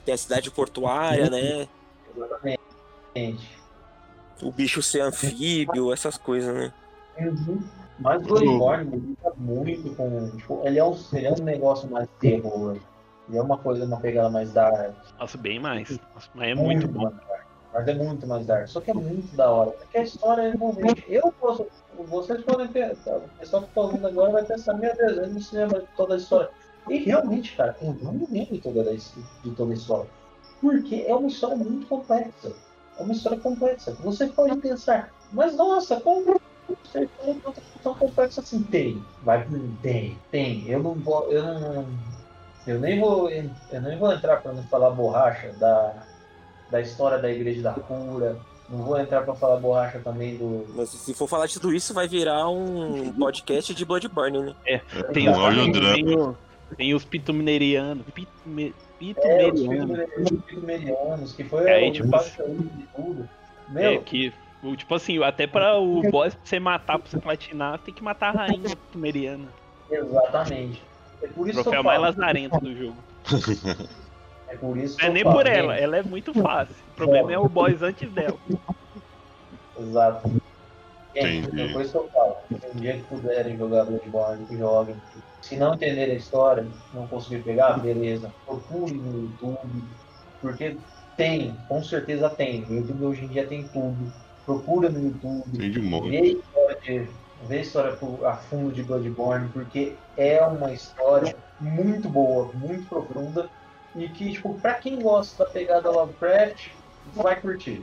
Tem 0.05 0.15
a 0.15 0.19
cidade 0.19 0.51
portuária, 0.51 1.29
né? 1.29 1.69
Exatamente. 2.17 3.59
O 4.43 4.53
bicho 4.53 4.83
ser 4.83 5.01
anfíbio, 5.01 5.93
essas 5.93 6.17
coisas, 6.17 6.55
né? 6.55 6.73
Uhum. 7.19 7.63
Mas 7.99 8.23
o 8.23 8.27
Bloodborne 8.27 8.97
lida 8.97 9.33
muito 9.37 9.95
com. 9.97 10.31
Tipo, 10.37 10.63
ele 10.65 10.79
é, 10.79 10.85
um, 10.85 10.97
ele 11.13 11.27
é 11.27 11.33
um 11.33 11.43
negócio 11.43 11.91
mais 11.91 12.09
terror. 12.21 12.79
Ele 13.29 13.39
é 13.39 13.43
uma 13.43 13.59
coisa, 13.59 13.85
uma 13.85 14.01
pegada 14.01 14.31
mais 14.31 14.53
dark. 14.53 14.95
Nossa, 15.19 15.37
bem 15.37 15.59
mais. 15.59 15.91
Nossa, 15.91 16.31
mas 16.35 16.49
é 16.49 16.55
muito 16.55 16.87
bom. 16.87 17.03
mais 17.03 17.17
dark. 17.17 17.28
Mas 17.79 17.87
é 17.87 17.95
muito 17.95 18.27
mais 18.27 18.45
dark. 18.45 18.67
Só 18.67 18.81
que 18.81 18.91
é 18.91 18.95
muito 18.95 19.37
da 19.37 19.49
hora. 19.49 19.71
Porque 19.71 19.99
a 19.99 20.03
história 20.03 20.43
é 20.43 20.49
envolvente. 20.49 21.05
Eu 21.09 21.33
posso. 21.41 21.65
Vocês 21.97 22.43
podem 22.43 22.67
pensar. 22.67 23.19
O 23.19 23.29
pessoal 23.39 23.63
que 23.63 23.69
está 23.69 23.81
ouvindo 23.81 24.07
agora 24.09 24.33
vai 24.33 24.45
pensar, 24.45 24.75
meu 24.75 24.93
Deus, 24.97 25.17
eu 25.17 25.29
não 25.29 25.41
se 25.41 25.55
lembra 25.55 25.81
de 25.83 25.87
toda 25.97 26.15
a 26.15 26.17
história. 26.17 26.51
E 26.89 26.97
realmente, 26.99 27.55
cara, 27.55 27.77
eu 27.81 27.97
não 28.03 28.15
me 28.15 28.27
lembro 28.29 28.55
de 28.55 28.61
toda 28.61 28.83
de 28.93 29.51
toda 29.53 29.73
a 29.73 29.77
história. 29.77 30.11
Porque 30.61 31.05
é 31.07 31.15
uma 31.15 31.29
história 31.29 31.57
muito 31.57 31.87
complexa. 31.87 32.53
É 32.99 33.03
uma 33.03 33.13
história 33.13 33.39
complexa. 33.39 33.93
Você 34.01 34.27
pode 34.27 34.57
pensar, 34.57 35.15
mas 35.33 35.55
nossa, 35.55 36.01
como 36.01 36.41
tanta 36.93 37.63
tão 37.81 37.95
complexa 37.95 38.41
assim? 38.41 38.61
Tem. 38.65 39.01
Vai. 39.23 39.47
Tem. 39.83 40.19
Tem. 40.33 40.69
Eu 40.69 40.83
não 40.83 40.95
vou. 40.95 41.31
Eu 41.31 41.45
não. 41.45 41.87
Eu 42.67 42.81
nem 42.81 42.99
vou. 42.99 43.31
Eu 43.31 43.81
nem 43.83 43.97
vou 43.97 44.13
entrar 44.13 44.43
para 44.43 44.53
não 44.53 44.65
falar 44.65 44.91
borracha 44.91 45.53
da, 45.61 46.08
da 46.71 46.81
história 46.81 47.19
da 47.19 47.31
igreja 47.31 47.63
da 47.63 47.73
cura. 47.73 48.39
Não 48.69 48.83
vou 48.85 48.99
entrar 49.01 49.23
para 49.23 49.35
falar 49.35 49.57
borracha 49.57 49.99
também 50.01 50.37
do. 50.37 50.67
Mas 50.75 50.91
se 50.91 51.15
for 51.15 51.27
falar 51.27 51.47
de 51.47 51.55
tudo 51.55 51.75
isso, 51.75 51.95
vai 51.95 52.07
virar 52.07 52.49
um 52.51 53.11
podcast 53.15 53.75
de 53.75 53.85
Bloodborne, 53.85 54.39
né? 54.43 54.55
Tem 55.15 55.27
Um 55.29 55.33
os, 55.33 55.95
tem, 55.95 56.15
o- 56.19 56.37
tem 56.77 56.95
os 56.95 57.03
pitumerianos. 57.05 58.05
Pitume, 58.15 58.75
É, 59.17 59.47
os 59.47 59.61
pitumerianos. 59.63 60.07
Pitumerianos, 60.47 61.33
que 61.33 61.45
foi 61.45 61.67
É, 61.67 61.89
o 61.89 61.93
tipo, 61.93 62.11
que 62.11 62.43
li 62.43 62.59
de 62.77 62.85
tudo. 62.95 63.29
É, 63.71 63.73
Meu, 63.73 64.03
que, 64.03 64.33
o- 64.63 64.77
tipo 64.77 64.95
assim, 64.95 65.23
até 65.23 65.47
para 65.47 65.79
o 65.79 66.03
boss 66.11 66.35
pra 66.35 66.45
você 66.45 66.61
matar, 66.61 66.99
pra 66.99 67.11
você 67.11 67.19
platinar, 67.19 67.79
tem 67.79 67.95
que 67.95 68.03
matar 68.05 68.35
a 68.37 68.41
rainha 68.41 68.69
pitumeriana. 68.77 69.49
exatamente. 69.91 70.83
É 71.23 71.27
por 71.29 71.49
isso 71.49 71.57
que 71.57 71.63
Troféu 71.63 71.81
eu 71.81 71.85
mais 71.85 72.01
lazarento 72.03 72.61
do 72.61 72.77
jogo. 72.77 72.97
É 74.49 74.57
por 74.57 74.77
isso 74.77 74.97
que 74.97 75.03
Não 75.03 75.11
é 75.11 75.15
nem 75.15 75.23
falo, 75.25 75.37
por 75.37 75.47
ela, 75.47 75.73
gente. 75.75 75.85
ela 75.85 75.97
é 75.99 76.03
muito 76.03 76.35
fácil. 76.35 76.75
O 76.93 76.97
problema 76.97 77.33
é 77.33 77.39
o 77.39 77.49
boss 77.49 77.83
antes 77.83 78.11
dela. 78.13 78.37
Exato. 79.79 80.29
Gente, 81.15 81.49
Entendi. 81.49 81.63
é 81.63 81.85
que 81.85 81.95
eu 81.95 82.09
falo. 82.09 82.37
Um 82.51 82.81
dia 82.81 82.93
que 82.95 83.03
puderem 83.05 83.57
jogar 83.57 83.85
Bloodborne, 83.85 84.45
que 84.47 84.57
joguem. 84.57 84.97
Se 85.41 85.57
não 85.57 85.75
entenderem 85.75 86.15
a 86.15 86.19
história, 86.19 86.67
não 86.93 87.07
conseguir 87.07 87.43
pegar, 87.43 87.79
beleza. 87.79 88.33
Procure 88.45 88.93
no 88.95 89.23
YouTube. 89.23 89.85
Porque 90.41 90.77
tem, 91.17 91.55
com 91.69 91.83
certeza 91.83 92.31
tem. 92.31 92.65
O 92.65 92.75
YouTube 92.75 93.05
hoje 93.05 93.25
em 93.25 93.29
dia 93.29 93.47
tem 93.47 93.65
tudo. 93.69 94.13
Procura 94.45 94.89
no 94.89 95.01
YouTube. 95.01 95.59
Tem 95.59 95.71
de 95.71 95.81
monte. 95.81 96.11
Vê 96.11 96.19
a 96.19 96.25
história, 96.25 96.79
de, 96.83 97.09
vê 97.47 97.57
a 97.57 97.61
história 97.61 97.99
a 98.25 98.33
fundo 98.35 98.73
de 98.73 98.83
Bloodborne, 98.83 99.49
porque 99.49 99.95
é 100.17 100.41
uma 100.45 100.73
história 100.73 101.35
muito 101.61 102.09
boa, 102.09 102.51
muito 102.55 102.89
profunda. 102.89 103.49
E 103.99 104.09
que, 104.09 104.33
tipo, 104.33 104.55
pra 104.55 104.75
quem 104.75 105.01
gosta 105.01 105.45
da 105.45 105.51
pegada 105.51 105.91
Lovecraft, 105.91 106.69
vai 107.15 107.41
curtir. 107.41 107.83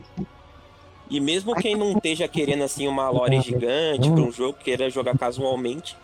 E 1.09 1.19
mesmo 1.19 1.53
quem 1.55 1.75
não 1.75 1.91
esteja 1.91 2.27
querendo 2.27 2.63
assim 2.63 2.87
uma 2.87 3.09
lore 3.09 3.39
gigante 3.41 4.09
para 4.09 4.21
um 4.21 4.31
jogo, 4.31 4.57
queira 4.57 4.89
jogar 4.89 5.17
casualmente, 5.17 5.95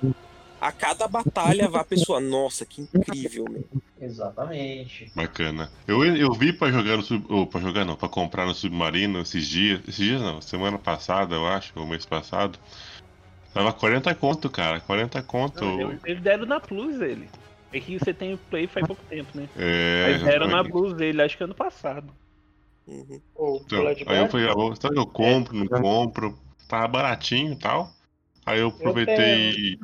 a 0.60 0.72
cada 0.72 1.08
batalha 1.08 1.68
vai 1.68 1.82
a 1.82 1.86
pessoa, 1.86 2.20
nossa, 2.20 2.66
que 2.66 2.82
incrível, 2.82 3.46
meu. 3.50 3.66
Exatamente. 4.00 5.12
Bacana. 5.16 5.72
Eu, 5.88 6.04
eu 6.04 6.32
vi 6.34 6.54
pra 6.54 6.72
jogar 6.72 6.98
no 6.98 7.04
sub. 7.04 7.26
Ou 7.30 7.48
pra 7.48 7.60
jogar 7.60 7.84
não, 7.84 7.96
pra 7.96 8.10
comprar 8.10 8.46
no 8.46 8.54
Submarino 8.54 9.22
esses 9.22 9.48
dias. 9.48 9.80
Esses 9.88 9.96
dias 9.96 10.22
não, 10.22 10.40
semana 10.40 10.78
passada, 10.78 11.36
eu 11.36 11.48
acho, 11.48 11.72
ou 11.76 11.88
mês 11.88 12.06
passado. 12.06 12.60
Tava 13.54 13.74
40 13.74 14.14
conto, 14.16 14.50
cara. 14.50 14.80
40 14.80 15.22
conto. 15.24 15.66
Não, 15.66 15.98
Eles 16.06 16.22
deram 16.22 16.46
na 16.46 16.60
Plus 16.60 17.02
ele. 17.02 17.28
É 17.72 17.80
que 17.80 17.98
você 17.98 18.14
tem 18.14 18.34
o 18.34 18.38
Play 18.38 18.68
faz 18.68 18.86
pouco 18.86 19.04
tempo, 19.04 19.36
né? 19.36 19.48
É. 19.56 20.12
Mas 20.12 20.24
deram 20.24 20.48
na. 20.48 20.64
Plus 20.64 20.94
dele, 20.94 21.22
acho 21.22 21.38
que 21.38 21.44
ano 21.44 21.56
passado. 21.56 22.14
Uhum. 22.88 23.22
O 23.36 23.60
Então, 23.66 23.88
aí 24.08 24.18
eu 24.18 24.30
falei, 24.30 24.48
ah, 24.50 24.54
vou- 24.54 24.74
eu 24.96 25.06
compro, 25.06 25.56
não 25.56 25.68
compro? 25.68 26.38
Tava 26.68 26.88
baratinho 26.88 27.54
e 27.54 27.56
tal. 27.56 27.92
Aí 28.46 28.60
eu 28.60 28.68
aproveitei 28.70 29.52
e, 29.52 29.80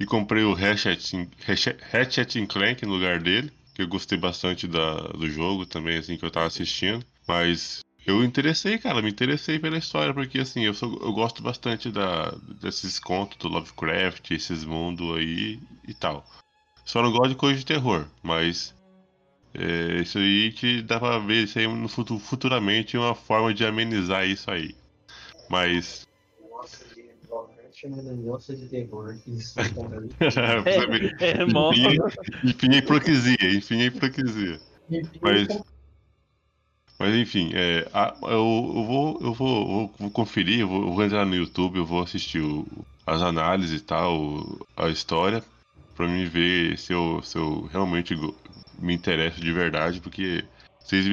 e 0.00 0.06
comprei 0.06 0.42
o 0.44 0.52
Ratchet, 0.54 1.16
and- 1.16 1.28
Ratchet 1.46 1.78
Ratchet 1.90 2.38
and 2.38 2.46
Clank 2.46 2.84
no 2.84 2.92
lugar 2.92 3.20
dele, 3.20 3.50
que 3.74 3.82
eu 3.82 3.88
gostei 3.88 4.18
bastante 4.18 4.66
da, 4.66 4.96
do 5.08 5.28
jogo 5.30 5.64
também, 5.64 5.98
assim, 5.98 6.16
que 6.16 6.24
eu 6.24 6.30
tava 6.30 6.46
assistindo. 6.46 7.04
Mas 7.26 7.80
eu 8.06 8.24
interessei, 8.24 8.78
cara, 8.78 9.00
me 9.00 9.10
interessei 9.10 9.58
pela 9.58 9.78
história, 9.78 10.12
porque 10.12 10.40
assim, 10.40 10.64
eu, 10.64 10.74
sou, 10.74 10.98
eu 11.00 11.12
gosto 11.12 11.42
bastante 11.42 11.90
da, 11.90 12.30
desses 12.60 12.98
contos 12.98 13.38
do 13.38 13.48
Lovecraft, 13.48 14.32
esses 14.32 14.64
mundos 14.64 15.16
aí 15.16 15.60
e 15.86 15.94
tal. 15.94 16.26
Só 16.92 17.00
não 17.00 17.10
gosto 17.10 17.30
de 17.30 17.36
coisa 17.36 17.58
de 17.58 17.64
terror, 17.64 18.06
mas 18.22 18.74
é, 19.54 20.02
isso 20.02 20.18
aí 20.18 20.52
que 20.52 20.82
dá 20.82 21.00
pra 21.00 21.18
ver 21.18 21.44
isso 21.44 21.58
aí 21.58 21.66
no 21.66 21.88
futu- 21.88 22.18
futuramente 22.18 22.98
uma 22.98 23.14
forma 23.14 23.54
de 23.54 23.64
amenizar 23.64 24.26
isso 24.26 24.50
aí. 24.50 24.74
Mas. 25.48 26.02
Nossa, 26.38 26.84
de 26.92 27.26
Lovecraft 27.30 27.84
negócio 27.84 28.54
de 28.54 28.68
terror. 28.68 29.18
Isso 29.26 29.58
é 29.58 29.62
É, 31.18 31.42
enfim, 31.44 31.98
enfim, 32.44 32.72
hipocrisia, 32.76 33.56
enfim, 33.56 33.80
hipocrisia. 33.80 34.60
Mas, 35.22 35.48
mas 36.98 37.14
enfim, 37.14 37.52
é, 37.54 37.88
a- 37.94 38.14
eu, 38.24 38.28
eu 38.28 38.84
vou, 38.84 39.18
eu 39.22 39.32
vou, 39.32 39.66
vou, 39.66 39.94
vou 39.98 40.10
conferir, 40.10 40.60
eu 40.60 40.68
vou, 40.68 40.82
eu 40.82 40.92
vou 40.92 41.02
entrar 41.02 41.24
no 41.24 41.34
YouTube, 41.34 41.78
eu 41.78 41.86
vou 41.86 42.02
assistir 42.02 42.42
o- 42.42 42.66
as 43.06 43.22
análises 43.22 43.80
e 43.80 43.82
tal, 43.82 44.44
a 44.76 44.90
história, 44.90 45.42
pra 45.94 46.06
mim 46.06 46.24
ver 46.26 46.78
se 46.78 46.92
eu, 46.92 47.20
se 47.22 47.36
eu 47.36 47.68
realmente 47.72 48.14
me 48.78 48.94
interesso 48.94 49.40
de 49.40 49.52
verdade, 49.52 50.00
porque 50.00 50.44
vocês 50.78 51.06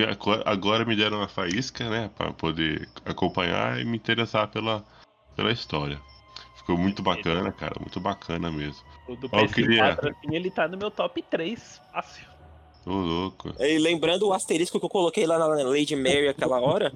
agora- 0.46 0.86
me 0.86 0.96
deram 0.96 1.18
uma 1.18 1.28
faísca, 1.28 1.90
né, 1.90 2.10
pra 2.18 2.32
poder 2.32 2.88
acompanhar 3.06 3.80
e 3.80 3.86
me 3.86 3.98
interessar 3.98 4.48
pela, 4.48 4.84
pela 5.36 5.52
história. 5.52 6.00
Ficou 6.58 6.78
muito 6.78 7.02
bacana, 7.02 7.52
cara, 7.52 7.76
muito 7.80 8.00
bacana 8.00 8.52
mesmo. 8.52 8.82
O 9.08 9.16
do 9.16 9.28
Ó, 9.32 9.40
eu 9.40 9.46
PS4, 9.48 9.54
queria- 9.54 10.38
ele 10.38 10.52
tá 10.52 10.68
no 10.68 10.78
meu 10.78 10.92
top 10.92 11.22
3. 11.24 11.82
Fácil. 11.92 12.28
Ô, 12.86 12.92
louco. 12.92 13.54
E 13.60 13.78
lembrando 13.78 14.28
o 14.28 14.34
asterisco 14.34 14.80
que 14.80 14.86
eu 14.86 14.90
coloquei 14.90 15.26
lá 15.26 15.38
na 15.38 15.46
Lady 15.48 15.96
Mary 15.96 16.28
aquela 16.28 16.60
hora, 16.60 16.94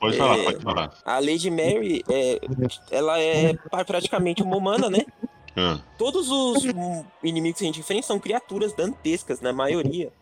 Pode 0.00 0.16
falar, 0.16 0.38
É, 0.38 0.44
pode 0.44 0.62
falar. 0.62 0.90
a 1.04 1.18
Lady 1.18 1.50
Mary, 1.50 2.02
é, 2.08 2.40
ela 2.90 3.18
é 3.20 3.52
pra- 3.52 3.84
praticamente 3.84 4.42
uma 4.42 4.56
humana, 4.56 4.88
né? 4.88 5.04
Ah, 5.58 5.80
Todos 5.98 6.30
os 6.30 6.64
hum, 6.64 7.04
inimigos 7.22 7.58
que 7.58 7.64
a 7.64 7.66
gente 7.66 7.80
enfrenta 7.80 8.06
são 8.06 8.18
criaturas 8.20 8.72
dantescas, 8.72 9.40
na 9.40 9.52
maioria. 9.52 10.12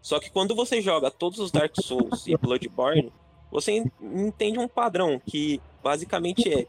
Só 0.00 0.18
que 0.20 0.30
quando 0.30 0.54
você 0.54 0.80
joga 0.80 1.10
todos 1.10 1.38
os 1.38 1.50
Dark 1.50 1.72
Souls 1.82 2.26
e 2.26 2.36
Bloodborne, 2.36 3.12
você 3.50 3.72
en- 3.72 3.90
entende 4.00 4.58
um 4.58 4.68
padrão 4.68 5.20
que 5.24 5.60
basicamente 5.82 6.48
é 6.52 6.66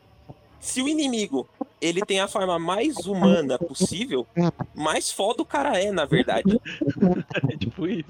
se 0.59 0.81
o 0.81 0.87
inimigo 0.87 1.47
ele 1.79 2.01
tem 2.01 2.19
a 2.19 2.27
forma 2.27 2.57
mais 2.57 2.97
humana 3.05 3.59
possível, 3.59 4.25
mais 4.73 5.11
foda 5.11 5.43
o 5.43 5.45
cara 5.45 5.79
é, 5.79 5.91
na 5.91 6.05
verdade. 6.05 6.59
É 7.51 7.55
tipo 7.57 7.87
isso. 7.87 8.09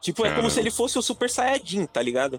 Tipo, 0.00 0.26
é 0.26 0.34
como 0.34 0.50
se 0.50 0.58
ele 0.60 0.70
fosse 0.70 0.98
o 0.98 1.02
Super 1.02 1.30
Saiyajin, 1.30 1.86
tá 1.86 2.02
ligado? 2.02 2.38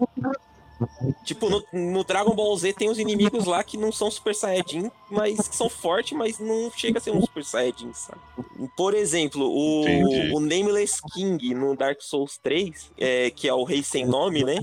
Tipo, 1.24 1.48
no, 1.50 1.64
no 1.72 2.04
Dragon 2.04 2.34
Ball 2.34 2.56
Z 2.56 2.72
tem 2.74 2.88
os 2.88 2.98
inimigos 2.98 3.44
lá 3.44 3.62
que 3.64 3.76
não 3.76 3.90
são 3.90 4.10
Super 4.10 4.34
Saiyajin, 4.34 4.90
mas 5.10 5.48
que 5.48 5.56
são 5.56 5.68
fortes, 5.68 6.16
mas 6.16 6.38
não 6.38 6.70
chega 6.70 6.98
a 6.98 7.00
ser 7.02 7.10
um 7.10 7.20
Super 7.20 7.44
Saiyajin, 7.44 7.92
sabe? 7.92 8.20
Por 8.76 8.94
exemplo, 8.94 9.44
o, 9.50 9.82
Entendi. 9.88 10.32
o 10.34 10.40
Nameless 10.40 11.00
King 11.12 11.54
no 11.54 11.76
Dark 11.76 12.00
Souls 12.00 12.38
3, 12.42 12.90
é, 12.98 13.30
que 13.30 13.48
é 13.48 13.54
o 13.54 13.64
rei 13.64 13.82
sem 13.82 14.06
nome, 14.06 14.44
né? 14.44 14.58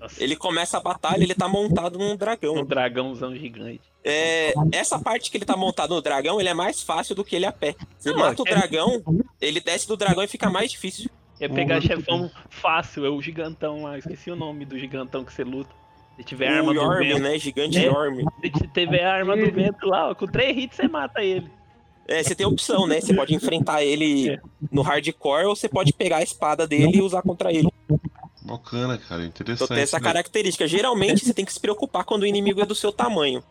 Nossa, 0.00 0.22
Ele 0.22 0.36
começa 0.36 0.76
a 0.76 0.80
batalha, 0.80 1.22
ele 1.22 1.34
tá 1.34 1.48
montado 1.48 1.98
num 1.98 2.12
um 2.12 2.16
dragão. 2.16 2.64
dragãozão 2.64 3.34
gigante. 3.34 3.80
É, 4.06 4.52
essa 4.70 4.98
parte 4.98 5.30
que 5.30 5.36
ele 5.38 5.46
tá 5.46 5.56
montado 5.56 5.94
no 5.94 6.02
dragão, 6.02 6.38
ele 6.38 6.48
é 6.50 6.54
mais 6.54 6.82
fácil 6.82 7.14
do 7.14 7.24
que 7.24 7.34
ele 7.34 7.46
a 7.46 7.52
pé. 7.52 7.74
Você 7.98 8.10
Não, 8.10 8.18
mata 8.18 8.42
o 8.42 8.46
é- 8.46 8.50
dragão, 8.50 9.02
ele 9.40 9.60
desce 9.60 9.88
do 9.88 9.96
dragão 9.96 10.22
e 10.22 10.28
fica 10.28 10.50
mais 10.50 10.70
difícil. 10.70 11.08
É 11.44 11.48
pegar 11.48 11.80
chefão 11.80 12.30
fácil, 12.48 13.04
é 13.04 13.10
o 13.10 13.20
gigantão 13.20 13.82
lá. 13.84 13.98
Esqueci 13.98 14.30
o 14.30 14.36
nome 14.36 14.64
do 14.64 14.78
gigantão 14.78 15.24
que 15.24 15.32
você 15.32 15.44
luta. 15.44 15.70
Se 16.16 16.22
tiver 16.24 16.50
o 16.50 16.56
arma 16.58 16.72
do 16.74 16.80
Yorm, 16.80 16.98
vento. 16.98 17.18
né? 17.20 17.38
Gigante 17.38 17.78
É. 17.78 17.86
Yorm. 17.86 18.18
Se 18.40 18.68
tiver 18.68 19.04
a 19.04 19.14
arma 19.14 19.36
do 19.36 19.50
vento 19.50 19.86
lá, 19.86 20.10
ó, 20.10 20.14
com 20.14 20.26
três 20.26 20.56
hits 20.56 20.76
você 20.76 20.86
mata 20.88 21.22
ele. 21.22 21.50
É, 22.06 22.22
você 22.22 22.34
tem 22.34 22.46
opção, 22.46 22.86
né? 22.86 23.00
Você 23.00 23.14
pode 23.14 23.34
enfrentar 23.34 23.82
ele 23.82 24.30
É. 24.30 24.38
no 24.70 24.82
hardcore 24.82 25.46
ou 25.46 25.56
você 25.56 25.68
pode 25.68 25.92
pegar 25.92 26.18
a 26.18 26.22
espada 26.22 26.66
dele 26.66 26.98
e 26.98 27.00
usar 27.02 27.22
contra 27.22 27.52
ele. 27.52 27.68
bacana, 28.42 28.98
cara. 28.98 29.24
Então 29.24 29.42
Interessante. 29.42 29.68
tem 29.68 29.78
essa 29.82 29.98
né? 29.98 30.04
característica. 30.04 30.68
Geralmente 30.68 31.24
você 31.24 31.32
tem 31.32 31.44
que 31.46 31.52
se 31.52 31.58
preocupar 31.58 32.04
quando 32.04 32.22
o 32.22 32.26
inimigo 32.26 32.60
é 32.60 32.66
do 32.66 32.74
seu 32.74 32.92
tamanho. 32.92 33.42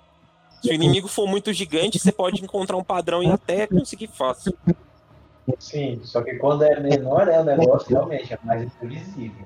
Se 0.61 0.69
o 0.69 0.73
inimigo 0.73 1.07
for 1.07 1.27
muito 1.27 1.51
gigante, 1.51 1.97
você 1.99 2.11
pode 2.11 2.41
encontrar 2.43 2.77
um 2.77 2.83
padrão 2.83 3.21
e 3.23 3.27
até 3.29 3.65
conseguir 3.67 4.07
fácil. 4.07 4.55
Sim, 5.59 5.99
só 6.03 6.21
que 6.21 6.35
quando 6.35 6.63
é 6.63 6.79
menor, 6.79 7.27
é 7.27 7.39
o 7.39 7.43
negócio 7.43 7.89
realmente 7.89 8.33
é 8.33 8.39
mais 8.43 8.63
imprevisível. 8.63 9.45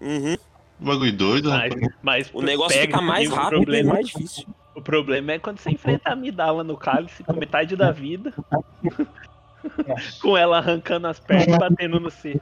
Uhum. 0.00 0.36
Bagulho 0.78 1.16
doido, 1.16 1.50
Mas, 1.50 1.72
rapaz. 1.72 1.94
mas 2.02 2.30
O 2.34 2.42
negócio 2.42 2.78
pega 2.78 2.92
fica 2.92 3.00
mais 3.00 3.28
e 3.28 3.32
o 3.32 3.34
rápido 3.34 3.54
e 3.54 3.56
problema, 3.56 3.92
mais 3.94 4.06
difícil. 4.06 4.46
O 4.74 4.82
problema 4.82 5.32
é 5.32 5.38
quando 5.38 5.58
você 5.58 5.70
enfrenta 5.70 6.10
a 6.10 6.16
Midala 6.16 6.64
no 6.64 6.76
cálice 6.76 7.22
com 7.22 7.32
metade 7.32 7.76
da 7.76 7.92
vida, 7.92 8.34
com 10.20 10.36
ela 10.36 10.58
arrancando 10.58 11.06
as 11.06 11.20
pernas 11.20 11.54
e 11.54 11.58
batendo 11.58 12.00
no 12.00 12.10
C. 12.10 12.40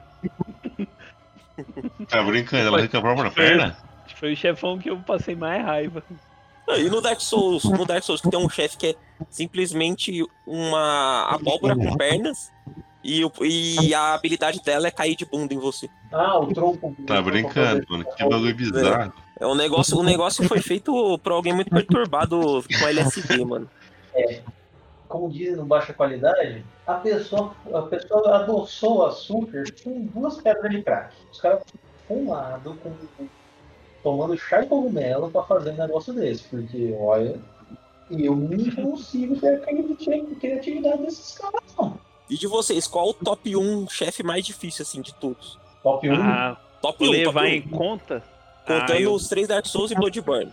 Tá 2.09 2.23
brincando, 2.23 2.67
ela 2.67 2.79
arranca 2.79 2.97
a 2.97 3.01
própria 3.01 3.31
perna? 3.31 3.77
Foi 4.15 4.33
o 4.33 4.35
chefão 4.35 4.79
que 4.79 4.89
eu 4.89 4.97
passei 4.97 5.35
mais 5.35 5.63
raiva. 5.63 6.03
E 6.69 6.89
no 6.89 7.01
Dark 7.01 7.19
Souls, 7.19 7.63
no 7.65 7.85
Dark 7.85 8.03
Souls 8.03 8.21
que 8.21 8.29
tem 8.29 8.39
um 8.39 8.49
chefe 8.49 8.77
que 8.77 8.87
é 8.87 8.95
simplesmente 9.29 10.25
uma 10.47 11.27
abóbora 11.29 11.75
com 11.75 11.95
pernas 11.95 12.51
e, 13.03 13.23
o- 13.25 13.31
e 13.41 13.93
a 13.93 14.13
habilidade 14.13 14.61
dela 14.61 14.87
é 14.87 14.91
cair 14.91 15.15
de 15.15 15.25
bunda 15.25 15.53
em 15.53 15.59
você. 15.59 15.89
Ah, 16.11 16.39
o 16.39 16.53
tronco. 16.53 16.95
Tá 17.05 17.21
brincando, 17.21 17.83
mano. 17.89 18.05
Que 18.15 18.23
bagulho 18.27 18.55
bizarro. 18.55 19.13
É 19.39 19.47
um 19.47 19.55
negócio, 19.55 19.97
o 19.97 20.03
negócio 20.03 20.47
foi 20.47 20.61
feito 20.61 21.17
por 21.19 21.31
alguém 21.31 21.53
muito 21.53 21.69
perturbado 21.71 22.39
com 22.63 22.87
LSD, 22.87 23.43
mano. 23.45 23.69
Como 25.07 25.29
dizem 25.29 25.55
no 25.55 25.65
baixa 25.65 25.93
qualidade, 25.93 26.63
a 26.87 26.93
pessoa, 26.95 27.53
a 27.73 27.81
pessoa 27.83 28.35
adoçou 28.37 28.97
o 28.99 29.05
açúcar 29.05 29.63
com 29.83 30.05
duas 30.07 30.37
pedras 30.41 30.71
de 30.71 30.81
crack. 30.81 31.13
Os 31.31 31.39
caras 31.41 31.61
fumado, 32.07 32.75
com, 32.81 32.91
tomando 34.01 34.37
chá 34.37 34.61
de 34.61 34.67
cogumelo 34.67 35.29
pra 35.29 35.43
fazer 35.43 35.71
um 35.71 35.77
negócio 35.77 36.13
desse. 36.13 36.43
Porque, 36.45 36.95
olha, 36.99 37.39
eu 38.09 38.35
não 38.35 38.71
consigo 38.91 39.35
ter 39.39 39.55
a 39.55 40.35
criatividade 40.39 41.03
desses 41.03 41.37
caras, 41.37 41.61
não. 41.77 41.97
E 42.29 42.37
de 42.37 42.47
vocês, 42.47 42.87
qual 42.87 43.09
o 43.09 43.13
top 43.13 43.55
1 43.55 43.87
chefe 43.89 44.23
mais 44.23 44.45
difícil, 44.45 44.83
assim, 44.83 45.01
de 45.01 45.13
todos? 45.15 45.59
Top 45.83 46.07
1. 46.09 46.13
Ah, 46.15 46.57
Top 46.81 47.03
1, 47.07 47.11
levar 47.11 47.33
top 47.33 47.45
1. 47.45 47.49
em 47.55 47.61
conta. 47.61 48.23
Contando 48.65 48.91
ah, 48.93 48.99
eu- 48.99 49.13
os 49.13 49.27
três 49.27 49.47
Dark 49.47 49.65
Souls 49.65 49.91
e 49.91 49.95
Bloodborne. 49.95 50.51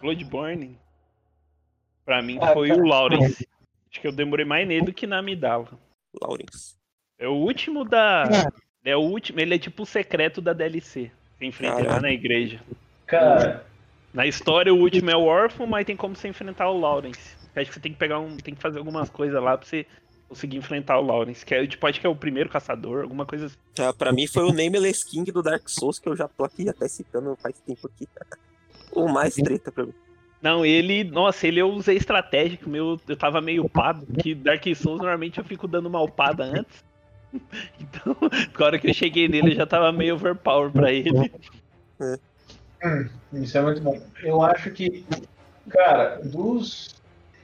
Bloodborne, 0.00 0.78
pra 2.04 2.22
mim 2.22 2.38
Ah, 2.40 2.52
foi 2.52 2.70
o 2.70 2.84
Lawrence. 2.84 3.46
Acho 3.90 4.00
que 4.00 4.06
eu 4.06 4.12
demorei 4.12 4.44
mais 4.44 4.66
nele 4.66 4.86
do 4.86 4.92
que 4.92 5.06
na 5.06 5.18
Amidala. 5.18 5.68
Lawrence. 6.22 6.74
É 7.18 7.26
o 7.28 7.32
último 7.34 7.84
da. 7.84 8.24
É 8.84 8.96
o 8.96 9.00
último. 9.00 9.40
Ele 9.40 9.54
é 9.54 9.58
tipo 9.58 9.82
o 9.82 9.86
secreto 9.86 10.40
da 10.40 10.52
DLC. 10.52 11.10
Você 11.38 11.44
enfrenta 11.46 11.80
ele 11.80 11.88
lá 11.88 12.00
na 12.00 12.10
igreja. 12.10 12.60
Cara, 13.06 13.64
Na 14.12 14.26
história, 14.26 14.72
o 14.72 14.78
último 14.78 15.10
é 15.10 15.16
o 15.16 15.24
órfão, 15.24 15.66
mas 15.66 15.84
tem 15.86 15.96
como 15.96 16.14
você 16.16 16.28
enfrentar 16.28 16.68
o 16.70 16.78
Lawrence. 16.78 17.36
Acho 17.54 17.68
que 17.68 17.74
você 17.74 17.80
tem 17.80 17.92
que 17.92 17.98
pegar 17.98 18.18
um. 18.18 18.36
Tem 18.36 18.54
que 18.54 18.60
fazer 18.62 18.78
algumas 18.78 19.08
coisas 19.10 19.42
lá 19.42 19.56
pra 19.56 19.66
você 19.66 19.86
conseguir 20.28 20.56
enfrentar 20.56 20.98
o 20.98 21.04
Lawrence. 21.04 21.44
Que 21.44 21.54
é, 21.54 21.66
tipo, 21.66 21.86
acho 21.86 22.00
que 22.00 22.06
é 22.06 22.10
o 22.10 22.16
primeiro 22.16 22.48
caçador, 22.48 23.02
alguma 23.02 23.26
coisa 23.26 23.46
assim. 23.46 23.56
Ah, 23.78 23.92
pra 23.92 24.12
mim 24.12 24.26
foi 24.26 24.44
o 24.44 24.52
Nameless 24.52 25.04
King 25.04 25.30
do 25.30 25.42
Dark 25.42 25.68
Souls, 25.68 25.98
que 25.98 26.08
eu 26.08 26.16
já 26.16 26.28
tô 26.28 26.44
aqui 26.44 26.68
até 26.68 26.88
citando 26.88 27.36
faz 27.36 27.58
tempo 27.60 27.86
aqui. 27.86 28.08
O 28.92 29.08
mais 29.08 29.34
treta 29.34 29.70
pra 29.70 29.84
mim. 29.86 29.94
Não, 30.40 30.64
ele. 30.64 31.04
Nossa, 31.04 31.46
ele 31.46 31.60
eu 31.60 31.70
usei 31.70 31.96
estratégia, 31.96 32.56
que 32.56 32.68
meu. 32.68 33.00
Eu 33.08 33.16
tava 33.16 33.40
meio 33.40 33.64
upado. 33.64 34.06
Que 34.22 34.34
Dark 34.34 34.62
Souls 34.76 34.98
normalmente 34.98 35.38
eu 35.38 35.44
fico 35.44 35.66
dando 35.66 35.86
uma 35.86 36.00
upada 36.00 36.44
antes. 36.44 36.84
Então, 37.78 38.16
na 38.58 38.64
hora 38.64 38.78
que 38.78 38.88
eu 38.88 38.94
cheguei 38.94 39.28
nele, 39.28 39.52
eu 39.52 39.56
já 39.56 39.66
tava 39.66 39.92
meio 39.92 40.14
overpower 40.14 40.70
pra 40.70 40.90
ele. 40.90 41.30
Isso 43.32 43.58
é 43.58 43.60
muito 43.60 43.82
bom. 43.82 44.00
Eu 44.22 44.40
acho 44.40 44.70
que, 44.70 45.04
cara, 45.68 46.20
dos. 46.24 46.95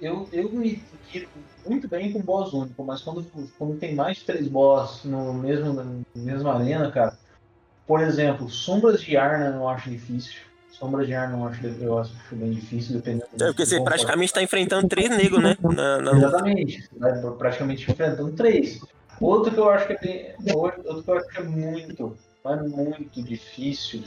Eu, 0.02 0.28
eu 0.32 0.50
me 0.50 0.82
guio 1.12 1.28
muito 1.64 1.86
bem 1.88 2.12
com 2.12 2.20
boss 2.20 2.52
único, 2.52 2.82
mas 2.82 3.00
quando, 3.02 3.24
quando 3.56 3.78
tem 3.78 3.94
mais 3.94 4.18
de 4.18 4.24
três 4.24 4.48
boss 4.48 5.04
no 5.04 5.32
mesmo, 5.32 5.72
na 5.72 5.84
mesma 6.16 6.54
arena, 6.54 6.90
cara. 6.90 7.16
Por 7.86 8.00
exemplo, 8.00 8.50
Sombras 8.50 9.00
de 9.00 9.16
Arna 9.16 9.46
eu 9.46 9.52
não 9.52 9.68
acho 9.68 9.88
difícil. 9.88 10.40
Sombras 10.72 11.06
de 11.06 11.14
Arna 11.14 11.38
eu 11.38 11.46
acho, 11.46 11.66
eu 11.66 11.98
acho 12.00 12.12
bem 12.32 12.50
difícil, 12.50 12.96
dependendo 12.96 13.28
É 13.40 13.46
porque 13.46 13.64
você 13.64 13.80
praticamente 13.80 14.32
tá 14.32 14.42
enfrentando 14.42 14.88
três 14.88 15.08
negros, 15.08 15.40
né? 15.40 15.56
Na, 15.62 15.98
na. 15.98 16.12
Exatamente, 16.16 16.88
vai 16.96 17.20
praticamente 17.38 17.88
enfrentando 17.88 18.32
três. 18.32 18.80
Outro 19.20 19.52
que 19.52 19.60
eu 19.60 19.70
acho 19.70 19.86
que 19.86 19.92
é 19.92 19.98
bem, 19.98 20.34
outro 20.52 20.82
que 21.04 21.10
eu 21.10 21.16
acho 21.16 21.28
que 21.28 21.38
é 21.38 21.44
muito, 21.44 22.18
mas 22.42 22.60
muito 22.68 23.22
difícil. 23.22 24.02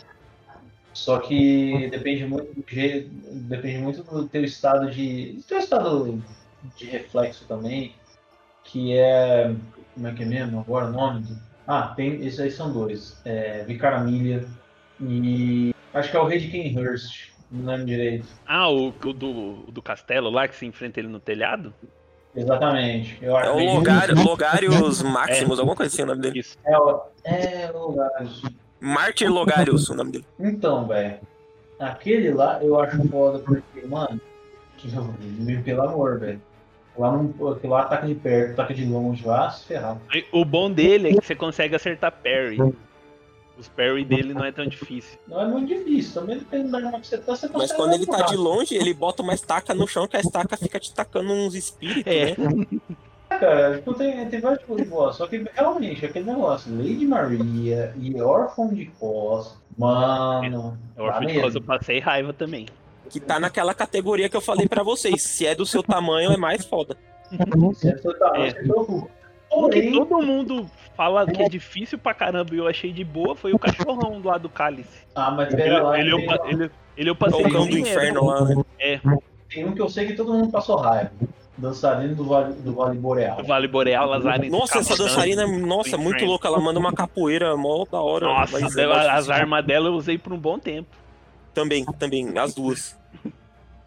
Só 0.96 1.20
que 1.20 1.90
depende 1.92 2.26
muito 2.26 2.54
do 2.54 2.64
jeito, 2.68 3.10
depende 3.50 3.80
muito 3.80 4.02
do 4.02 4.28
teu 4.30 4.44
estado 4.46 4.90
de, 4.90 5.34
do 5.34 5.44
teu 5.44 5.60
estado 5.60 6.24
de 6.78 6.86
reflexo 6.86 7.46
também, 7.46 7.94
que 8.64 8.98
é, 8.98 9.54
como 9.94 10.08
é 10.08 10.14
que 10.14 10.24
é 10.24 10.26
mesmo? 10.26 10.62
Agora 10.62 10.86
o 10.88 10.92
nome? 10.92 11.22
do- 11.24 11.38
Ah, 11.68 11.94
tem, 11.96 12.26
esses 12.26 12.40
aí 12.40 12.50
são 12.50 12.72
dois, 12.72 13.22
é, 13.26 13.64
Vicaramilha 13.66 14.48
e 15.02 15.72
acho 15.94 16.10
que 16.12 16.16
é 16.16 16.20
o 16.20 16.26
Rei 16.26 16.40
de 16.40 16.48
Kenhurst, 16.48 17.32
não 17.52 17.66
lembro 17.66 17.86
direito. 17.88 18.28
Ah, 18.48 18.70
o, 18.70 18.88
o 18.88 19.14
do, 19.14 19.54
do 19.72 19.82
castelo 19.82 20.30
lá 20.30 20.48
que 20.48 20.56
se 20.56 20.66
enfrenta 20.66 21.00
ele 21.02 21.10
no 21.10 21.20
telhado? 21.20 21.74
Exatamente. 22.34 23.18
Eu 23.22 23.36
acho 23.36 23.50
É 23.50 23.52
o 23.52 23.56
bem 23.58 23.68
Logar, 23.76 24.10
Logarius 24.16 25.02
Maximus, 25.02 25.60
alguma 25.60 25.76
coisa 25.76 25.94
assim 25.94 26.04
o 26.04 26.06
nome 26.06 26.22
dele. 26.22 26.40
Isso. 26.40 26.56
É, 26.66 26.78
o- 26.78 27.02
é 27.26 27.72
o 27.74 27.96
Martyr 28.80 29.32
Logarius, 29.32 29.90
o 29.90 29.96
nome 29.96 30.12
dele. 30.12 30.26
Então, 30.40 30.88
velho, 30.88 31.20
aquele 31.80 32.32
lá 32.32 32.62
eu 32.64 32.80
acho 32.80 33.08
foda 33.10 33.40
porque, 33.40 33.86
mano, 33.88 34.20
pelo 35.64 35.82
amor, 35.82 36.20
velho. 36.20 36.42
Lá, 36.98 37.12
não, 37.12 37.52
aquele 37.52 37.74
lá 37.74 37.82
ataca 37.82 38.08
de 38.08 38.16
perto, 38.16 38.54
ataca 38.54 38.74
de 38.74 38.86
longe 38.86 39.26
lá, 39.26 39.50
se 39.52 39.66
ferrar. 39.66 39.98
O 40.32 40.46
bom 40.46 40.72
dele 40.72 41.10
é 41.10 41.20
que 41.20 41.26
você 41.26 41.36
consegue 41.36 41.76
acertar 41.76 42.12
parry. 42.12 42.58
Os 43.58 43.68
parry 43.70 44.04
dele 44.06 44.34
não 44.34 44.44
é 44.46 44.52
tão 44.52 44.66
difícil. 44.68 45.18
Não 45.28 45.42
é 45.42 45.46
muito 45.48 45.68
difícil, 45.68 46.22
também 46.22 46.38
depende 46.38 46.70
da 46.72 46.78
arma 46.78 47.00
que 47.00 47.08
você 47.08 47.18
tá, 47.18 47.36
você 47.36 47.50
Mas 47.54 47.72
quando 47.72 47.94
ele 47.94 48.06
tá 48.06 48.22
de 48.24 48.36
longe, 48.36 48.76
ele 48.76 48.94
bota 48.94 49.24
uma 49.24 49.34
estaca 49.34 49.74
no 49.74 49.88
chão, 49.88 50.08
que 50.08 50.18
a 50.18 50.20
estaca 50.22 50.56
fica 50.58 50.80
te 50.80 50.94
tacando 50.94 51.32
uns 51.32 51.56
espíritos, 51.56 52.12
É. 52.12 52.36
né? 52.38 52.66
Cara, 53.40 53.76
tipo, 53.76 53.94
tem, 53.94 54.26
tem 54.30 54.40
vários 54.40 54.60
tipos 54.62 54.78
de 54.78 54.86
boss, 54.86 55.18
só 55.18 55.28
que 55.28 55.46
realmente, 55.54 56.06
aquele 56.06 56.26
negócio, 56.26 56.76
Lady 56.76 57.06
Maria 57.06 57.94
e 58.00 58.22
Orphan 58.22 58.68
de 58.74 58.86
Cos, 59.00 59.58
mano, 59.78 60.78
É 60.98 61.02
Orphan 61.02 61.26
de. 61.26 61.42
Cos 61.42 61.56
eu 61.56 61.62
passei 61.62 62.00
raiva 62.00 62.34
também. 62.34 62.66
Que 63.10 63.20
tá 63.20 63.40
naquela 63.40 63.74
categoria 63.74 64.28
que 64.28 64.36
eu 64.36 64.42
falei 64.42 64.68
pra 64.68 64.82
vocês. 64.84 65.22
Se 65.22 65.46
é 65.46 65.54
do 65.54 65.66
seu 65.66 65.84
tamanho, 65.84 66.32
é 66.32 66.38
mais 66.38 66.66
foda. 66.66 66.98
se 67.76 67.88
é 67.90 67.98
seu 67.98 68.18
tamanho, 68.18 68.46
É. 68.46 68.54
que 68.54 68.70
Porém, 69.50 69.92
todo 69.94 70.22
mundo 70.26 70.70
fala 70.98 71.26
que 71.26 71.42
é 71.42 71.48
difícil 71.48 71.98
pra 72.00 72.14
caramba 72.14 72.54
e 72.54 72.58
eu 72.58 72.68
achei 72.68 72.92
de 72.92 73.04
boa 73.04 73.36
foi 73.36 73.54
o 73.54 73.60
cachorrão 73.60 74.20
lá 74.24 74.38
do 74.38 74.50
cálice. 74.50 75.06
ah, 75.16 75.32
mas 75.32 75.54
Ele, 75.54 75.62
pera 75.64 75.84
lá, 75.84 76.00
ele, 76.00 76.12
eu, 76.12 76.18
tem, 76.18 76.26
pa- 76.28 76.40
ele, 76.48 76.72
ele 76.98 77.10
eu 77.10 77.14
É 77.14 77.16
passei 77.18 77.46
o 77.46 77.52
cão 77.52 77.68
do 77.68 77.78
inferno 77.78 78.26
lá, 78.26 78.42
né? 78.44 78.64
É, 78.80 79.00
tem 79.50 79.66
um 79.66 79.74
que 79.74 79.82
eu 79.82 79.88
sei 79.88 80.08
que 80.08 80.14
todo 80.14 80.34
mundo 80.34 80.52
passou 80.52 80.76
raiva. 80.78 81.12
Dançarina 81.58 82.14
do 82.14 82.26
Vale, 82.26 82.54
do 82.54 82.74
vale 82.74 82.98
Boreal. 83.00 83.44
Vale 83.46 83.68
Boreal, 83.68 84.10
Lazarina. 84.10 84.58
Nossa, 84.58 84.80
essa 84.80 84.96
dançarina 84.98 85.44
é 85.44 85.48
nossa, 85.48 85.98
muito 85.98 86.26
louca. 86.26 86.48
Ela 86.48 86.60
manda 86.60 86.80
uma 86.80 86.92
capoeira 86.92 87.56
mó 87.56 87.86
da 87.90 88.02
hora. 88.02 88.26
Nossa, 88.26 88.60
mas 88.60 88.74
dela- 88.76 89.14
as 89.14 89.30
armas 89.30 89.66
dela 89.66 89.88
eu 89.88 89.94
usei 89.94 90.18
por 90.18 90.34
um 90.34 90.38
bom 90.38 90.60
tempo. 90.60 90.90
Também, 91.54 91.86
também, 91.98 92.38
as 92.38 92.54
duas. 92.54 92.98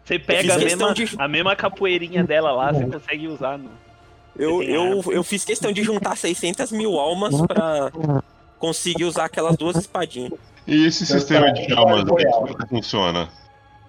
Você 0.03 0.17
pega 0.17 0.55
a 0.55 0.57
mesma, 0.57 0.93
de- 0.93 1.15
a 1.19 1.27
mesma 1.27 1.55
capoeirinha 1.55 2.23
dela 2.23 2.51
lá, 2.51 2.73
você 2.73 2.85
consegue 2.87 3.27
usar 3.27 3.59
no. 3.59 3.69
Eu, 4.35 4.63
eu, 4.63 5.03
eu 5.11 5.23
fiz 5.23 5.43
questão 5.45 5.71
de 5.71 5.83
juntar 5.83 6.15
600 6.17 6.71
mil 6.71 6.97
almas 6.99 7.39
pra 7.41 7.91
conseguir 8.57 9.03
usar 9.05 9.25
aquelas 9.25 9.55
duas 9.57 9.75
espadinhas. 9.75 10.33
E 10.65 10.85
esse 10.85 11.05
sistema 11.05 11.51
de 11.53 11.71
almas, 11.73 12.03
como 12.05 12.19
é 12.19 12.53
que 12.55 12.67
funciona? 12.69 13.29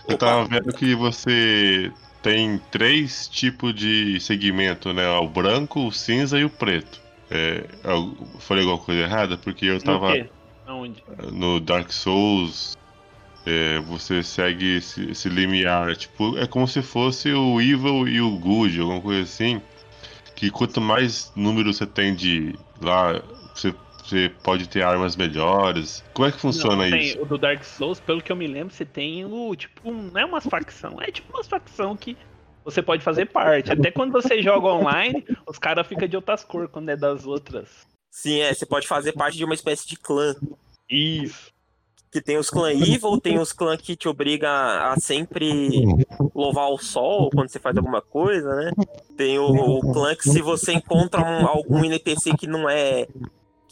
Eu 0.08 0.18
tava 0.18 0.44
vendo 0.44 0.72
que 0.74 0.94
você 0.94 1.90
tem 2.22 2.58
três 2.70 3.28
tipos 3.28 3.74
de 3.74 4.20
segmento, 4.20 4.92
né? 4.92 5.08
O 5.18 5.28
branco, 5.28 5.86
o 5.86 5.92
cinza 5.92 6.38
e 6.38 6.44
o 6.44 6.50
preto. 6.50 7.00
É, 7.30 7.64
eu 7.84 8.16
falei 8.40 8.64
alguma 8.64 8.84
coisa 8.84 9.02
errada? 9.02 9.38
Porque 9.38 9.66
eu 9.66 9.74
No 9.74 9.80
tava? 9.80 10.28
Aonde? 10.66 11.02
no 11.32 11.60
Dark 11.60 11.90
Souls, 11.92 12.76
é, 13.46 13.78
você 13.80 14.22
segue 14.22 14.76
esse, 14.76 15.10
esse 15.10 15.28
limiar. 15.28 15.94
Tipo, 15.96 16.36
é 16.38 16.46
como 16.46 16.66
se 16.66 16.82
fosse 16.82 17.32
o 17.32 17.60
Evil 17.60 18.06
e 18.08 18.20
o 18.20 18.38
Good, 18.38 18.80
alguma 18.80 19.00
coisa 19.00 19.22
assim. 19.22 19.60
Que 20.34 20.50
quanto 20.50 20.80
mais 20.80 21.32
número 21.36 21.72
você 21.72 21.86
tem 21.86 22.14
de 22.14 22.54
lá, 22.80 23.20
você, 23.54 23.74
você 24.10 24.28
pode 24.42 24.68
ter 24.68 24.82
armas 24.82 25.16
melhores. 25.16 26.04
Como 26.12 26.26
é 26.28 26.32
que 26.32 26.38
funciona 26.38 26.84
Não, 26.84 26.90
tem 26.90 27.00
isso? 27.02 27.22
O 27.22 27.24
do 27.24 27.38
Dark 27.38 27.62
Souls, 27.64 28.00
pelo 28.00 28.20
que 28.20 28.30
eu 28.32 28.36
me 28.36 28.46
lembro, 28.46 28.74
você 28.74 28.84
tem 28.84 29.24
o, 29.24 29.54
tipo, 29.54 29.88
um- 29.88 30.10
não 30.10 30.20
é 30.20 30.24
umas 30.24 30.44
facção, 30.44 31.00
é 31.00 31.10
tipo 31.10 31.32
umas 31.32 31.46
facção 31.46 31.96
que 31.96 32.16
você 32.64 32.82
pode 32.82 33.02
fazer 33.02 33.26
parte. 33.26 33.72
Até 33.72 33.90
quando 33.90 34.12
você 34.12 34.42
joga 34.42 34.68
online, 34.68 35.24
os 35.46 35.58
caras 35.58 35.86
ficam 35.86 36.06
de 36.08 36.16
outras 36.16 36.44
cores 36.44 36.68
quando 36.70 36.88
é 36.90 36.96
das 36.96 37.24
outras. 37.24 37.68
Sim, 38.10 38.40
é, 38.40 38.52
você 38.52 38.66
pode 38.66 38.86
fazer 38.88 39.12
parte 39.12 39.38
de 39.38 39.44
uma 39.44 39.54
espécie 39.54 39.86
de 39.86 39.96
clã. 39.96 40.34
Isso. 40.90 41.52
Que 42.12 42.20
tem 42.20 42.36
os 42.36 42.50
clã 42.50 42.72
evil, 42.72 43.20
tem 43.20 43.38
os 43.38 43.52
clã 43.52 43.76
que 43.76 43.94
te 43.94 44.08
obriga 44.08 44.50
a 44.50 44.96
sempre 44.98 45.70
louvar 46.34 46.68
o 46.68 46.76
sol 46.76 47.30
quando 47.30 47.48
você 47.48 47.60
faz 47.60 47.76
alguma 47.76 48.02
coisa, 48.02 48.52
né? 48.56 48.72
Tem 49.16 49.38
o, 49.38 49.44
o 49.78 49.92
clã 49.92 50.16
que 50.16 50.24
se 50.28 50.42
você 50.42 50.72
encontra 50.72 51.22
um, 51.22 51.46
algum 51.46 51.84
NPC 51.84 52.36
que 52.36 52.48
não 52.48 52.68
é 52.68 53.06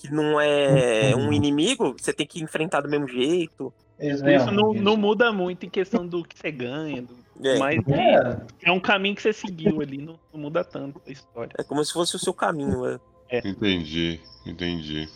que 0.00 0.12
não 0.12 0.40
é 0.40 1.14
um 1.16 1.32
inimigo, 1.32 1.94
você 1.98 2.12
tem 2.12 2.26
que 2.26 2.40
enfrentar 2.42 2.80
do 2.82 2.88
mesmo 2.88 3.08
jeito. 3.08 3.72
Isso 4.00 4.50
não, 4.52 4.72
não 4.72 4.96
muda 4.96 5.32
muito 5.32 5.66
em 5.66 5.70
questão 5.70 6.06
do 6.06 6.22
que 6.22 6.38
você 6.38 6.52
ganha, 6.52 7.02
do- 7.02 7.18
É, 7.44 7.58
mas 7.58 7.80
É, 7.88 8.46
é 8.68 8.72
um 8.72 8.78
caminho 8.80 9.16
que 9.16 9.22
você 9.22 9.32
seguiu 9.32 9.80
ali, 9.80 9.98
não, 9.98 10.18
não 10.32 10.40
muda 10.40 10.62
tanto 10.62 11.02
a 11.06 11.10
história. 11.10 11.52
é 11.58 11.64
como 11.64 11.84
se 11.84 11.92
fosse 11.92 12.14
o 12.14 12.18
seu 12.18 12.32
caminho. 12.32 12.84
é. 12.86 12.98
Entendi, 13.44 14.20
entendi. 14.46 15.08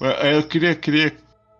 Mas, 0.00 0.14
é, 0.24 0.36
Eu 0.36 0.46
queria, 0.46 0.74
queria 0.74 1.16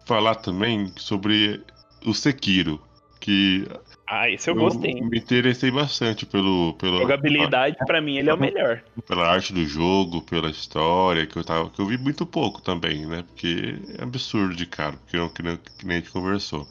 falar 0.06 0.36
também 0.36 0.92
sobre 0.96 1.62
o 2.06 2.14
Sekiro, 2.14 2.80
que 3.20 3.66
Ah, 4.06 4.28
esse 4.28 4.50
eu 4.50 4.54
gostei. 4.54 5.00
me 5.00 5.18
interessei 5.18 5.70
bastante 5.70 6.26
pelo, 6.26 6.74
pelo 6.74 6.98
Jogabilidade, 6.98 7.76
pra 7.86 8.02
mim, 8.02 8.18
ele 8.18 8.28
é 8.28 8.34
o 8.34 8.38
melhor. 8.38 8.82
pela 9.08 9.26
arte 9.26 9.52
do 9.52 9.64
jogo, 9.64 10.20
pela 10.20 10.50
história, 10.50 11.26
que 11.26 11.36
eu 11.38 11.42
tava, 11.44 11.70
que 11.70 11.80
eu 11.80 11.86
vi 11.86 11.96
muito 11.96 12.26
pouco 12.26 12.60
também, 12.60 13.06
né? 13.06 13.24
Porque 13.26 13.76
é 13.98 14.02
absurdo 14.02 14.54
de 14.54 14.66
caro, 14.66 14.98
porque 14.98 15.16
eu, 15.16 15.30
que, 15.30 15.42
nem, 15.42 15.56
que 15.56 15.86
nem 15.86 15.96
a 15.96 16.00
gente 16.00 16.10
conversou. 16.12 16.68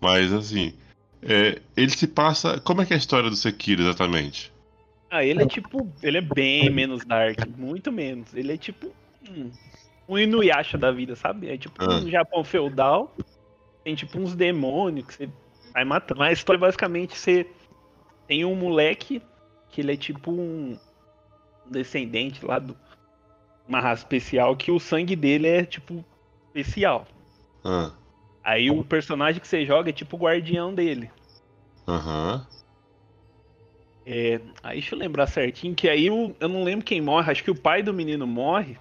Mas 0.00 0.32
assim, 0.32 0.72
é, 1.22 1.60
ele 1.76 1.90
se 1.90 2.06
passa. 2.06 2.58
Como 2.60 2.80
é 2.80 2.86
que 2.86 2.94
é 2.94 2.96
a 2.96 2.98
história 2.98 3.28
do 3.28 3.36
Sekiro 3.36 3.82
exatamente? 3.82 4.50
Ah, 5.10 5.24
ele 5.24 5.42
é 5.42 5.46
tipo. 5.46 5.90
Ele 6.02 6.18
é 6.18 6.22
bem 6.22 6.70
menos 6.70 7.04
dark. 7.04 7.38
Muito 7.56 7.90
menos. 7.92 8.34
Ele 8.34 8.52
é 8.52 8.56
tipo. 8.56 8.90
Um, 9.28 9.50
um 10.08 10.18
Inuyasha 10.18 10.78
da 10.78 10.90
vida, 10.90 11.14
sabe? 11.14 11.50
É 11.50 11.58
tipo 11.58 11.74
Ah. 11.82 11.96
um 11.98 12.08
Japão 12.08 12.42
feudal. 12.44 13.14
Tem 13.84 13.94
tipo 13.94 14.18
uns 14.18 14.34
demônios 14.34 15.06
que 15.06 15.14
você 15.14 15.28
vai 15.72 15.84
matando. 15.84 16.18
Mas 16.20 16.30
a 16.30 16.32
história 16.32 16.58
basicamente 16.58 17.16
você 17.16 17.46
tem 18.26 18.44
um 18.44 18.54
moleque 18.54 19.22
que 19.70 19.80
ele 19.80 19.92
é 19.92 19.96
tipo 19.96 20.30
um 20.30 20.78
descendente 21.66 22.44
lá 22.44 22.58
do. 22.58 22.76
Uma 23.66 23.80
raça 23.80 24.02
especial 24.02 24.56
que 24.56 24.70
o 24.70 24.80
sangue 24.80 25.14
dele 25.14 25.46
é 25.46 25.64
tipo 25.64 26.04
especial. 26.46 27.06
Ah, 27.62 27.92
Aí 28.42 28.70
o 28.70 28.82
personagem 28.82 29.40
que 29.40 29.46
você 29.46 29.66
joga 29.66 29.90
é 29.90 29.92
tipo 29.92 30.16
o 30.16 30.20
guardião 30.20 30.74
dele. 30.74 31.10
Aham. 31.86 32.46
É, 34.06 34.40
aí 34.62 34.78
deixa 34.80 34.94
eu 34.94 34.98
lembrar 34.98 35.26
certinho, 35.26 35.74
que 35.74 35.86
aí 35.86 36.10
o, 36.10 36.34
eu 36.40 36.48
não 36.48 36.64
lembro 36.64 36.82
quem 36.82 36.98
morre, 36.98 37.30
acho 37.30 37.44
que 37.44 37.50
o 37.50 37.54
pai 37.54 37.82
do 37.82 37.92
menino 37.92 38.26
morre. 38.26 38.78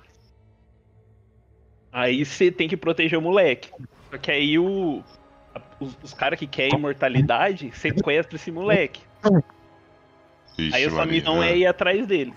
Aí 1.92 2.24
você 2.24 2.50
tem 2.50 2.70
que 2.70 2.78
proteger 2.78 3.20
o 3.20 3.22
moleque. 3.22 3.70
Só 4.10 4.18
que 4.18 4.32
aí 4.32 4.58
o, 4.58 5.04
os, 5.80 5.98
os 6.04 6.14
caras 6.14 6.40
que 6.40 6.48
querem 6.48 6.78
imortalidade 6.78 7.72
sequestram 7.74 8.36
esse 8.36 8.52
moleque. 8.52 9.02
Ixi, 10.58 10.76
aí 10.76 10.86
a 10.86 10.90
sua 10.90 11.00
Maria. 11.00 11.14
missão 11.14 11.44
é 11.44 11.58
ir 11.58 11.66
atrás 11.66 12.08
dele. 12.08 12.34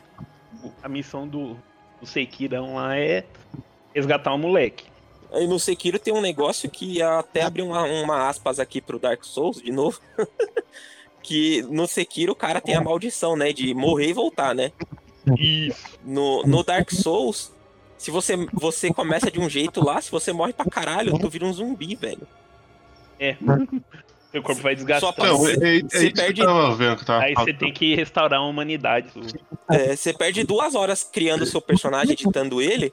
A 0.82 0.88
missão 0.88 1.26
do, 1.26 1.56
do 2.00 2.06
Sekirão 2.06 2.74
lá 2.74 2.96
é 2.96 3.24
resgatar 3.94 4.32
o 4.34 4.38
moleque. 4.38 4.84
Aí 5.32 5.46
no 5.46 5.58
Sekiro 5.58 5.98
tem 5.98 6.12
um 6.12 6.20
negócio 6.20 6.68
que 6.68 7.00
até 7.00 7.42
abre 7.42 7.62
uma, 7.62 7.84
uma 7.84 8.28
aspas 8.28 8.58
aqui 8.58 8.80
pro 8.80 8.98
Dark 8.98 9.24
Souls 9.24 9.62
de 9.62 9.70
novo. 9.70 10.00
que 11.22 11.62
no 11.70 11.86
Sekiro 11.86 12.32
o 12.32 12.36
cara 12.36 12.60
tem 12.60 12.74
a 12.74 12.80
maldição, 12.80 13.36
né? 13.36 13.52
De 13.52 13.72
morrer 13.72 14.08
e 14.08 14.12
voltar, 14.12 14.54
né? 14.54 14.72
Isso. 15.38 15.98
No, 16.04 16.42
no 16.42 16.64
Dark 16.64 16.90
Souls, 16.90 17.52
se 17.96 18.10
você, 18.10 18.34
você 18.52 18.92
começa 18.92 19.30
de 19.30 19.38
um 19.38 19.48
jeito 19.48 19.84
lá, 19.84 20.00
se 20.00 20.10
você 20.10 20.32
morre 20.32 20.52
pra 20.52 20.64
caralho, 20.64 21.18
tu 21.18 21.28
vira 21.28 21.44
um 21.44 21.52
zumbi, 21.52 21.94
velho. 21.94 22.26
É. 23.20 23.36
Seu 24.32 24.42
corpo 24.42 24.62
vai 24.62 24.76
desgastar. 24.76 25.12
Só 25.12 25.24
Não, 25.24 25.46
é, 25.48 25.52
é, 25.52 25.80
Você 25.82 26.10
perde- 26.12 26.42
vendo 26.76 27.12
Aí 27.20 27.34
você 27.34 27.52
tem 27.52 27.72
que 27.72 27.96
restaurar 27.96 28.38
a 28.38 28.44
humanidade. 28.44 29.10
É, 29.68 29.96
você 29.96 30.12
perde 30.12 30.44
duas 30.44 30.76
horas 30.76 31.02
criando 31.02 31.42
o 31.42 31.46
seu 31.46 31.60
personagem, 31.60 32.12
editando 32.12 32.62
ele. 32.62 32.92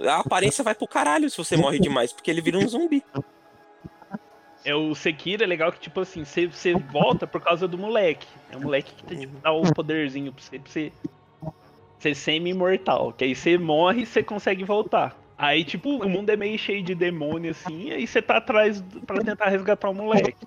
A 0.00 0.18
aparência 0.18 0.64
vai 0.64 0.74
pro 0.74 0.88
caralho 0.88 1.30
se 1.30 1.38
você 1.38 1.56
morre 1.56 1.78
demais, 1.78 2.12
porque 2.12 2.28
ele 2.28 2.40
vira 2.40 2.58
um 2.58 2.66
zumbi. 2.68 3.04
É 4.64 4.74
o 4.74 4.94
Sekiro 4.94 5.44
é 5.44 5.46
legal 5.46 5.70
que, 5.70 5.78
tipo 5.78 6.00
assim, 6.00 6.24
você, 6.24 6.48
você 6.48 6.74
volta 6.74 7.26
por 7.26 7.40
causa 7.40 7.68
do 7.68 7.78
moleque. 7.78 8.26
É 8.50 8.56
o 8.56 8.62
moleque 8.62 8.92
que 8.94 9.16
tipo, 9.16 9.38
dá 9.40 9.52
o 9.52 9.72
poderzinho 9.74 10.32
pra 10.32 10.42
você, 10.42 10.58
pra 10.58 10.72
você 10.72 10.92
ser 12.00 12.14
semi-imortal. 12.16 13.12
Que 13.12 13.24
aí 13.24 13.34
você 13.36 13.56
morre 13.58 14.02
e 14.02 14.06
você 14.06 14.22
consegue 14.22 14.64
voltar. 14.64 15.16
Aí, 15.36 15.64
tipo, 15.64 15.90
o 16.04 16.08
mundo 16.08 16.30
é 16.30 16.36
meio 16.36 16.56
cheio 16.58 16.82
de 16.82 16.94
demônio, 16.94 17.50
assim, 17.50 17.88
e 17.88 17.92
aí 17.92 18.06
você 18.06 18.22
tá 18.22 18.36
atrás 18.36 18.82
pra 19.06 19.20
tentar 19.20 19.48
resgatar 19.48 19.90
o 19.90 19.94
moleque. 19.94 20.46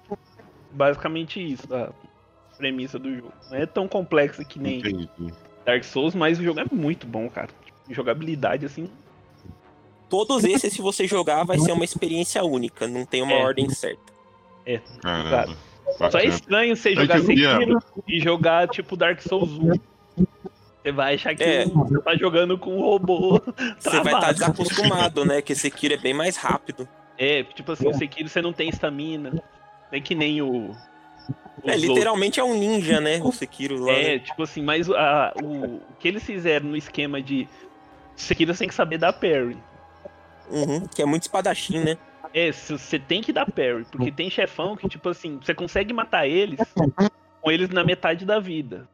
Basicamente 0.71 1.39
isso, 1.45 1.73
a 1.73 1.91
premissa 2.57 2.97
do 2.97 3.13
jogo. 3.13 3.33
Não 3.49 3.57
é 3.57 3.65
tão 3.65 3.88
complexa 3.88 4.43
que 4.45 4.59
nem 4.59 4.79
Entendi. 4.79 5.09
Dark 5.65 5.83
Souls, 5.83 6.15
mas 6.15 6.39
o 6.39 6.43
jogo 6.43 6.61
é 6.61 6.65
muito 6.71 7.05
bom, 7.05 7.29
cara. 7.29 7.49
Tipo, 7.65 7.93
jogabilidade, 7.93 8.65
assim, 8.65 8.89
Todos 10.09 10.45
esses, 10.45 10.71
se 10.73 10.81
você 10.81 11.05
jogar, 11.05 11.43
vai 11.43 11.59
ser 11.59 11.73
uma 11.73 11.83
experiência 11.83 12.43
única, 12.43 12.88
não 12.88 13.05
tem 13.05 13.21
uma 13.21 13.33
É. 13.33 13.43
ordem 13.43 13.69
certa. 13.69 14.13
Caramba. 15.01 15.57
Só 16.09 16.19
é 16.19 16.25
estranho 16.25 16.75
você 16.75 16.93
É 16.93 16.95
jogar 16.95 17.19
Sekiro 17.21 17.77
e 18.07 18.19
jogar 18.19 18.67
tipo 18.67 18.95
Dark 18.95 19.21
Souls 19.21 19.51
1. 19.51 19.73
Você 20.88 20.91
vai 20.93 21.15
achar 21.15 21.35
que 21.35 21.43
É. 21.43 21.65
você 21.65 21.99
tá 22.01 22.15
jogando 22.15 22.57
com 22.57 22.77
um 22.77 22.81
robô. 22.81 23.41
Você 23.77 23.89
vai 23.89 24.13
estar 24.13 24.33
travado. 24.33 24.33
desacostumado, 24.35 25.25
né? 25.25 25.41
Que 25.41 25.51
esse 25.51 25.63
Sekiro 25.63 25.93
é 25.93 25.97
bem 25.97 26.13
mais 26.13 26.38
rápido. 26.38 26.88
É, 27.17 27.43
tipo 27.43 27.73
assim, 27.73 27.89
o 27.89 27.93
Sekiro 27.93 28.29
você 28.29 28.41
não 28.41 28.53
tem 28.53 28.69
estamina. 28.69 29.43
É 29.91 29.99
que 29.99 30.15
nem 30.15 30.41
o. 30.41 30.73
É, 31.65 31.75
literalmente 31.75 32.39
é 32.39 32.43
um 32.43 32.57
ninja, 32.57 33.01
né? 33.01 33.19
O 33.21 33.33
Sekiro 33.33 33.75
lá. 33.79 33.88
outros. 33.91 33.97
É, 34.05 34.13
né? 34.13 34.19
tipo 34.19 34.43
assim, 34.43 34.61
mas 34.61 34.89
a- 34.89 35.33
o, 35.43 35.47
o 35.75 35.81
que 35.99 36.07
eles 36.07 36.23
fizeram 36.23 36.67
no 36.69 36.77
esquema 36.77 37.21
de. 37.21 37.49
Sekiro 38.15 38.53
você 38.53 38.59
tem 38.59 38.67
que 38.69 38.73
saber 38.75 38.97
dar 38.97 39.11
parry. 39.11 39.57
Uhum, 40.49 40.88
que 40.88 41.01
é 41.01 41.05
muito 41.05 41.23
espadachim, 41.23 41.79
né? 41.83 41.97
É, 42.33 42.49
você 42.53 42.97
tem 42.97 43.21
que 43.21 43.33
dar 43.33 43.45
parry, 43.45 43.85
porque 43.91 44.09
tem 44.11 44.29
chefão 44.29 44.77
que, 44.77 44.88
tipo 44.88 45.09
assim, 45.09 45.38
você 45.43 45.53
consegue 45.53 45.91
matar 45.93 46.27
eles 46.27 46.59
com 47.41 47.51
eles 47.51 47.67
na 47.69 47.83
metade 47.83 48.25
da 48.25 48.39
vida. 48.39 48.88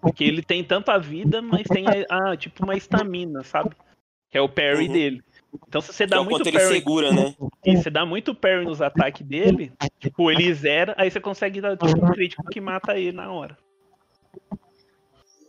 Porque 0.00 0.24
ele 0.24 0.42
tem 0.42 0.64
tanta 0.64 0.98
vida, 0.98 1.42
mas 1.42 1.68
tem, 1.68 1.86
a, 1.88 2.30
a, 2.32 2.36
tipo, 2.36 2.62
uma 2.64 2.76
estamina, 2.76 3.42
sabe? 3.42 3.76
Que 4.30 4.38
é 4.38 4.40
o 4.40 4.48
parry 4.48 4.86
Uhum. 4.86 4.92
dele. 4.92 5.24
Então, 5.68 5.80
se 5.80 5.92
você 5.92 6.06
dá 6.06 6.16
é 6.16 6.20
muito 6.20 6.30
quanto 6.30 6.46
ele 6.48 6.58
parry, 6.58 6.68
segura, 6.74 7.12
né? 7.12 7.34
e 7.64 7.76
você 7.76 7.90
dá 7.90 8.06
muito 8.06 8.34
parry 8.34 8.64
nos 8.64 8.80
ataques 8.80 9.26
dele, 9.26 9.72
tipo, 9.98 10.30
ele 10.30 10.52
zera, 10.54 10.94
aí 10.96 11.10
você 11.10 11.20
consegue 11.20 11.60
dar 11.60 11.76
tipo, 11.76 12.04
um 12.04 12.10
crítico 12.12 12.44
que 12.48 12.60
mata 12.60 12.98
ele 12.98 13.12
na 13.12 13.30
hora. 13.30 13.56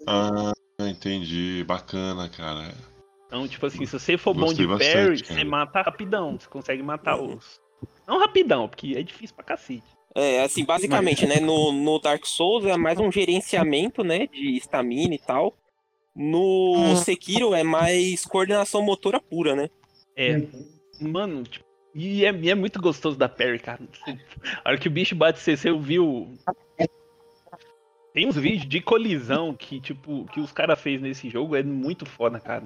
Ah, 0.07 0.53
entendi. 0.79 1.63
Bacana, 1.65 2.27
cara. 2.29 2.73
Então, 3.27 3.47
tipo 3.47 3.65
assim, 3.65 3.85
se 3.85 3.97
você 3.97 4.17
for 4.17 4.33
bom 4.33 4.41
Gostei 4.41 4.65
de 4.65 4.71
bastante, 4.71 4.93
parry, 4.93 5.23
cara. 5.23 5.39
você 5.39 5.43
mata 5.45 5.81
rapidão. 5.81 6.39
Você 6.39 6.47
consegue 6.49 6.83
matar 6.83 7.21
os. 7.21 7.61
Não 8.07 8.19
rapidão, 8.19 8.67
porque 8.67 8.95
é 8.97 9.03
difícil 9.03 9.35
pra 9.35 9.45
cacete. 9.45 9.83
É, 10.15 10.43
assim, 10.43 10.65
basicamente, 10.65 11.25
né? 11.25 11.39
No, 11.39 11.71
no 11.71 11.99
Dark 11.99 12.25
Souls 12.25 12.65
é 12.65 12.75
mais 12.75 12.99
um 12.99 13.11
gerenciamento, 13.11 14.03
né? 14.03 14.27
De 14.27 14.57
estamina 14.57 15.15
e 15.15 15.19
tal. 15.19 15.53
No 16.15 16.95
Sekiro 16.97 17.53
é 17.53 17.63
mais 17.63 18.25
coordenação 18.25 18.81
motora 18.81 19.21
pura, 19.21 19.55
né? 19.55 19.69
É, 20.15 20.41
mano, 20.99 21.43
tipo, 21.43 21.65
e 21.93 22.25
é, 22.25 22.33
e 22.33 22.49
é 22.49 22.55
muito 22.55 22.81
gostoso 22.81 23.17
da 23.17 23.27
parry, 23.27 23.59
cara. 23.59 23.81
A 24.63 24.69
hora 24.69 24.77
que 24.77 24.87
o 24.87 24.91
bicho 24.91 25.15
bate 25.15 25.39
você, 25.39 25.55
você 25.55 25.71
viu. 25.73 26.33
Tem 28.13 28.27
uns 28.27 28.35
vídeos 28.35 28.67
de 28.67 28.81
colisão 28.81 29.53
que, 29.53 29.79
tipo, 29.79 30.25
que 30.25 30.41
os 30.41 30.51
caras 30.51 30.79
fez 30.79 31.01
nesse 31.01 31.29
jogo, 31.29 31.55
é 31.55 31.63
muito 31.63 32.05
foda, 32.05 32.39
cara. 32.39 32.65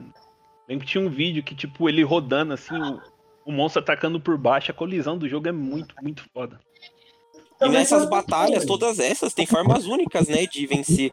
Lembro 0.68 0.86
que 0.86 0.92
tinha 0.92 1.04
um 1.04 1.10
vídeo 1.10 1.44
que, 1.44 1.54
tipo, 1.54 1.88
ele 1.88 2.02
rodando 2.02 2.54
assim, 2.54 2.76
o, 2.76 3.00
o 3.46 3.52
monstro 3.52 3.82
atacando 3.82 4.20
por 4.20 4.38
baixo, 4.38 4.72
a 4.72 4.74
colisão 4.74 5.16
do 5.18 5.30
jogo 5.30 5.48
é 5.48 5.52
muito, 5.52 5.94
muito 6.02 6.26
foda. 6.34 6.60
E 7.62 7.70
nessas 7.70 8.10
batalhas, 8.10 8.66
todas 8.66 9.00
essas, 9.00 9.34
tem 9.34 9.46
formas 9.46 9.86
únicas, 9.86 10.28
né? 10.28 10.46
De 10.46 10.66
vencer 10.68 11.12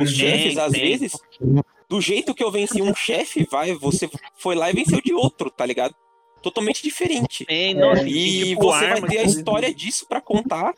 os 0.00 0.10
chefes, 0.10 0.58
às 0.58 0.72
tem. 0.72 0.82
vezes. 0.82 1.12
Do 1.88 2.00
jeito 2.00 2.34
que 2.34 2.42
eu 2.42 2.50
venci 2.50 2.82
um 2.82 2.94
chefe, 2.94 3.46
vai, 3.50 3.74
você 3.74 4.08
foi 4.36 4.54
lá 4.54 4.70
e 4.70 4.74
venceu 4.74 5.00
de 5.00 5.12
outro, 5.12 5.50
tá 5.50 5.64
ligado? 5.66 5.94
Totalmente 6.42 6.82
diferente. 6.82 7.44
Tem, 7.44 7.74
nossa, 7.74 8.02
E 8.02 8.12
tem, 8.12 8.44
tipo, 8.50 8.62
você 8.62 8.80
vai 8.80 8.90
arma 8.92 9.08
ter 9.08 9.18
a 9.18 9.22
história 9.22 9.74
disso 9.74 10.06
pra 10.06 10.20
contar. 10.20 10.74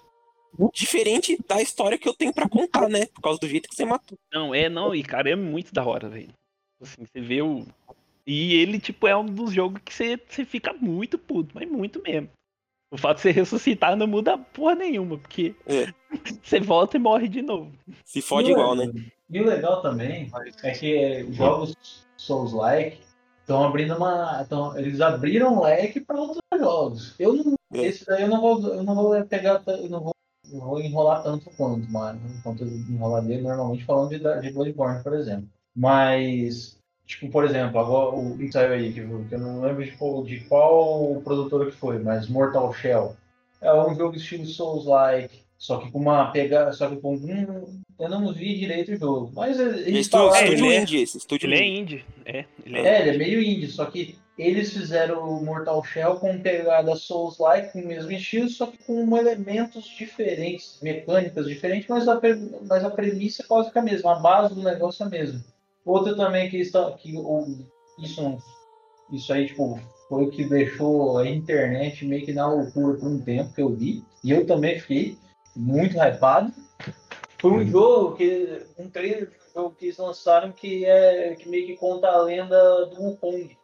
Diferente 0.72 1.38
da 1.46 1.60
história 1.60 1.98
que 1.98 2.08
eu 2.08 2.14
tenho 2.14 2.32
pra 2.32 2.48
contar, 2.48 2.88
né? 2.88 3.06
Por 3.06 3.20
causa 3.20 3.38
do 3.38 3.48
jeito 3.48 3.68
que 3.68 3.74
você 3.74 3.84
matou. 3.84 4.16
Não, 4.32 4.54
é, 4.54 4.68
não, 4.68 4.94
e 4.94 5.02
cara, 5.02 5.30
é 5.30 5.36
muito 5.36 5.72
da 5.72 5.84
hora, 5.84 6.08
velho. 6.08 6.32
Assim, 6.80 7.04
você 7.04 7.20
vê 7.20 7.42
o. 7.42 7.66
E 8.26 8.54
ele, 8.54 8.80
tipo, 8.80 9.06
é 9.06 9.16
um 9.16 9.26
dos 9.26 9.52
jogos 9.52 9.80
que 9.84 9.92
você, 9.92 10.18
você 10.28 10.44
fica 10.44 10.72
muito 10.72 11.18
puto, 11.18 11.50
mas 11.54 11.68
muito 11.68 12.02
mesmo. 12.02 12.28
O 12.90 12.96
fato 12.96 13.16
de 13.16 13.22
você 13.22 13.30
ressuscitar 13.32 13.96
não 13.96 14.06
muda 14.06 14.38
porra 14.38 14.74
nenhuma, 14.76 15.18
porque 15.18 15.54
É. 15.66 15.92
você 16.42 16.60
volta 16.60 16.96
e 16.96 17.00
morre 17.00 17.28
de 17.28 17.42
novo. 17.42 17.72
Se 18.04 18.22
fode 18.22 18.48
E 18.48 18.52
igual, 18.52 18.74
né? 18.74 18.92
E 19.28 19.40
o 19.40 19.46
legal 19.46 19.82
também 19.82 20.30
é 20.62 20.70
que 20.70 21.26
jogos 21.32 21.74
Souls-like 22.16 22.98
estão 23.40 23.64
abrindo 23.64 23.96
uma. 23.96 24.44
Tão, 24.44 24.76
eles 24.78 25.00
abriram 25.00 25.54
um 25.54 25.62
leque 25.62 26.00
para 26.00 26.20
outros 26.20 26.40
jogos. 26.58 27.14
Eu 27.18 27.32
não, 27.32 27.54
É. 27.74 27.86
esse 27.86 28.04
daí 28.06 28.22
eu 28.22 28.28
não 28.28 28.40
vou, 28.40 28.74
eu 28.74 28.82
não 28.82 28.94
vou 28.94 29.24
pegar, 29.24 29.62
eu 29.66 29.88
não 29.88 30.00
vou, 30.00 30.12
não 30.52 30.60
vou 30.60 30.80
enrolar 30.80 31.22
tanto 31.22 31.50
quanto, 31.56 31.90
mas 31.90 32.18
quanto 32.42 32.62
eu 32.62 32.68
enrolaria 32.68 33.42
normalmente 33.42 33.84
falando 33.84 34.10
de, 34.10 34.18
de 34.18 34.50
Bloodborne, 34.52 35.02
por 35.02 35.14
exemplo. 35.14 35.48
Mas, 35.74 36.78
tipo, 37.06 37.30
por 37.30 37.44
exemplo, 37.44 37.78
agora 37.78 38.16
o 38.16 38.36
que 38.36 38.50
saiu 38.50 38.72
aí, 38.72 38.92
que, 38.92 39.00
eu- 39.00 39.38
não 39.38 39.60
lembro 39.62 39.84
de, 39.84 39.92
qual- 39.92 40.24
de 40.24 40.40
qual 40.40 41.20
produtora 41.24 41.66
que 41.70 41.76
foi, 41.76 41.98
mas 41.98 42.28
Mortal 42.28 42.72
Shell. 42.72 43.16
É 43.60 43.72
um 43.72 43.94
jogo 43.94 44.16
estilo 44.16 44.44
Souls-like, 44.46 45.40
só 45.58 45.78
que 45.78 45.90
com 45.90 45.98
uma 46.00 46.30
pegada, 46.30 46.72
só 46.72 46.88
que 46.88 46.96
com 46.96 47.14
um, 47.14 47.80
eu 47.98 48.08
não 48.08 48.32
vi 48.32 48.58
direito 48.58 48.92
o 48.92 48.96
jogo, 48.96 49.32
mas 49.34 49.58
eles 49.58 49.86
Estúdio, 50.06 50.26
falaram- 50.28 50.46
estúdio 50.46 50.66
ele 50.66 50.74
é- 50.74 50.80
indie 50.82 51.02
esse, 51.02 51.16
estúdio 51.18 51.46
Ele 51.48 51.54
é 51.56 51.64
indie. 51.66 51.94
indie, 51.94 52.04
é. 52.26 52.44
Ele 52.64 52.78
é. 52.78 52.86
é, 52.86 53.00
ele 53.02 53.10
é 53.10 53.18
meio 53.18 53.40
indie, 53.42 53.68
só 53.68 53.86
que 53.86 54.18
eles 54.38 54.70
fizeram 54.74 55.26
o 55.30 55.42
Mortal 55.42 55.82
Shell 55.82 56.16
com 56.16 56.38
pegada 56.38 56.94
Souls-like, 56.94 57.72
com 57.72 57.80
o 57.80 57.86
mesmo 57.86 58.12
estilo, 58.12 58.50
só 58.50 58.66
que 58.66 58.76
com 58.84 59.16
elementos 59.16 59.84
diferentes, 59.86 60.78
mecânicas 60.82 61.46
diferentes, 61.46 61.88
mas 61.88 62.06
a, 62.06 62.20
mas 62.68 62.84
a 62.84 62.90
premissa 62.90 63.42
é 63.42 63.46
quase 63.46 63.70
que 63.72 63.78
a 63.78 63.82
mesma, 63.82 64.12
a 64.12 64.18
base 64.20 64.54
do 64.54 64.62
negócio 64.62 65.02
é 65.04 65.06
a 65.06 65.08
mesma. 65.08 65.40
Outra 65.86 66.16
também 66.16 66.50
que, 66.50 66.58
está, 66.58 66.90
que 66.92 67.16
o, 67.16 67.64
isso, 67.96 68.38
isso 69.12 69.32
aí, 69.32 69.46
tipo, 69.46 69.78
foi 70.08 70.24
o 70.24 70.30
que 70.30 70.44
deixou 70.44 71.18
a 71.18 71.28
internet 71.28 72.04
meio 72.04 72.26
que 72.26 72.32
na 72.32 72.48
loucura 72.48 72.98
por 72.98 73.08
um 73.08 73.20
tempo 73.20 73.54
que 73.54 73.62
eu 73.62 73.70
vi, 73.70 74.04
e 74.24 74.32
eu 74.32 74.44
também 74.44 74.80
fiquei 74.80 75.16
muito 75.54 75.96
hypado. 75.96 76.52
Foi 77.38 77.52
um 77.52 77.66
jogo 77.66 78.16
que. 78.16 78.66
um 78.76 78.90
trailer 78.90 79.28
de 79.28 79.36
um 79.36 79.62
jogo 79.62 79.76
que 79.78 79.86
eles 79.86 79.98
lançaram 79.98 80.50
que 80.50 80.84
é 80.84 81.36
que 81.38 81.48
meio 81.48 81.66
que 81.66 81.76
conta 81.76 82.08
a 82.08 82.22
lenda 82.22 82.86
do 82.86 83.02
Wukong. 83.02 83.56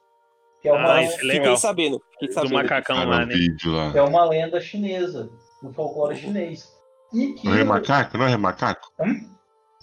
Que 0.60 0.68
é 0.68 0.72
uma, 0.72 0.94
Ah, 0.94 1.02
isso 1.02 1.18
é 1.20 1.24
legal. 1.24 1.44
Fiquei 1.44 1.56
sabendo. 1.56 2.02
Fiquei 2.12 2.28
Do 2.28 2.34
sabendo. 2.34 2.54
macacão 2.54 2.96
Tá 2.96 3.04
lá, 3.04 3.26
né? 3.26 3.34
lá. 3.64 3.90
que 3.90 3.98
é 3.98 4.02
uma 4.02 4.24
lenda 4.26 4.60
chinesa, 4.60 5.28
do 5.60 5.72
folclore 5.72 6.16
chinês. 6.16 6.72
E 7.12 7.32
que. 7.32 7.48
Não 7.48 7.56
é 7.56 7.64
macaco? 7.64 8.16
Não 8.16 8.28
é 8.28 8.36
macaco? 8.36 8.92
Hum? 9.00 9.28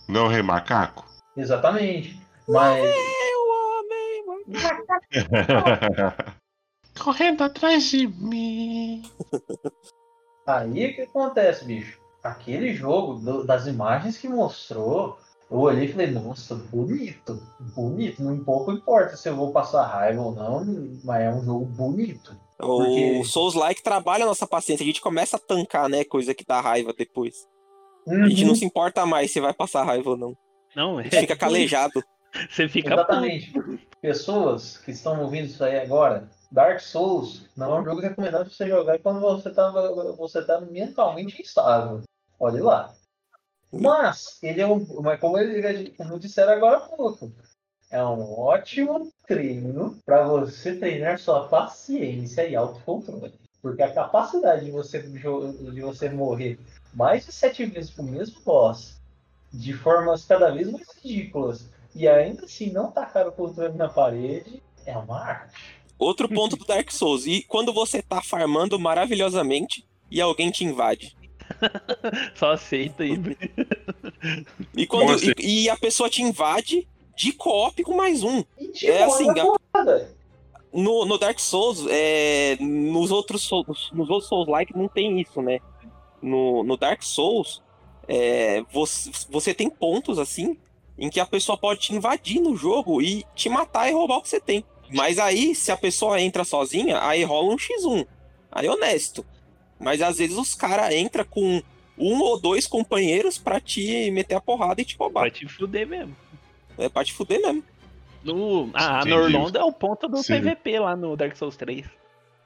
Não 0.08 0.32
é 0.32 0.42
macaco? 0.42 1.06
Exatamente. 1.36 2.29
Mas. 2.50 2.96
Correndo 7.00 7.44
atrás 7.44 7.84
de 7.86 8.08
mim. 8.08 9.04
Aí 10.46 10.92
o 10.92 10.96
que 10.96 11.02
acontece, 11.04 11.64
bicho? 11.66 12.00
Aquele 12.24 12.74
jogo, 12.74 13.14
do- 13.16 13.46
das 13.46 13.68
imagens 13.68 14.18
que 14.18 14.28
mostrou, 14.28 15.18
eu 15.50 15.58
olhei 15.60 15.86
e 15.86 15.92
falei, 15.92 16.08
nossa, 16.12 16.56
bonito, 16.56 17.42
bonito. 17.76 18.22
Não 18.22 18.44
pouco 18.44 18.72
importa 18.72 19.16
se 19.16 19.30
eu 19.30 19.36
vou 19.36 19.54
passar 19.54 19.84
raiva 19.86 20.22
ou 20.22 20.34
não, 20.34 20.66
mas 21.04 21.22
é 21.22 21.32
um 21.32 21.44
jogo 21.46 21.66
bonito. 21.66 22.36
O 22.60 22.78
Porque- 22.84 23.24
Souls-like 23.24 23.82
trabalha 23.82 24.26
a 24.26 24.28
nossa 24.28 24.46
paciência. 24.46 24.84
A 24.84 24.88
gente 24.88 25.00
começa 25.00 25.38
a 25.38 25.40
tancar, 25.40 25.88
né? 25.88 26.04
Coisa 26.04 26.34
que 26.34 26.44
dá 26.46 26.60
raiva 26.60 26.94
depois. 26.94 27.48
A 28.06 28.12
Uhum. 28.12 28.30
gente 28.30 28.44
não 28.44 28.56
se 28.56 28.66
importa 28.66 29.06
mais 29.06 29.32
se 29.32 29.40
vai 29.40 29.54
passar 29.54 29.84
raiva 29.86 30.10
ou 30.10 30.18
não. 30.18 30.36
Não, 30.76 30.98
A 30.98 31.02
é. 31.02 31.04
gente 31.06 31.20
fica 31.22 31.38
calejado. 31.38 32.04
Você 32.50 32.68
fica 32.68 32.90
puto. 32.90 33.02
Exatamente. 33.02 33.54
Pessoas 34.02 34.78
que 34.78 34.92
estão 34.92 35.22
ouvindo 35.22 35.46
isso 35.46 35.64
aí 35.64 35.80
agora, 35.80 36.30
Dark 36.52 36.80
Souls 36.80 37.46
não 37.56 37.76
é 37.76 37.82
um 37.82 37.86
jogo 37.86 38.02
recomendado 38.02 38.46
pra 38.46 38.54
você 38.54 38.68
jogar 38.68 39.00
quando 39.00 39.20
você 39.20 39.50
tá, 39.50 39.72
você 40.18 40.44
tá 40.44 40.62
mentalmente 40.62 41.42
instável. 41.42 42.02
Olha 42.40 42.64
lá. 42.64 42.94
Mas, 43.72 44.40
ele 44.42 44.62
é 44.62 44.68
um. 44.68 44.86
Mas 45.02 45.20
como, 45.20 45.38
ele, 45.38 45.92
como 45.92 46.20
disseram 46.20 46.54
agora 46.54 46.78
há 46.78 46.82
pouco, 46.82 47.32
é 47.92 48.04
um 48.04 48.40
ótimo 48.40 49.12
treino 49.28 49.98
para 50.06 50.24
você 50.28 50.76
treinar 50.76 51.20
sua 51.20 51.48
paciência 51.48 52.48
e 52.48 52.56
autocontrole. 52.56 53.34
Porque 53.62 53.84
a 53.84 53.94
capacidade 53.94 54.66
de 54.66 54.72
você, 54.72 55.02
de 55.02 55.82
você 55.82 56.10
morrer 56.10 56.58
mais 56.94 57.26
de 57.26 57.32
sete 57.32 57.66
vezes 57.66 57.92
pro 57.92 58.04
mesmo 58.04 58.42
boss, 58.42 59.00
de 59.52 59.74
formas 59.74 60.26
cada 60.26 60.50
vez 60.52 60.72
mais 60.72 60.88
ridículas, 60.96 61.66
e 61.96 62.08
ainda 62.08 62.46
assim 62.46 62.72
não 62.72 62.92
tacar 62.92 63.28
o 63.28 63.32
controle 63.32 63.76
na 63.78 63.90
parede, 63.90 64.62
é 64.86 64.98
uma 64.98 65.20
arte. 65.20 65.54
Outro 65.98 66.30
ponto 66.30 66.56
do 66.56 66.66
Dark 66.66 66.90
Souls. 66.92 67.26
E 67.26 67.42
quando 67.44 67.74
você 67.74 68.02
tá 68.02 68.22
farmando 68.22 68.80
maravilhosamente 68.80 69.86
e 70.10 70.22
alguém 70.22 70.50
te 70.50 70.64
invade. 70.64 71.16
Só 72.36 72.54
aceita 72.54 73.04
aí. 73.04 73.14
E, 74.76 74.88
quando, 74.88 75.12
assim? 75.14 75.34
e, 75.38 75.64
e 75.64 75.70
a 75.70 75.76
pessoa 75.78 76.10
te 76.10 76.22
invade 76.22 76.88
de 77.18 77.34
co-op 77.34 77.84
com 77.84 77.96
mais 77.96 78.24
um. 78.24 78.44
E 78.58 78.88
É 78.88 79.04
assim, 79.04 79.30
a- 79.30 79.46
porrada. 79.74 80.16
No, 80.72 81.04
no 81.04 81.18
Dark 81.18 81.40
Souls, 81.40 81.86
é, 81.90 82.56
nos 82.62 83.10
outros 83.12 83.42
Souls, 83.42 83.90
nos 83.92 84.10
outros 84.10 84.30
Souls-like 84.30 84.78
não 84.78 84.88
tem 84.88 85.20
isso, 85.20 85.42
né? 85.42 85.60
No, 86.22 86.64
no 86.64 86.78
Dark 86.78 87.02
Souls, 87.02 87.62
é, 88.08 88.62
você, 88.72 89.12
você 89.30 89.54
tem 89.54 89.68
pontos 89.70 90.20
assim 90.20 90.58
em 91.00 91.10
que 91.10 91.20
a 91.20 91.26
pessoa 91.26 91.58
pode 91.58 91.80
te 91.80 91.96
invadir 91.96 92.42
no 92.42 92.56
jogo 92.56 93.02
e 93.02 93.26
te 93.34 93.48
matar 93.48 93.90
e 93.90 93.94
roubar 93.94 94.18
o 94.18 94.22
que 94.22 94.30
você 94.30 94.40
tem. 94.40 94.64
Mas 94.94 95.18
aí, 95.18 95.56
se 95.56 95.72
a 95.72 95.78
pessoa 95.78 96.20
entra 96.20 96.44
sozinha, 96.44 97.02
aí 97.02 97.24
rola 97.24 97.54
um 97.54 97.58
X1. 97.58 98.06
Aí 98.52 98.68
é 98.68 98.72
honesto. 98.72 99.26
Mas 99.80 100.02
às 100.02 100.18
vezes 100.18 100.38
os 100.38 100.54
caras 100.54 100.94
entram 100.94 101.24
com 101.24 101.62
um 101.98 102.22
ou 102.22 102.40
dois 102.40 102.68
companheiros 102.68 103.38
pra 103.38 103.60
te 103.60 104.12
meter 104.12 104.36
a 104.36 104.42
porrada 104.42 104.82
e 104.82 104.86
te 104.86 104.98
roubar. 104.98 105.22
Vai 105.22 105.32
te 105.32 105.48
fuder 105.48 105.88
mesmo. 105.88 106.16
É 106.78 106.90
pra 106.90 107.04
te 107.04 107.14
fuder 107.14 107.40
mesmo. 107.40 107.64
No, 108.24 108.70
ah, 108.74 109.00
Entendi. 109.00 109.16
no 109.16 109.24
Orlando 109.24 109.58
é 109.58 109.64
o 109.64 109.72
ponto 109.72 110.08
do 110.08 110.22
Sim. 110.22 110.42
PVP 110.42 110.80
lá 110.80 110.96
no 110.96 111.16
Dark 111.16 111.36
Souls 111.38 111.56
3. 111.56 111.86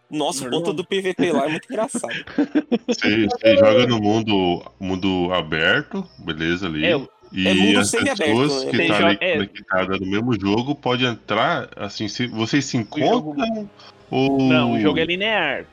Nossa, 0.09 0.45
o 0.45 0.49
ponto 0.49 0.73
do 0.73 0.83
PVP 0.83 1.31
lá 1.31 1.45
é 1.45 1.49
muito 1.49 1.65
engraçado. 1.65 2.13
Você, 2.85 3.25
você 3.25 3.57
joga 3.57 3.87
no 3.87 3.99
mundo, 3.99 4.63
mundo 4.79 5.33
aberto, 5.33 6.07
beleza 6.19 6.67
ali. 6.67 6.85
É, 6.85 6.95
e 7.33 7.47
é 7.47 7.53
mundo 7.53 7.79
as 7.79 7.91
pessoas 7.91 8.65
né? 8.65 8.71
que 8.71 8.81
estão 8.81 9.07
ali 9.07 9.17
é. 9.19 9.33
conectadas 9.33 9.99
no 9.99 10.05
mesmo 10.05 10.39
jogo 10.39 10.75
podem 10.75 11.07
entrar, 11.07 11.69
assim, 11.75 12.07
se 12.07 12.27
vocês 12.27 12.63
se 12.65 12.77
jogo- 12.77 13.33
encontram 13.33 13.69
ou... 14.11 14.39
Não, 14.43 14.73
o 14.73 14.79
jogo 14.79 14.99
é 14.99 15.05
linear. 15.05 15.65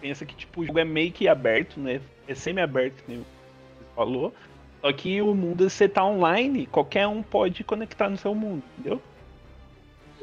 Pensa 0.00 0.26
que 0.26 0.34
tipo, 0.34 0.60
o 0.60 0.66
jogo 0.66 0.78
é 0.78 0.84
meio 0.84 1.10
que 1.10 1.26
aberto, 1.26 1.80
né? 1.80 2.00
É 2.28 2.34
semi-aberto, 2.34 3.02
que 3.02 3.10
nem 3.10 3.18
você 3.18 3.84
falou. 3.96 4.34
Só 4.82 4.92
que 4.92 5.20
o 5.22 5.34
mundo, 5.34 5.68
você 5.68 5.88
tá 5.88 6.04
online, 6.04 6.66
qualquer 6.66 7.06
um 7.08 7.22
pode 7.22 7.64
conectar 7.64 8.08
no 8.10 8.16
seu 8.18 8.34
mundo, 8.34 8.62
entendeu? 8.78 9.00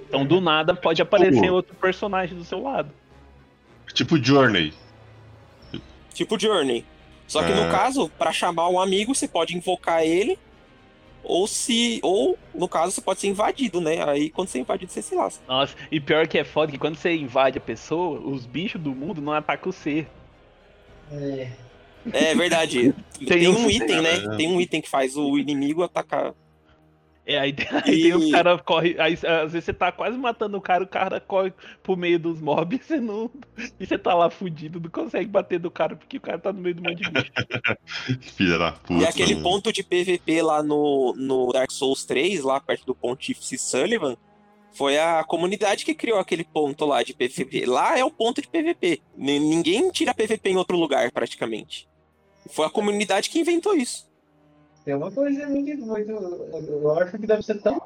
Então 0.08 0.26
do 0.26 0.40
nada 0.40 0.76
pode 0.76 1.02
aparecer 1.02 1.50
outro 1.52 1.76
personagem 1.76 2.38
do 2.38 2.44
seu 2.44 2.62
lado. 2.62 2.92
Tipo 3.94 4.24
Journey. 4.24 4.72
Tipo 6.14 6.40
Journey. 6.40 6.86
Só 7.28 7.42
que 7.44 7.52
É. 7.52 7.56
no 7.56 7.72
caso, 7.72 8.10
pra 8.10 8.32
chamar 8.32 8.70
um 8.70 8.80
amigo, 8.80 9.16
você 9.16 9.28
pode 9.28 9.58
invocar 9.58 10.04
ele. 10.04 10.38
Ou 11.24 11.48
se. 11.48 12.00
Ou, 12.04 12.38
no 12.54 12.68
caso, 12.68 12.92
você 12.92 13.02
pode 13.02 13.20
ser 13.22 13.28
invadido, 13.28 13.80
né? 13.80 14.04
Aí 14.08 14.30
quando 14.30 14.50
você 14.50 14.58
é 14.58 14.62
invadido, 14.62 14.92
você 14.92 15.02
se 15.02 15.16
lasca. 15.16 15.44
Nossa, 15.48 15.76
e 15.92 16.00
pior 16.00 16.28
que 16.28 16.38
é 16.38 16.44
foda 16.44 16.72
que 16.72 16.78
quando 16.78 16.96
você 16.98 17.16
invade 17.16 17.58
a 17.58 17.62
pessoa, 17.62 18.20
os 18.20 18.46
bichos 18.46 18.82
do 18.82 18.92
mundo 18.94 19.22
não 19.22 19.34
atacam 19.34 19.72
você. 19.72 20.06
É. 21.12 21.48
É 22.12 22.36
verdade. 22.36 22.94
Tem 23.18 23.28
Tem, 23.28 23.48
um- 23.48 23.70
item, 23.70 24.02
né? 24.02 24.16
Caramba. 24.18 24.38
Tem 24.38 24.48
um 24.52 24.60
item 24.60 24.82
que 24.82 24.90
faz 24.90 25.16
o 25.16 25.38
inimigo 25.38 25.84
atacar. 25.84 26.34
É, 27.26 27.40
aí, 27.40 27.56
aí 27.86 28.12
E- 28.12 28.32
caras 28.32 28.62
corre. 28.62 28.96
Aí, 29.00 29.14
às 29.14 29.52
vezes 29.54 29.64
você 29.66 29.74
tá 29.74 29.92
quase 29.92 30.18
matando 30.18 30.58
o 30.58 30.62
cara, 30.62 30.84
o 30.84 30.88
cara 30.88 31.20
corre 31.22 31.54
pro 31.82 31.96
meio 31.96 32.20
dos 32.20 32.42
mobs 32.42 32.80
e 32.80 32.84
você 32.84 33.00
não. 33.00 33.32
E 33.80 33.86
você 33.86 33.98
tá 33.98 34.14
lá 34.14 34.30
fudido, 34.30 34.80
não 34.80 34.90
consegue 34.90 35.28
bater 35.30 35.58
do 35.60 35.72
cara, 35.72 35.96
porque 35.96 36.18
o 36.18 36.22
cara 36.22 36.38
tá 36.38 36.52
no 36.52 36.60
meio 36.62 36.76
do 36.76 36.84
monte 36.84 37.02
de 37.02 37.10
bicho. 37.10 37.32
Filha 38.36 38.58
da 38.58 38.72
puta. 38.74 39.02
e 39.04 39.06
aquele 39.06 39.36
mano. 39.36 39.44
ponto 39.44 39.72
de 39.72 39.84
PVP 39.84 40.42
lá 40.42 40.62
no, 40.62 41.14
no 41.18 41.52
Dark 41.54 41.72
Souls 41.72 42.04
3, 42.06 42.44
lá 42.44 42.60
perto 42.60 42.86
do 42.86 42.96
Pontífice 42.96 43.58
Sullivan, 43.58 44.18
foi 44.74 44.98
a 44.98 45.24
comunidade 45.24 45.86
que 45.86 45.94
criou 45.94 46.20
aquele 46.20 46.44
ponto 46.44 46.84
lá 46.86 47.04
de 47.04 47.14
PVP. 47.14 47.66
Lá 47.68 47.98
é 47.98 48.04
o 48.04 48.10
ponto 48.12 48.42
de 48.42 48.48
PVP. 48.48 49.02
N- 49.18 49.40
Ninguém 49.40 49.90
tira 49.92 50.14
PVP 50.14 50.50
em 50.50 50.58
outro 50.58 50.76
lugar, 50.76 51.12
praticamente. 51.12 51.88
Foi 52.50 52.66
a 52.66 52.70
comunidade 52.70 53.30
que 53.30 53.40
inventou 53.40 53.76
isso. 53.76 54.12
Tem 54.86 54.94
uma 54.96 55.12
coisa 55.12 55.48
muito, 55.48 55.86
muito. 55.86 56.12
Eu 56.12 57.00
acho 57.00 57.18
que 57.18 57.26
deve 57.26 57.44
ser 57.44 57.62
tão. 57.62 57.82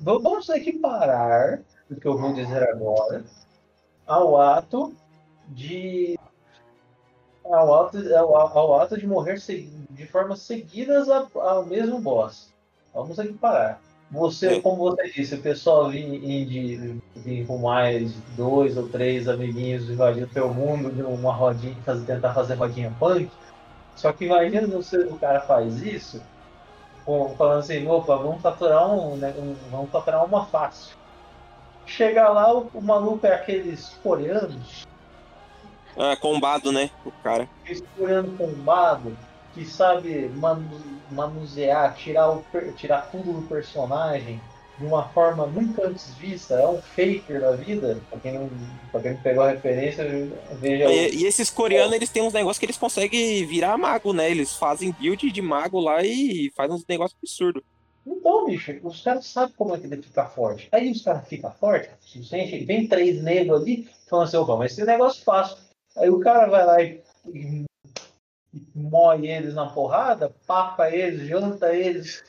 Vamos 0.00 0.48
equiparar 0.48 1.60
o 1.90 1.96
que 1.96 2.06
eu 2.06 2.16
vou 2.16 2.32
dizer 2.32 2.62
agora 2.68 3.24
ao 4.06 4.40
ato 4.40 4.94
de. 5.48 6.18
Ao 7.44 7.82
ato, 7.82 7.98
ao, 8.14 8.36
ao 8.36 8.80
ato 8.80 8.98
de 8.98 9.06
morrer 9.06 9.38
de 9.90 10.06
formas 10.06 10.40
seguidas 10.40 11.08
ao 11.08 11.64
mesmo 11.64 11.98
boss. 11.98 12.52
Vamos 12.94 13.18
equiparar. 13.18 13.80
Você, 14.10 14.54
É. 14.56 14.60
como 14.60 14.76
você 14.76 15.10
disse, 15.10 15.34
o 15.34 15.42
pessoal 15.42 15.90
vir 15.90 17.00
com 17.46 17.58
mais 17.58 18.12
dois 18.36 18.76
ou 18.76 18.88
três 18.88 19.28
amiguinhos 19.28 19.90
invadir 19.90 20.24
o 20.24 20.28
teu 20.28 20.52
mundo 20.52 20.90
de 20.90 21.02
uma 21.02 21.32
rodinha, 21.32 21.76
fazer, 21.84 22.06
tentar 22.06 22.32
fazer 22.32 22.54
rodinha 22.54 22.94
punk. 22.98 23.30
Só 24.00 24.12
que 24.12 24.24
imagina 24.26 24.66
você, 24.68 24.96
o 25.06 25.18
cara 25.18 25.40
faz 25.40 25.82
isso, 25.82 26.22
falando 27.36 27.60
assim, 27.60 27.86
opa, 27.86 28.16
vamos 28.16 28.42
faturar 28.42 28.88
um, 28.94 29.16
né, 29.16 29.34
um- 29.36 29.54
vamos 29.70 29.90
faturar 29.90 30.24
uma 30.24 30.46
fácil. 30.46 30.96
Chega 31.86 32.28
lá, 32.30 32.52
o, 32.54 32.68
o 32.72 32.82
maluco 32.82 33.26
é 33.26 33.34
aqueles 33.34 33.96
coreanos, 34.02 34.82
Ah, 35.96 36.16
combado, 36.16 36.72
né? 36.72 36.90
O 37.04 37.12
cara. 37.12 37.48
aqueles 37.62 37.82
coreano 37.94 38.36
combado, 38.36 39.16
que 39.52 39.64
sabe 39.64 40.28
manu- 40.30 41.02
manusear, 41.10 41.94
tirar, 41.96 42.30
o, 42.30 42.42
tirar 42.74 43.02
tudo 43.10 43.32
do 43.42 43.48
personagem 43.48 44.40
de 44.78 44.86
uma 44.86 45.08
forma 45.08 45.46
nunca 45.46 45.88
antes 45.88 46.14
vista, 46.14 46.54
é 46.54 46.66
um 46.66 46.80
faker 46.80 47.40
da 47.40 47.52
vida, 47.52 48.00
pra 48.08 48.20
quem 48.20 48.34
não, 48.34 48.50
pra 48.92 49.00
quem 49.00 49.12
não 49.14 49.22
pegou 49.22 49.42
a 49.42 49.50
referência, 49.50 50.04
veja 50.52 50.84
E, 50.90 51.16
e 51.16 51.26
esses 51.26 51.50
coreanos, 51.50 51.92
eles 51.92 52.10
têm 52.10 52.22
uns 52.22 52.32
negócios 52.32 52.58
que 52.58 52.66
eles 52.66 52.78
conseguem 52.78 53.44
virar 53.44 53.76
mago, 53.76 54.12
né? 54.12 54.30
Eles 54.30 54.54
fazem 54.54 54.92
build 54.92 55.30
de 55.30 55.42
mago 55.42 55.80
lá 55.80 56.02
e 56.04 56.52
fazem 56.54 56.76
uns 56.76 56.86
negócios 56.86 57.18
absurdos. 57.20 57.62
Então, 58.06 58.46
bicho, 58.46 58.78
os 58.84 59.02
caras 59.02 59.26
sabem 59.26 59.54
como 59.56 59.74
é 59.74 59.78
que 59.78 59.86
ele 59.86 60.00
fica 60.00 60.24
forte. 60.26 60.68
Aí 60.72 60.90
os 60.90 61.02
caras 61.02 61.26
ficam 61.28 61.50
fortes, 61.52 61.90
suficiente, 62.00 62.64
vem 62.64 62.86
três 62.86 63.22
negros 63.22 63.62
ali, 63.62 63.88
falando 64.08 64.28
assim, 64.28 64.36
opa, 64.36 64.56
mas 64.56 64.72
esse 64.72 64.84
negócio 64.84 65.20
é 65.20 65.24
fácil. 65.24 65.58
Aí 65.96 66.08
o 66.08 66.20
cara 66.20 66.46
vai 66.46 66.64
lá 66.64 66.82
e, 66.82 67.02
e, 67.26 67.64
e 68.54 68.62
moe 68.74 69.26
eles 69.26 69.54
na 69.54 69.66
porrada, 69.66 70.32
papa 70.46 70.88
eles, 70.90 71.28
janta 71.28 71.74
eles 71.74 72.22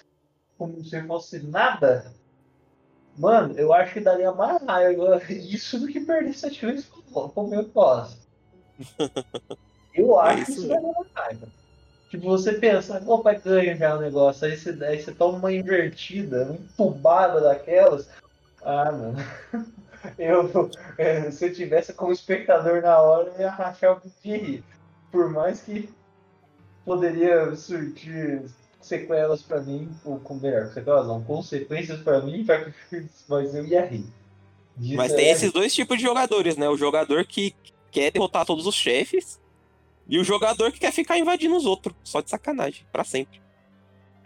como 0.58 0.84
se 0.84 1.02
fosse 1.04 1.39
nada. 1.39 2.12
Mano, 3.20 3.53
eu 3.59 3.74
acho 3.74 3.93
que 3.93 3.99
daria 3.99 4.32
mais 4.32 4.63
raiva 4.63 5.22
isso 5.30 5.78
do 5.78 5.88
que 5.88 5.99
perder 5.99 6.34
sete 6.34 6.65
vezes 6.65 6.89
pro 7.11 7.47
meu 7.47 7.67
boss. 7.67 8.17
Eu 9.93 10.17
acho 10.17 10.45
que 10.45 10.51
isso 10.51 10.59
isso 10.61 10.70
daria 10.70 10.93
mais 10.93 11.07
raiva. 11.13 11.47
Tipo, 12.09 12.30
você 12.30 12.53
pensa, 12.53 13.03
opa, 13.05 13.34
ganha 13.34 13.76
já 13.76 13.97
o 13.97 14.01
negócio, 14.01 14.47
aí 14.47 14.57
você, 14.57 14.70
aí 14.84 15.01
você 15.01 15.11
toma 15.11 15.38
uma 15.38 15.53
invertida, 15.53 16.45
uma 16.45 16.55
entubada 16.55 17.41
daquelas. 17.41 18.09
Ah, 18.63 18.91
mano. 18.91 19.17
Eu, 20.17 20.72
é, 20.97 21.30
se 21.30 21.45
eu 21.45 21.53
tivesse 21.53 21.91
como 21.91 22.13
espectador 22.13 22.82
na 22.82 23.01
hora, 23.01 23.34
eu 23.36 23.41
ia 23.41 23.49
rachar 23.49 23.91
o 23.91 23.95
bico 23.99 24.15
de 24.24 24.38
rir. 24.38 24.63
Por 25.11 25.30
mais 25.30 25.59
que 25.59 25.89
poderia 26.86 27.53
surtir 27.53 28.49
sequelas 28.80 29.41
pra 29.41 29.59
mim, 29.61 29.89
ou 30.05 30.19
com 30.19 30.36
melhor, 30.36 30.67
sequelas 30.67 31.07
não, 31.07 31.21
consequências 31.23 32.01
pra 32.01 32.21
mim, 32.21 32.45
mas 33.27 33.53
eu 33.55 33.65
ia 33.65 33.86
rir. 33.86 34.05
Disso 34.77 34.95
Mas 34.95 35.11
é- 35.11 35.15
tem 35.15 35.30
esses 35.30 35.51
dois 35.51 35.73
tipos 35.73 35.97
de 35.97 36.03
jogadores, 36.03 36.55
né? 36.55 36.69
O 36.69 36.77
jogador 36.77 37.25
que 37.25 37.53
quer 37.91 38.11
derrotar 38.11 38.45
todos 38.45 38.65
os 38.65 38.75
chefes 38.75 39.39
e 40.07 40.17
o 40.17 40.23
jogador 40.23 40.71
que 40.71 40.80
quer 40.80 40.93
ficar 40.93 41.17
invadindo 41.17 41.55
os 41.57 41.65
outros, 41.65 41.93
só 42.03 42.21
de 42.21 42.30
sacanagem, 42.30 42.86
pra 42.91 43.03
sempre. 43.03 43.41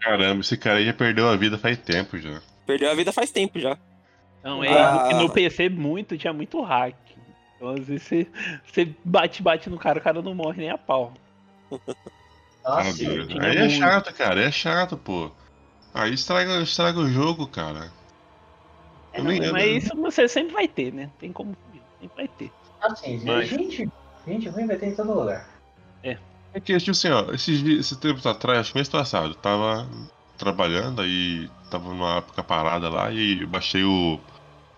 Caramba, 0.00 0.40
esse 0.42 0.56
cara 0.56 0.78
aí 0.78 0.84
já 0.86 0.92
perdeu 0.94 1.26
a 1.28 1.36
vida 1.36 1.58
faz 1.58 1.76
tempo 1.78 2.16
já. 2.18 2.40
Perdeu 2.66 2.90
a 2.90 2.94
vida 2.94 3.12
faz 3.12 3.30
tempo 3.30 3.58
já. 3.58 3.76
Não, 4.42 4.62
é, 4.62 4.68
Ah. 4.80 5.08
no 5.14 5.28
PC 5.32 5.68
muito, 5.68 6.16
tinha 6.16 6.32
muito 6.32 6.60
hack. 6.62 6.94
Então 7.56 7.70
às 7.70 7.86
vezes 7.86 8.02
você, 8.06 8.26
você 8.64 8.94
bate, 9.04 9.42
bate 9.42 9.68
no 9.70 9.78
cara, 9.78 9.98
o 9.98 10.02
cara 10.02 10.22
não 10.22 10.34
morre 10.34 10.58
nem 10.58 10.70
a 10.70 10.78
pau. 10.78 11.12
Ah, 12.64 12.82
Meu 12.82 12.92
sim. 12.92 13.04
Deus. 13.06 13.28
tinha 13.28 13.42
Aí 13.42 13.56
é 13.58 13.68
chato, 13.68 14.14
cara, 14.14 14.40
é 14.40 14.50
chato, 14.50 14.96
pô. 14.96 15.30
Aí 15.92 16.12
estraga, 16.14 16.60
estraga 16.62 16.98
o 16.98 17.08
jogo, 17.08 17.46
cara. 17.46 17.90
É, 19.12 19.22
não, 19.22 19.52
mas 19.52 19.84
isso 19.84 19.94
você 19.96 20.28
sempre 20.28 20.52
vai 20.54 20.66
ter, 20.66 20.92
né? 20.92 21.10
Tem 21.18 21.32
como 21.32 21.54
sempre 22.00 22.12
vai 22.16 22.26
ter. 22.28 22.52
Assim, 22.80 23.22
Mas- 23.24 23.48
gente, 23.48 23.88
gente 24.26 24.48
ruim 24.48 24.66
vai 24.66 24.76
ter 24.76 24.86
em 24.86 24.94
todo 24.96 25.14
lugar. 25.14 25.48
É 26.02 26.60
que, 26.60 26.78
tipo 26.78 26.92
assim, 26.92 27.08
ó, 27.10 27.32
esses, 27.32 27.58
dias- 27.62 27.80
esses 27.80 27.98
tempos 27.98 28.24
atrás, 28.24 28.60
acho 28.60 28.72
que 28.72 28.78
mês 28.78 28.88
passado, 28.88 29.34
tava 29.34 29.88
trabalhando, 30.38 31.02
aí 31.02 31.48
tava 31.68 31.88
numa 31.88 32.18
época 32.18 32.44
parada 32.44 32.88
lá 32.88 33.10
e 33.10 33.44
baixei 33.46 33.82
o 33.82 34.20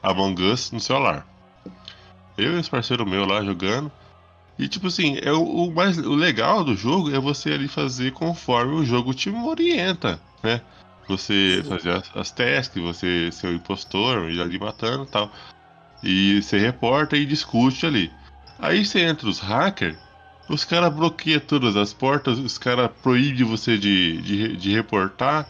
Among 0.02 0.42
Us 0.42 0.70
no 0.70 0.80
celular. 0.80 1.26
Eu 2.38 2.56
e 2.56 2.60
os 2.60 2.68
parceiros 2.68 3.06
meus 3.08 3.28
lá 3.28 3.42
jogando. 3.44 3.90
E 4.58 4.68
tipo 4.68 4.86
assim, 4.86 5.18
é 5.22 5.32
o, 5.32 5.42
o 5.42 5.74
mais 5.74 5.98
o 5.98 6.14
legal 6.14 6.64
do 6.64 6.74
jogo 6.74 7.14
é 7.14 7.18
você 7.18 7.52
ali 7.52 7.68
fazer 7.68 8.12
conforme 8.12 8.74
o 8.74 8.84
jogo 8.84 9.12
te 9.12 9.28
orienta, 9.30 10.20
né? 10.42 10.60
Você 11.08 11.62
fazer 11.68 11.90
as, 11.90 12.16
as 12.16 12.30
tasks, 12.32 12.82
você 12.82 13.30
ser 13.30 13.48
o 13.48 13.54
impostor, 13.54 14.30
ir 14.30 14.40
ali 14.40 14.58
matando 14.58 15.04
e 15.04 15.06
tal. 15.06 15.30
E 16.02 16.42
você 16.42 16.58
reporta 16.58 17.16
e 17.16 17.24
discute 17.24 17.86
ali. 17.86 18.10
Aí 18.58 18.84
você 18.84 19.00
entra 19.00 19.28
os 19.28 19.38
hackers, 19.38 19.96
os 20.48 20.64
caras 20.64 20.92
bloqueiam 20.92 21.40
todas 21.40 21.76
as 21.76 21.92
portas, 21.92 22.38
os 22.38 22.58
caras 22.58 22.90
proíbem 23.02 23.44
você 23.44 23.76
de, 23.76 24.20
de, 24.22 24.56
de 24.56 24.74
reportar, 24.74 25.46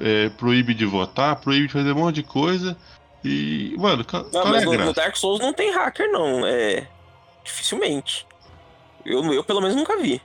é, 0.00 0.28
proíbe 0.30 0.74
de 0.74 0.84
votar, 0.84 1.36
proíbe 1.36 1.68
de 1.68 1.72
fazer 1.72 1.92
um 1.92 2.00
monte 2.00 2.16
de 2.16 2.22
coisa. 2.24 2.76
E, 3.24 3.74
mano, 3.78 4.04
Não, 4.12 4.30
qual 4.30 4.48
é 4.48 4.50
mas 4.50 4.62
a 4.62 4.66
no, 4.66 4.84
no? 4.86 4.92
Dark 4.92 5.16
Souls 5.16 5.40
não 5.40 5.52
tem 5.52 5.72
hacker, 5.72 6.10
não. 6.10 6.46
É. 6.46 6.86
Dificilmente. 7.44 8.26
Eu, 9.08 9.32
eu 9.32 9.44
pelo 9.44 9.60
menos 9.60 9.76
nunca 9.76 9.96
vi. 9.96 10.20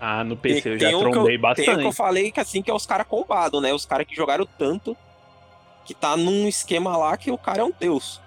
Ah, 0.00 0.22
no 0.24 0.36
PC 0.36 0.70
eu 0.74 0.78
já 0.78 0.88
que 0.88 0.94
eu- 0.94 1.00
trombei 1.10 1.38
Tem 1.38 1.52
o 1.52 1.54
que 1.54 1.62
bastante. 1.62 1.84
eu 1.84 1.92
falei 1.92 2.30
que 2.30 2.40
assim 2.40 2.62
que 2.62 2.70
é 2.70 2.74
os 2.74 2.84
caras 2.86 3.06
combados, 3.06 3.60
né? 3.62 3.72
Os 3.72 3.86
caras 3.86 4.06
que 4.06 4.14
jogaram 4.14 4.46
tanto 4.58 4.96
que 5.84 5.94
tá 5.94 6.16
num 6.16 6.46
esquema 6.48 6.96
lá 6.96 7.16
que 7.16 7.30
o 7.30 7.38
cara 7.38 7.60
é 7.60 7.64
um 7.64 7.72
deus. 7.78 8.20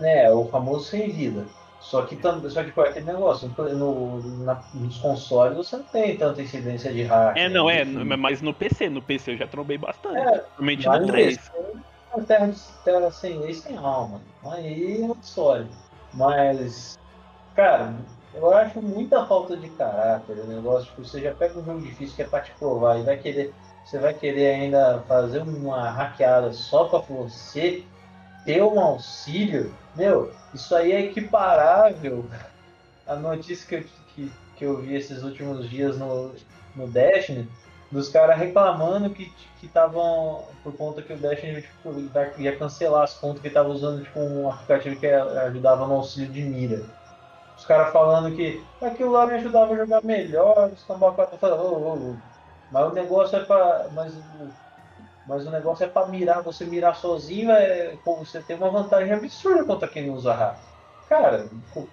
É, 0.00 0.30
o 0.32 0.46
famoso 0.48 0.84
sem 0.84 1.10
vida. 1.10 1.46
Só 1.80 2.02
que, 2.02 2.18
só 2.48 2.64
que 2.64 2.72
pô, 2.72 2.82
é 2.84 2.88
aquele 2.88 3.04
negócio, 3.06 3.46
no, 3.58 4.18
na- 4.44 4.62
nos 4.72 4.96
consoles 4.98 5.56
você 5.56 5.76
não 5.76 5.84
tem 5.84 6.16
tanta 6.16 6.40
incidência 6.40 6.90
de 6.92 7.02
hack. 7.02 7.36
É, 7.36 7.48
não, 7.48 7.68
é, 7.68 7.84
né? 7.84 8.16
mas 8.16 8.40
no 8.40 8.54
PC, 8.54 8.88
no 8.88 9.02
PC 9.02 9.32
eu 9.32 9.36
já 9.36 9.46
trombei 9.46 9.76
bastante. 9.76 10.16
É, 10.16 10.38
Principalmente 10.56 10.86
no 10.88 10.98
no 11.00 11.06
3. 11.12 11.36
PC, 11.36 11.50
a 12.14 12.20
terra, 12.22 12.54
terra 12.84 13.10
sem 13.10 13.38
lei, 13.38 13.52
sem 13.52 13.76
alma. 13.76 14.22
Aí 14.46 15.02
é 15.02 15.20
história. 15.20 15.68
Mas, 16.14 16.96
cara, 17.54 17.94
eu 18.34 18.52
acho 18.52 18.82
muita 18.82 19.24
falta 19.26 19.56
de 19.56 19.68
caráter 19.70 20.38
o 20.38 20.46
negócio. 20.46 20.86
Tipo, 20.86 21.04
você 21.04 21.20
já 21.20 21.34
pega 21.34 21.58
um 21.58 21.64
jogo 21.64 21.80
difícil 21.80 22.16
que 22.16 22.22
é 22.22 22.26
pra 22.26 22.40
te 22.40 22.52
provar 22.52 22.98
e 22.98 23.02
vai 23.02 23.16
querer. 23.16 23.54
Você 23.84 23.98
vai 23.98 24.14
querer 24.14 24.54
ainda 24.54 25.04
fazer 25.06 25.42
uma 25.42 25.90
hackeada 25.90 26.52
só 26.52 26.86
pra 26.86 26.98
você 27.00 27.84
ter 28.44 28.62
um 28.62 28.80
auxílio. 28.80 29.74
Meu, 29.94 30.32
isso 30.52 30.74
aí 30.74 30.92
é 30.92 31.00
equiparável 31.02 32.24
à 33.06 33.14
notícia 33.14 33.66
que 33.66 33.74
eu, 33.74 33.84
que, 34.14 34.32
que 34.56 34.64
eu 34.64 34.80
vi 34.80 34.96
esses 34.96 35.22
últimos 35.22 35.68
dias 35.68 35.98
no, 35.98 36.34
no 36.74 36.88
Destiny 36.88 37.48
dos 37.90 38.08
caras 38.08 38.36
reclamando 38.36 39.10
que 39.10 39.32
estavam 39.62 40.44
por 40.62 40.76
conta 40.76 41.00
que 41.00 41.12
o 41.12 41.16
Destiny 41.16 41.62
tipo, 41.62 41.94
ia 42.38 42.56
cancelar 42.56 43.04
as 43.04 43.14
contas 43.14 43.40
que 43.40 43.48
estavam 43.48 43.72
usando 43.72 44.02
tipo, 44.02 44.18
um 44.18 44.50
aplicativo 44.50 44.96
que 44.96 45.06
ajudava 45.06 45.86
no 45.86 45.94
auxílio 45.94 46.30
de 46.30 46.42
mira. 46.42 46.82
Os 47.64 47.66
caras 47.66 47.92
falando 47.94 48.36
que 48.36 48.68
aquilo 48.78 49.10
lá 49.12 49.26
me 49.26 49.32
ajudava 49.36 49.72
a 49.72 49.76
jogar 49.78 50.02
melhor, 50.04 50.70
os 50.70 50.84
cambacatas 50.84 51.40
falando, 51.40 52.22
mas 52.70 52.92
o 52.92 52.92
negócio 52.92 53.38
é 53.38 53.44
pra. 53.44 53.88
Mas, 53.90 54.14
o- 54.14 54.54
mas 55.24 55.46
o 55.46 55.50
negócio 55.50 55.84
é 55.84 55.88
pra 55.88 56.06
mirar, 56.08 56.42
você 56.42 56.66
mirar 56.66 56.94
sozinho, 56.94 57.50
é, 57.50 57.96
pô, 57.98 58.18
você 58.18 58.42
tem 58.42 58.56
uma 58.56 58.70
vantagem 58.70 59.14
absurda 59.14 59.64
contra 59.64 59.88
quem 59.88 60.06
não 60.06 60.14
usa 60.14 60.34
hack. 60.34 60.60
Cara, 61.08 61.48
pô, 61.72 61.88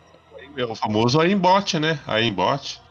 É 0.57 0.65
o 0.65 0.75
famoso 0.75 1.19
aimbot, 1.21 1.79
né? 1.79 1.99
Aimbot. 2.07 2.81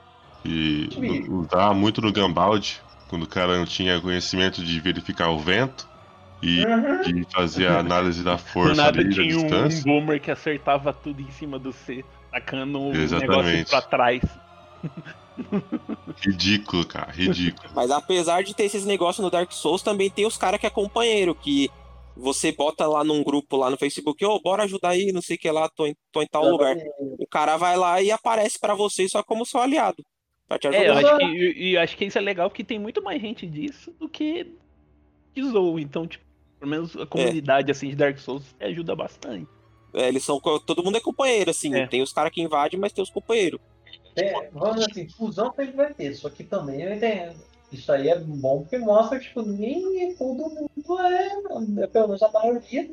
E 0.44 0.88
usava 1.28 1.74
muito 1.74 2.00
no 2.00 2.12
Gambaldi, 2.12 2.80
quando 3.08 3.24
o 3.24 3.28
cara 3.28 3.58
não 3.58 3.66
tinha 3.66 4.00
conhecimento 4.00 4.64
de 4.64 4.80
verificar 4.80 5.28
o 5.30 5.38
vento 5.38 5.86
e 6.42 6.64
Uhum. 6.64 7.02
de 7.02 7.26
fazer 7.34 7.66
a 7.66 7.78
análise 7.80 8.22
da 8.24 8.38
Do 8.62 8.74
força 8.74 8.74
nada 8.74 9.00
ali, 9.00 9.14
da 9.14 9.22
tinha 9.22 9.38
um, 9.38 9.42
distância. 9.44 9.82
boomer 9.82 10.20
que 10.20 10.30
acertava 10.30 10.92
tudo 10.92 11.20
em 11.20 11.30
cima 11.30 11.58
do 11.58 11.72
C, 11.72 12.04
tacando 12.30 12.78
o 12.80 12.92
negócio 12.92 13.66
pra 13.66 13.82
trás. 13.82 14.22
Ridículo, 16.20 16.86
cara, 16.86 17.10
ridículo. 17.12 17.70
Mas 17.74 17.90
apesar 17.90 18.42
de 18.42 18.54
ter 18.54 18.64
esses 18.64 18.84
negócios 18.84 19.22
no 19.24 19.30
Dark 19.30 19.50
Souls, 19.52 19.82
também 19.82 20.10
tem 20.10 20.26
os 20.26 20.36
caras 20.36 20.60
que 20.60 20.66
é 20.66 20.70
companheiro, 20.70 21.34
que 21.34 21.70
você 22.16 22.52
bota 22.52 22.86
lá 22.86 23.02
num 23.02 23.22
grupo 23.22 23.56
lá 23.56 23.70
no 23.70 23.76
Facebook, 23.78 24.22
ô, 24.24 24.38
bora 24.40 24.64
ajudar 24.64 24.90
aí, 24.90 25.12
não 25.12 25.22
sei 25.22 25.36
o 25.36 25.38
que 25.38 25.50
lá, 25.50 25.68
tô 25.68 25.86
em, 25.86 25.96
tô 26.12 26.20
em 26.22 26.26
tal 26.26 26.44
lugar. 26.48 26.76
O 27.18 27.26
cara 27.26 27.56
vai 27.56 27.76
lá 27.76 28.02
e 28.02 28.10
aparece 28.10 28.58
pra 28.58 28.74
você 28.74 29.08
só 29.08 29.22
como 29.22 29.46
seu 29.46 29.60
aliado. 29.60 30.04
Pra 30.46 30.58
te 30.58 30.66
É, 30.68 30.88
eu 30.88 30.92
ajudar. 30.94 31.16
acho 31.16 31.18
que, 31.18 31.24
e, 31.24 31.62
e 31.70 31.74
eu 31.76 31.80
acho 31.80 31.96
que 31.96 32.04
isso 32.04 32.18
é 32.18 32.20
legal 32.20 32.50
porque 32.50 32.64
tem 32.64 32.78
muito 32.78 33.02
mais 33.02 33.20
gente 33.22 33.46
disso 33.46 33.94
do 33.98 34.08
que 34.08 34.46
que 35.32 35.42
zoa. 35.44 35.80
Então, 35.80 36.06
tipo, 36.06 36.24
pelo 36.58 36.70
menos 36.70 36.96
a 36.96 37.06
comunidade 37.06 37.70
assim 37.70 37.88
de 37.88 37.96
Dark 37.96 38.18
Souls 38.18 38.54
ajuda 38.60 38.94
bastante. 38.96 39.46
É, 39.94 40.08
eles 40.08 40.24
são. 40.24 40.40
Todo 40.40 40.82
mundo 40.82 40.96
é 40.96 41.00
companheiro, 41.00 41.50
assim. 41.50 41.74
É. 41.74 41.86
Tem 41.86 42.02
os 42.02 42.12
caras 42.12 42.32
que 42.32 42.42
invadem, 42.42 42.78
mas 42.78 42.92
tem 42.92 43.02
os 43.02 43.10
companheiros. 43.10 43.60
É, 44.16 44.48
vamos 44.52 44.76
dizer 44.76 44.90
assim, 44.90 45.08
fusão 45.08 45.52
sempre 45.54 45.76
vai 45.76 45.94
ter, 45.94 46.14
só 46.14 46.28
que 46.28 46.44
também 46.44 46.82
eu 46.82 46.94
entendo. 46.94 47.36
Isso 47.72 47.92
aí 47.92 48.08
é 48.08 48.18
bom 48.18 48.62
porque 48.62 48.78
mostra 48.78 49.18
que 49.18 49.26
tipo, 49.26 49.42
nem 49.42 50.14
todo 50.16 50.50
mundo 50.50 50.98
é, 51.00 51.82
é 51.84 51.86
pelo 51.86 52.08
menos 52.08 52.22
a 52.22 52.28
maioria, 52.30 52.90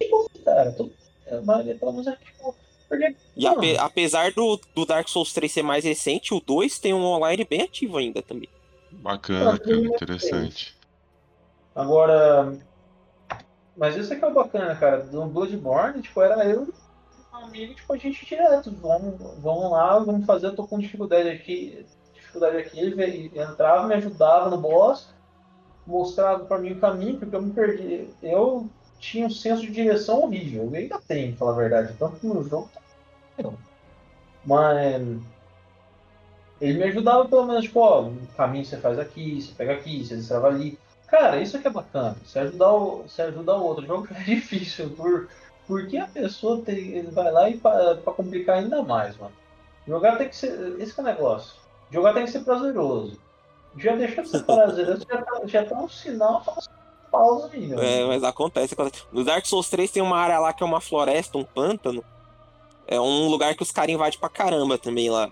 tipo, 0.00 0.30
cara, 0.44 0.72
todo, 0.72 0.92
a 1.30 1.40
maioria 1.40 1.76
pelo 1.76 1.92
menos 1.92 2.06
é 2.08 2.16
tipo. 2.16 2.54
Porque, 2.88 3.14
E 3.36 3.46
ape- 3.46 3.76
apesar 3.76 4.32
do, 4.32 4.58
do 4.74 4.84
Dark 4.86 5.08
Souls 5.08 5.32
3 5.32 5.52
ser 5.52 5.62
mais 5.62 5.84
recente, 5.84 6.32
o 6.34 6.40
2 6.40 6.78
tem 6.78 6.94
um 6.94 7.04
online 7.04 7.44
bem 7.44 7.62
ativo 7.62 7.98
ainda 7.98 8.22
também. 8.22 8.48
Bacana, 8.90 9.58
cara, 9.58 9.76
interessante. 9.76 10.74
Agora. 11.74 12.58
Mas 13.78 13.96
isso 13.96 14.12
é 14.12 14.16
que 14.16 14.24
é 14.24 14.28
o 14.28 14.34
bacana, 14.34 14.74
cara. 14.74 15.04
Do 15.04 15.24
Bloodborne, 15.26 16.02
tipo, 16.02 16.20
era 16.20 16.44
eu 16.44 16.64
e 16.64 17.36
um 17.36 17.36
amigo, 17.44 17.74
tipo, 17.74 17.92
a 17.92 17.96
gente 17.96 18.26
direto. 18.26 18.72
Vamos, 18.82 19.14
vamos 19.38 19.70
lá, 19.70 19.98
vamos 20.00 20.26
fazer, 20.26 20.48
eu 20.48 20.56
tô 20.56 20.66
com 20.66 20.80
dificuldade 20.80 21.28
aqui. 21.28 21.86
Dificuldade 22.12 22.56
aqui, 22.56 22.80
ele 22.80 23.30
entrava, 23.34 23.86
me 23.86 23.94
ajudava 23.94 24.50
no 24.50 24.58
boss, 24.58 25.14
mostrava 25.86 26.44
pra 26.44 26.58
mim 26.58 26.72
o 26.72 26.80
caminho, 26.80 27.18
porque 27.20 27.36
eu 27.36 27.40
me 27.40 27.52
perdi. 27.52 28.10
Eu 28.20 28.68
tinha 28.98 29.26
um 29.26 29.30
senso 29.30 29.62
de 29.62 29.70
direção 29.70 30.24
horrível. 30.24 30.64
Eu 30.64 30.74
ainda 30.74 31.00
tenho, 31.06 31.28
pra 31.28 31.38
falar 31.38 31.52
a 31.52 31.56
verdade. 31.56 31.94
Tanto 31.96 32.16
que 32.16 32.26
no 32.26 32.42
jogo 32.42 32.68
tá. 32.74 32.80
Mas 34.44 35.00
ele 36.60 36.78
me 36.78 36.84
ajudava 36.84 37.28
pelo 37.28 37.46
menos, 37.46 37.64
tipo, 37.64 37.78
ó, 37.78 38.08
o 38.08 38.26
caminho 38.36 38.64
você 38.64 38.76
faz 38.76 38.98
aqui, 38.98 39.40
você 39.40 39.52
pega 39.52 39.74
aqui, 39.74 40.04
você 40.04 40.16
destrava 40.16 40.48
ali. 40.48 40.76
Cara, 41.10 41.40
isso 41.40 41.56
aqui 41.56 41.66
é 41.66 41.70
bacana. 41.70 42.16
Você 42.24 42.38
ajudar 42.38 42.72
o, 42.72 43.02
você 43.02 43.22
ajudar 43.22 43.56
o 43.56 43.64
outro. 43.64 43.84
O 43.84 43.86
jogo 43.86 44.08
é 44.14 44.22
difícil, 44.22 44.90
por, 44.90 45.28
porque 45.66 45.96
a 45.96 46.06
pessoa 46.06 46.60
tem, 46.62 47.02
vai 47.10 47.30
lá 47.32 47.48
e 47.48 47.56
pra, 47.56 47.94
pra 47.96 48.12
complicar 48.12 48.58
ainda 48.58 48.82
mais, 48.82 49.16
mano. 49.16 49.32
Jogar 49.86 50.16
tem 50.18 50.28
que 50.28 50.36
ser. 50.36 50.76
Esse 50.78 50.92
que 50.92 51.00
é 51.00 51.02
o 51.02 51.06
negócio. 51.06 51.54
Jogar 51.90 52.12
tem 52.12 52.24
que 52.24 52.30
ser 52.30 52.40
prazeroso. 52.40 53.18
Já 53.76 53.96
deixou 53.96 54.24
de 54.24 54.30
ser 54.30 54.42
prazeroso, 54.44 55.06
já 55.10 55.22
tá, 55.22 55.40
já 55.44 55.64
tá 55.64 55.76
um 55.76 55.88
sinal 55.88 56.42
pra 56.42 56.54
você 56.54 56.68
pausa 57.10 57.50
aí. 57.54 57.72
É, 57.72 58.04
mas 58.06 58.22
acontece, 58.22 58.74
acontece. 58.74 59.04
No 59.10 59.24
Dark 59.24 59.46
Souls 59.46 59.70
3 59.70 59.90
tem 59.90 60.02
uma 60.02 60.18
área 60.18 60.38
lá 60.38 60.52
que 60.52 60.62
é 60.62 60.66
uma 60.66 60.80
floresta, 60.80 61.38
um 61.38 61.44
pântano. 61.44 62.04
É 62.86 63.00
um 63.00 63.28
lugar 63.28 63.54
que 63.54 63.62
os 63.62 63.70
caras 63.70 63.90
invadem 63.94 64.18
pra 64.18 64.28
caramba 64.28 64.78
também 64.78 65.08
lá. 65.10 65.30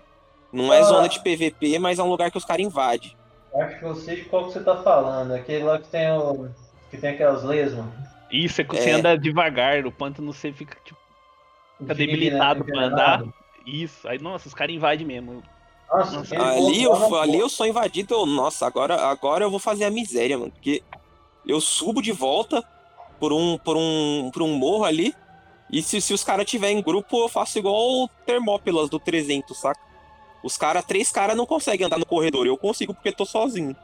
Não 0.51 0.71
é 0.71 0.79
Ah. 0.79 0.83
zona 0.83 1.09
de 1.09 1.19
PVP, 1.19 1.77
mas 1.79 1.99
é 1.99 2.03
um 2.03 2.09
lugar 2.09 2.31
que 2.31 2.37
os 2.37 2.45
caras 2.45 2.65
invadem. 2.65 3.15
Acho 3.55 3.79
que 3.79 3.85
eu 3.85 3.95
sei 3.95 4.15
de 4.17 4.25
qual 4.25 4.45
que 4.47 4.53
você 4.53 4.63
tá 4.63 4.81
falando. 4.83 5.33
Aquele 5.33 5.63
lá 5.63 5.79
que 5.79 5.87
tem 5.87 6.11
o. 6.11 6.49
que 6.91 6.97
tem 6.97 7.11
aquelas 7.11 7.43
lesmas. 7.43 7.85
Isso, 8.31 8.61
é 8.61 8.63
que 8.63 8.75
você 8.75 8.89
É. 8.89 8.93
anda 8.93 9.17
devagar, 9.17 9.85
o 9.85 9.91
pântano 9.91 10.33
você 10.33 10.51
fica, 10.51 10.77
tipo, 10.83 10.99
Fica 11.79 11.95
debilitado 11.95 12.63
pra 12.65 12.81
andar. 12.81 13.23
isso. 13.65 14.07
Aí, 14.07 14.19
nossa, 14.19 14.47
os 14.47 14.53
caras 14.53 14.75
invadem 14.75 15.05
mesmo. 15.07 15.41
Nossa, 15.89 16.17
Nossa, 16.17 16.35
Ali 16.35 16.83
eu, 16.83 17.15
ali 17.15 17.39
eu 17.39 17.47
sou 17.47 17.65
invadido, 17.65 18.13
eu, 18.13 18.25
nossa, 18.25 18.67
agora, 18.67 18.95
agora 19.07 19.45
eu 19.45 19.49
vou 19.49 19.59
fazer 19.59 19.85
a 19.85 19.89
miséria, 19.91 20.37
mano. 20.37 20.51
Porque 20.51 20.83
eu 21.45 21.61
subo 21.61 22.01
de 22.01 22.11
volta 22.11 22.61
por 23.19 23.31
um, 23.31 23.57
por 23.57 23.77
um, 23.77 24.29
por 24.33 24.41
um 24.41 24.49
morro 24.57 24.83
ali. 24.83 25.13
E 25.71 25.81
se, 25.81 25.99
se 26.01 26.13
os 26.13 26.23
caras 26.23 26.45
tiverem 26.45 26.79
em 26.79 26.81
grupo, 26.83 27.23
eu 27.23 27.29
faço 27.29 27.57
igual 27.57 27.75
o 27.75 28.09
Termópilas 28.25 28.89
do 28.89 28.99
300, 28.99 29.57
saca? 29.57 29.79
Os 30.43 30.57
caras, 30.57 30.85
três 30.85 31.11
caras 31.11 31.35
não 31.35 31.45
conseguem 31.45 31.85
andar 31.85 31.97
no 31.97 32.05
corredor. 32.05 32.45
Eu 32.45 32.57
consigo 32.57 32.93
porque 32.93 33.11
tô 33.11 33.25
sozinho. 33.25 33.75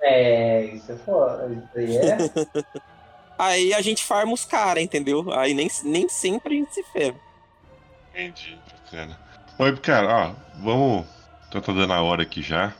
É, 0.00 0.64
isso 0.64 0.90
é 0.92 0.96
foda. 0.96 1.48
Isso 1.52 1.78
aí 1.78 1.96
é. 1.96 2.18
Aí 3.38 3.74
a 3.74 3.80
gente 3.80 4.04
farma 4.04 4.32
os 4.32 4.44
caras, 4.44 4.84
entendeu? 4.84 5.32
Aí 5.32 5.52
nem, 5.52 5.68
nem 5.82 6.08
sempre 6.08 6.54
a 6.54 6.58
gente 6.58 6.74
se 6.74 6.82
ferra. 6.84 7.16
Entendi. 8.10 8.56
Bacana. 8.84 9.18
Oi, 9.58 9.76
cara, 9.78 10.28
ó, 10.28 10.60
vamos. 10.60 11.06
Tô 11.50 11.60
tá 11.60 11.72
dando 11.72 11.92
a 11.92 12.02
hora 12.02 12.22
aqui 12.22 12.42
já. 12.42 12.72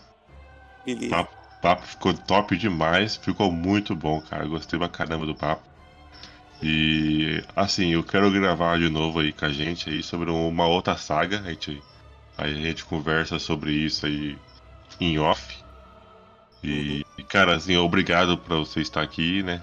Beleza. 0.85 1.11
Tá. 1.11 1.23
O 1.23 1.63
papo 1.63 1.87
ficou 1.87 2.15
top 2.15 2.57
demais, 2.57 3.17
ficou 3.17 3.51
muito 3.51 3.95
bom, 3.95 4.21
cara. 4.21 4.47
Gostei 4.47 4.79
pra 4.79 4.89
caramba 4.89 5.27
do 5.27 5.35
papo. 5.35 5.63
E 6.63 7.43
assim, 7.57 7.93
eu 7.93 8.05
quero 8.05 8.31
gravar 8.31 8.79
de 8.79 8.89
novo 8.89 9.19
aí 9.19 9.33
com 9.33 9.45
a 9.45 9.49
gente 9.49 9.91
aí 9.91 10.03
sobre 10.03 10.31
uma 10.31 10.67
outra 10.67 10.97
saga. 10.97 11.41
A 11.41 11.51
gente, 11.51 11.83
aí 12.37 12.53
a 12.53 12.63
gente 12.63 12.85
conversa 12.85 13.39
sobre 13.39 13.73
isso 13.73 14.07
aí 14.07 14.39
em 15.01 15.19
off. 15.19 15.63
E, 16.63 17.05
e, 17.19 17.25
cara, 17.25 17.57
assim, 17.57 17.77
obrigado 17.77 18.39
por 18.39 18.59
você 18.59 18.81
estar 18.81 19.03
aqui, 19.03 19.43
né? 19.43 19.63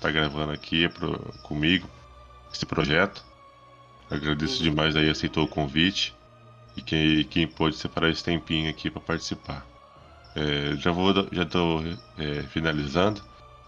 Tá 0.00 0.10
gravando 0.10 0.52
aqui 0.52 0.88
pro, 0.88 1.18
comigo 1.42 1.88
esse 2.52 2.64
projeto. 2.64 3.22
Agradeço 4.10 4.58
Uhum. 4.62 4.70
demais 4.70 4.96
aí, 4.96 5.08
aceitou 5.08 5.44
o 5.44 5.48
convite. 5.48 6.14
E 6.76 6.82
quem, 6.82 7.24
quem 7.24 7.46
pôde 7.46 7.76
separar 7.76 8.10
esse 8.10 8.22
tempinho 8.22 8.70
aqui 8.70 8.90
pra 8.90 9.00
participar. 9.00 9.66
É, 10.34 10.76
já 10.76 10.92
vou, 10.92 11.12
já 11.32 11.44
tô 11.44 11.80
é, 12.16 12.42
finalizando. 12.44 13.20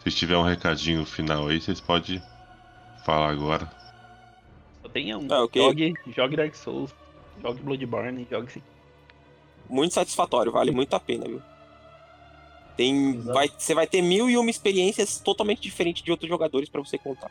Se 0.03 0.11
tiver 0.11 0.37
um 0.37 0.43
recadinho 0.43 1.05
final 1.05 1.49
aí, 1.49 1.61
vocês 1.61 1.80
podem 1.80 2.20
falar 3.05 3.30
agora. 3.30 3.68
Só 4.83 4.89
tem 4.89 5.14
um. 5.14 5.26
Ah, 5.30 5.45
ok. 5.45 5.62
jogue, 5.62 5.95
jogue 6.09 6.37
Dark 6.37 6.55
Souls, 6.55 6.93
jogue 7.43 7.61
Bloodborne, 7.62 8.26
jogue 8.30 8.47
esse 8.47 8.62
Muito 9.68 9.95
satisfatório, 9.95 10.53
vale 10.53 10.70
muito 10.70 10.95
a 10.95 11.01
pena, 11.01 11.24
viu? 11.26 11.43
Tem, 12.76 13.14
Exato. 13.16 13.34
vai, 13.34 13.49
você 13.49 13.74
vai 13.74 13.86
ter 13.86 14.01
mil 14.01 14.30
e 14.30 14.36
uma 14.38 14.51
experiências 14.51 15.18
totalmente 15.18 15.61
diferentes 15.61 16.03
de 16.03 16.11
outros 16.11 16.28
jogadores 16.28 16.68
pra 16.68 16.80
você 16.80 16.97
contar. 16.97 17.30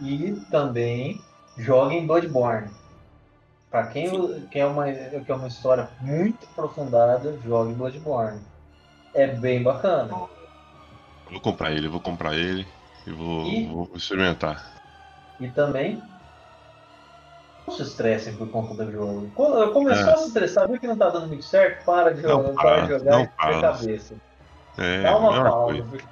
E 0.00 0.32
também 0.50 1.20
joguem 1.56 2.06
Bloodborne. 2.06 2.70
Pra 3.70 3.88
quem 3.88 4.08
quer 4.50 4.66
uma, 4.66 4.84
quer 4.92 5.34
uma 5.34 5.48
história 5.48 5.88
muito 6.00 6.44
aprofundada, 6.44 7.38
jogue 7.44 7.74
Bloodborne. 7.74 8.40
É 9.14 9.26
bem 9.26 9.62
bacana. 9.62 10.28
Vou 11.28 11.40
comprar 11.40 11.72
ele, 11.72 11.88
vou 11.88 12.00
comprar 12.00 12.36
ele 12.36 12.66
e 13.06 13.10
vou, 13.10 13.46
E? 13.46 13.66
vou 13.66 13.90
experimentar. 13.94 14.76
E 15.40 15.48
também 15.48 16.00
se 17.72 17.82
estressem 17.82 18.36
por 18.36 18.48
conta 18.50 18.84
do 18.84 18.90
jogo. 18.92 19.30
Quando 19.34 19.72
começou 19.72 20.08
É. 20.08 20.12
a 20.12 20.16
se 20.18 20.26
estressar, 20.28 20.68
viu 20.68 20.78
que 20.80 20.86
não 20.86 20.96
tá 20.96 21.10
dando 21.10 21.28
muito 21.28 21.44
certo, 21.44 21.84
para 21.84 22.14
de 22.14 22.22
Não 22.22 22.30
jogar, 22.30 22.52
para, 22.54 22.62
para 22.62 22.80
de 22.82 22.88
jogar 22.88 23.10
não 23.10 23.22
e 23.24 23.28
para. 23.28 23.60
cabeça. 23.60 24.14
É, 24.78 25.02
Dá 25.02 25.16
uma 25.16 25.42
pausa. 25.50 25.82
coisa. 25.82 26.04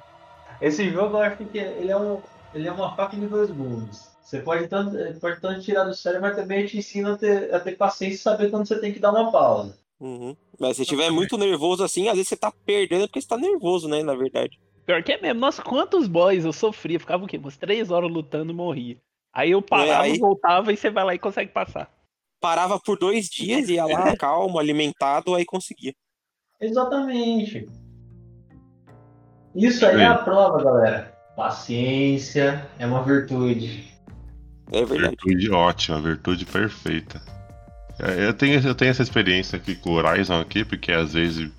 Esse 0.61 0.89
jogo 0.89 1.17
eu 1.17 1.21
acho 1.21 1.37
que 1.45 1.57
ele 1.57 1.91
é, 1.91 1.97
um, 1.97 2.19
ele 2.53 2.67
é 2.67 2.71
uma 2.71 2.95
faca 2.95 3.15
de 3.15 3.27
dois 3.27 3.49
gumes. 3.51 4.09
Você 4.23 4.39
pode 4.39 4.67
tanto, 4.67 4.97
pode 5.19 5.39
tanto 5.39 5.61
tirar 5.61 5.83
do 5.83 5.93
sério, 5.93 6.19
mas 6.19 6.35
também 6.35 6.65
te 6.65 6.77
ensina 6.77 7.13
a 7.13 7.17
ter, 7.17 7.53
a 7.53 7.59
ter 7.59 7.73
paciência 7.77 8.15
e 8.15 8.19
saber 8.19 8.49
quando 8.49 8.67
você 8.67 8.79
tem 8.79 8.91
que 8.91 8.99
dar 8.99 9.11
uma 9.11 9.31
pausa. 9.31 9.77
Uhum. 9.99 10.35
Mas 10.59 10.69
se 10.71 10.75
você 10.77 10.81
estiver 10.81 11.11
muito 11.11 11.37
nervoso 11.37 11.83
assim, 11.83 12.07
às 12.07 12.15
vezes 12.15 12.29
você 12.29 12.35
tá 12.35 12.51
perdendo 12.65 13.07
porque 13.07 13.21
você 13.21 13.27
tá 13.27 13.37
nervoso, 13.37 13.87
né? 13.87 14.01
Na 14.01 14.15
verdade. 14.15 14.59
Pior 14.85 15.01
que 15.03 15.11
é 15.13 15.21
mesmo. 15.21 15.39
Nossa, 15.39 15.61
quantos 15.61 16.07
boys 16.07 16.43
eu 16.43 16.51
sofria. 16.53 16.99
Ficava 16.99 17.23
o 17.23 17.27
quê? 17.27 17.37
Umas 17.37 17.55
três 17.57 17.91
horas 17.91 18.11
lutando 18.11 18.51
e 18.51 18.55
morria. 18.55 18.97
Aí 19.35 19.51
eu 19.51 19.61
parava, 19.61 20.07
É, 20.07 20.11
aí- 20.11 20.17
voltava 20.17 20.71
e 20.71 20.77
você 20.77 20.89
vai 20.89 21.03
lá 21.03 21.13
e 21.13 21.19
consegue 21.19 21.51
passar. 21.51 21.89
Parava 22.41 22.79
por 22.79 22.97
dois 22.97 23.25
dias, 23.27 23.67
ia 23.67 23.85
lá, 23.85 24.15
calmo, 24.17 24.57
alimentado, 24.57 25.35
aí 25.35 25.43
conseguia. 25.45 25.93
Exatamente. 26.61 27.67
Isso 29.53 29.85
aí 29.85 30.01
é 30.01 30.05
a 30.05 30.15
prova, 30.15 30.63
galera. 30.63 31.13
Paciência 31.35 32.65
é 32.79 32.85
uma 32.87 33.03
virtude. 33.03 33.93
É 34.71 34.85
verdade. 34.85 35.15
Virtude 35.23 35.51
ótima, 35.51 35.99
virtude 35.99 36.45
perfeita. 36.45 37.21
É, 37.99 38.25
eu, 38.27 38.33
tenho, 38.33 38.59
eu 38.65 38.75
tenho 38.75 38.91
essa 38.91 39.03
experiência 39.03 39.57
aqui 39.57 39.75
com 39.75 39.91
o 39.91 39.93
Horizon 39.93 40.39
aqui, 40.39 40.63
porque 40.63 40.91
às 40.91 41.13
vezes 41.13 41.49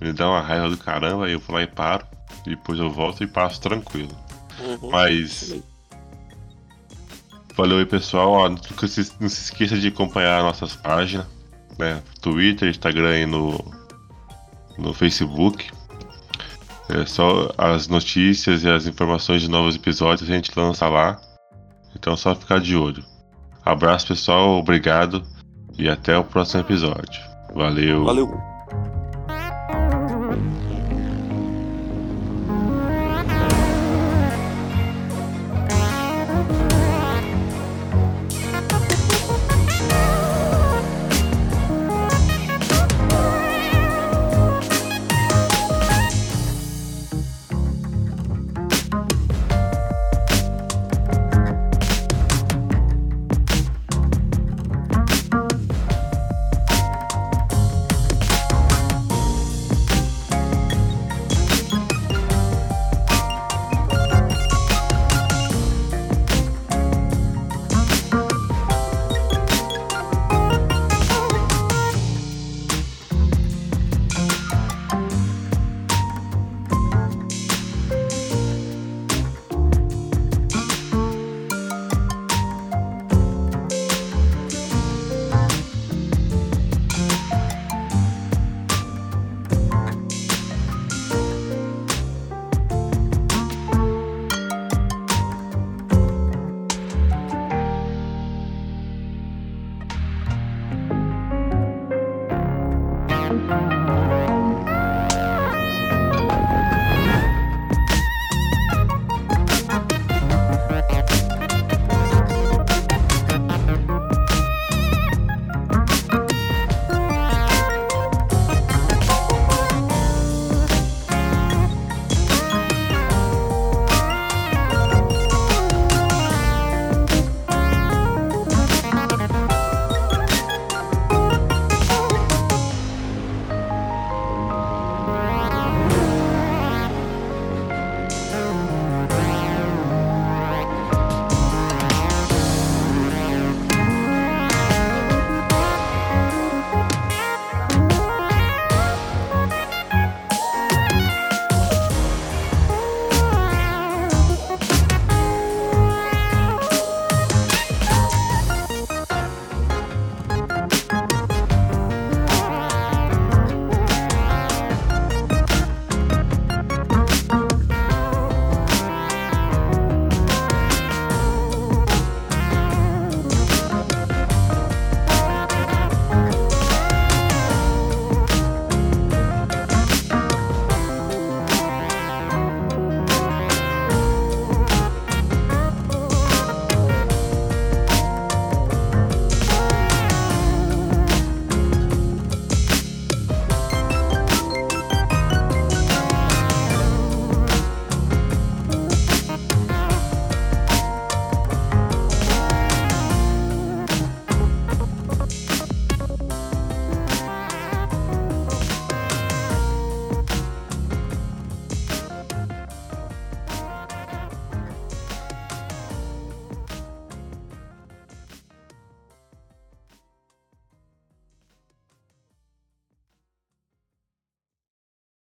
me 0.00 0.12
dá 0.12 0.28
uma 0.28 0.40
raiva 0.40 0.68
do 0.68 0.76
caramba, 0.76 1.26
aí 1.26 1.32
eu 1.32 1.40
vou 1.40 1.56
lá 1.56 1.62
e 1.62 1.66
paro, 1.66 2.06
e 2.46 2.50
depois 2.50 2.78
eu 2.78 2.90
volto 2.90 3.22
e 3.22 3.26
passo 3.26 3.60
tranquilo. 3.60 4.16
Uhum. 4.60 4.90
Mas. 4.90 5.60
Valeu 7.58 7.78
aí 7.78 7.86
pessoal, 7.86 8.30
Ó, 8.30 8.48
não, 8.48 8.56
se, 8.86 9.12
esqueça 9.20 9.76
de 9.76 9.88
acompanhar 9.88 10.44
nossas 10.44 10.76
páginas. 10.76 11.26
né? 11.76 12.00
Twitter, 12.20 12.68
Instagram 12.68 13.18
e 13.18 13.26
no, 13.26 13.64
no 14.78 14.94
Facebook. 14.94 15.68
É 16.88 17.04
só 17.04 17.52
as 17.58 17.88
notícias 17.88 18.62
e 18.62 18.70
as 18.70 18.86
informações 18.86 19.42
de 19.42 19.50
novos 19.50 19.74
episódios 19.74 20.30
a 20.30 20.32
gente 20.32 20.52
lança 20.56 20.88
lá. 20.88 21.20
Então 21.96 22.12
é 22.12 22.16
só 22.16 22.32
ficar 22.32 22.60
de 22.60 22.76
olho. 22.76 23.04
Abraço 23.64 24.06
pessoal, 24.06 24.56
obrigado 24.56 25.22
e 25.76 25.88
até 25.88 26.16
o 26.16 26.22
próximo 26.22 26.60
episódio. 26.60 27.20
Valeu. 27.52 28.04
Valeu. 28.04 28.47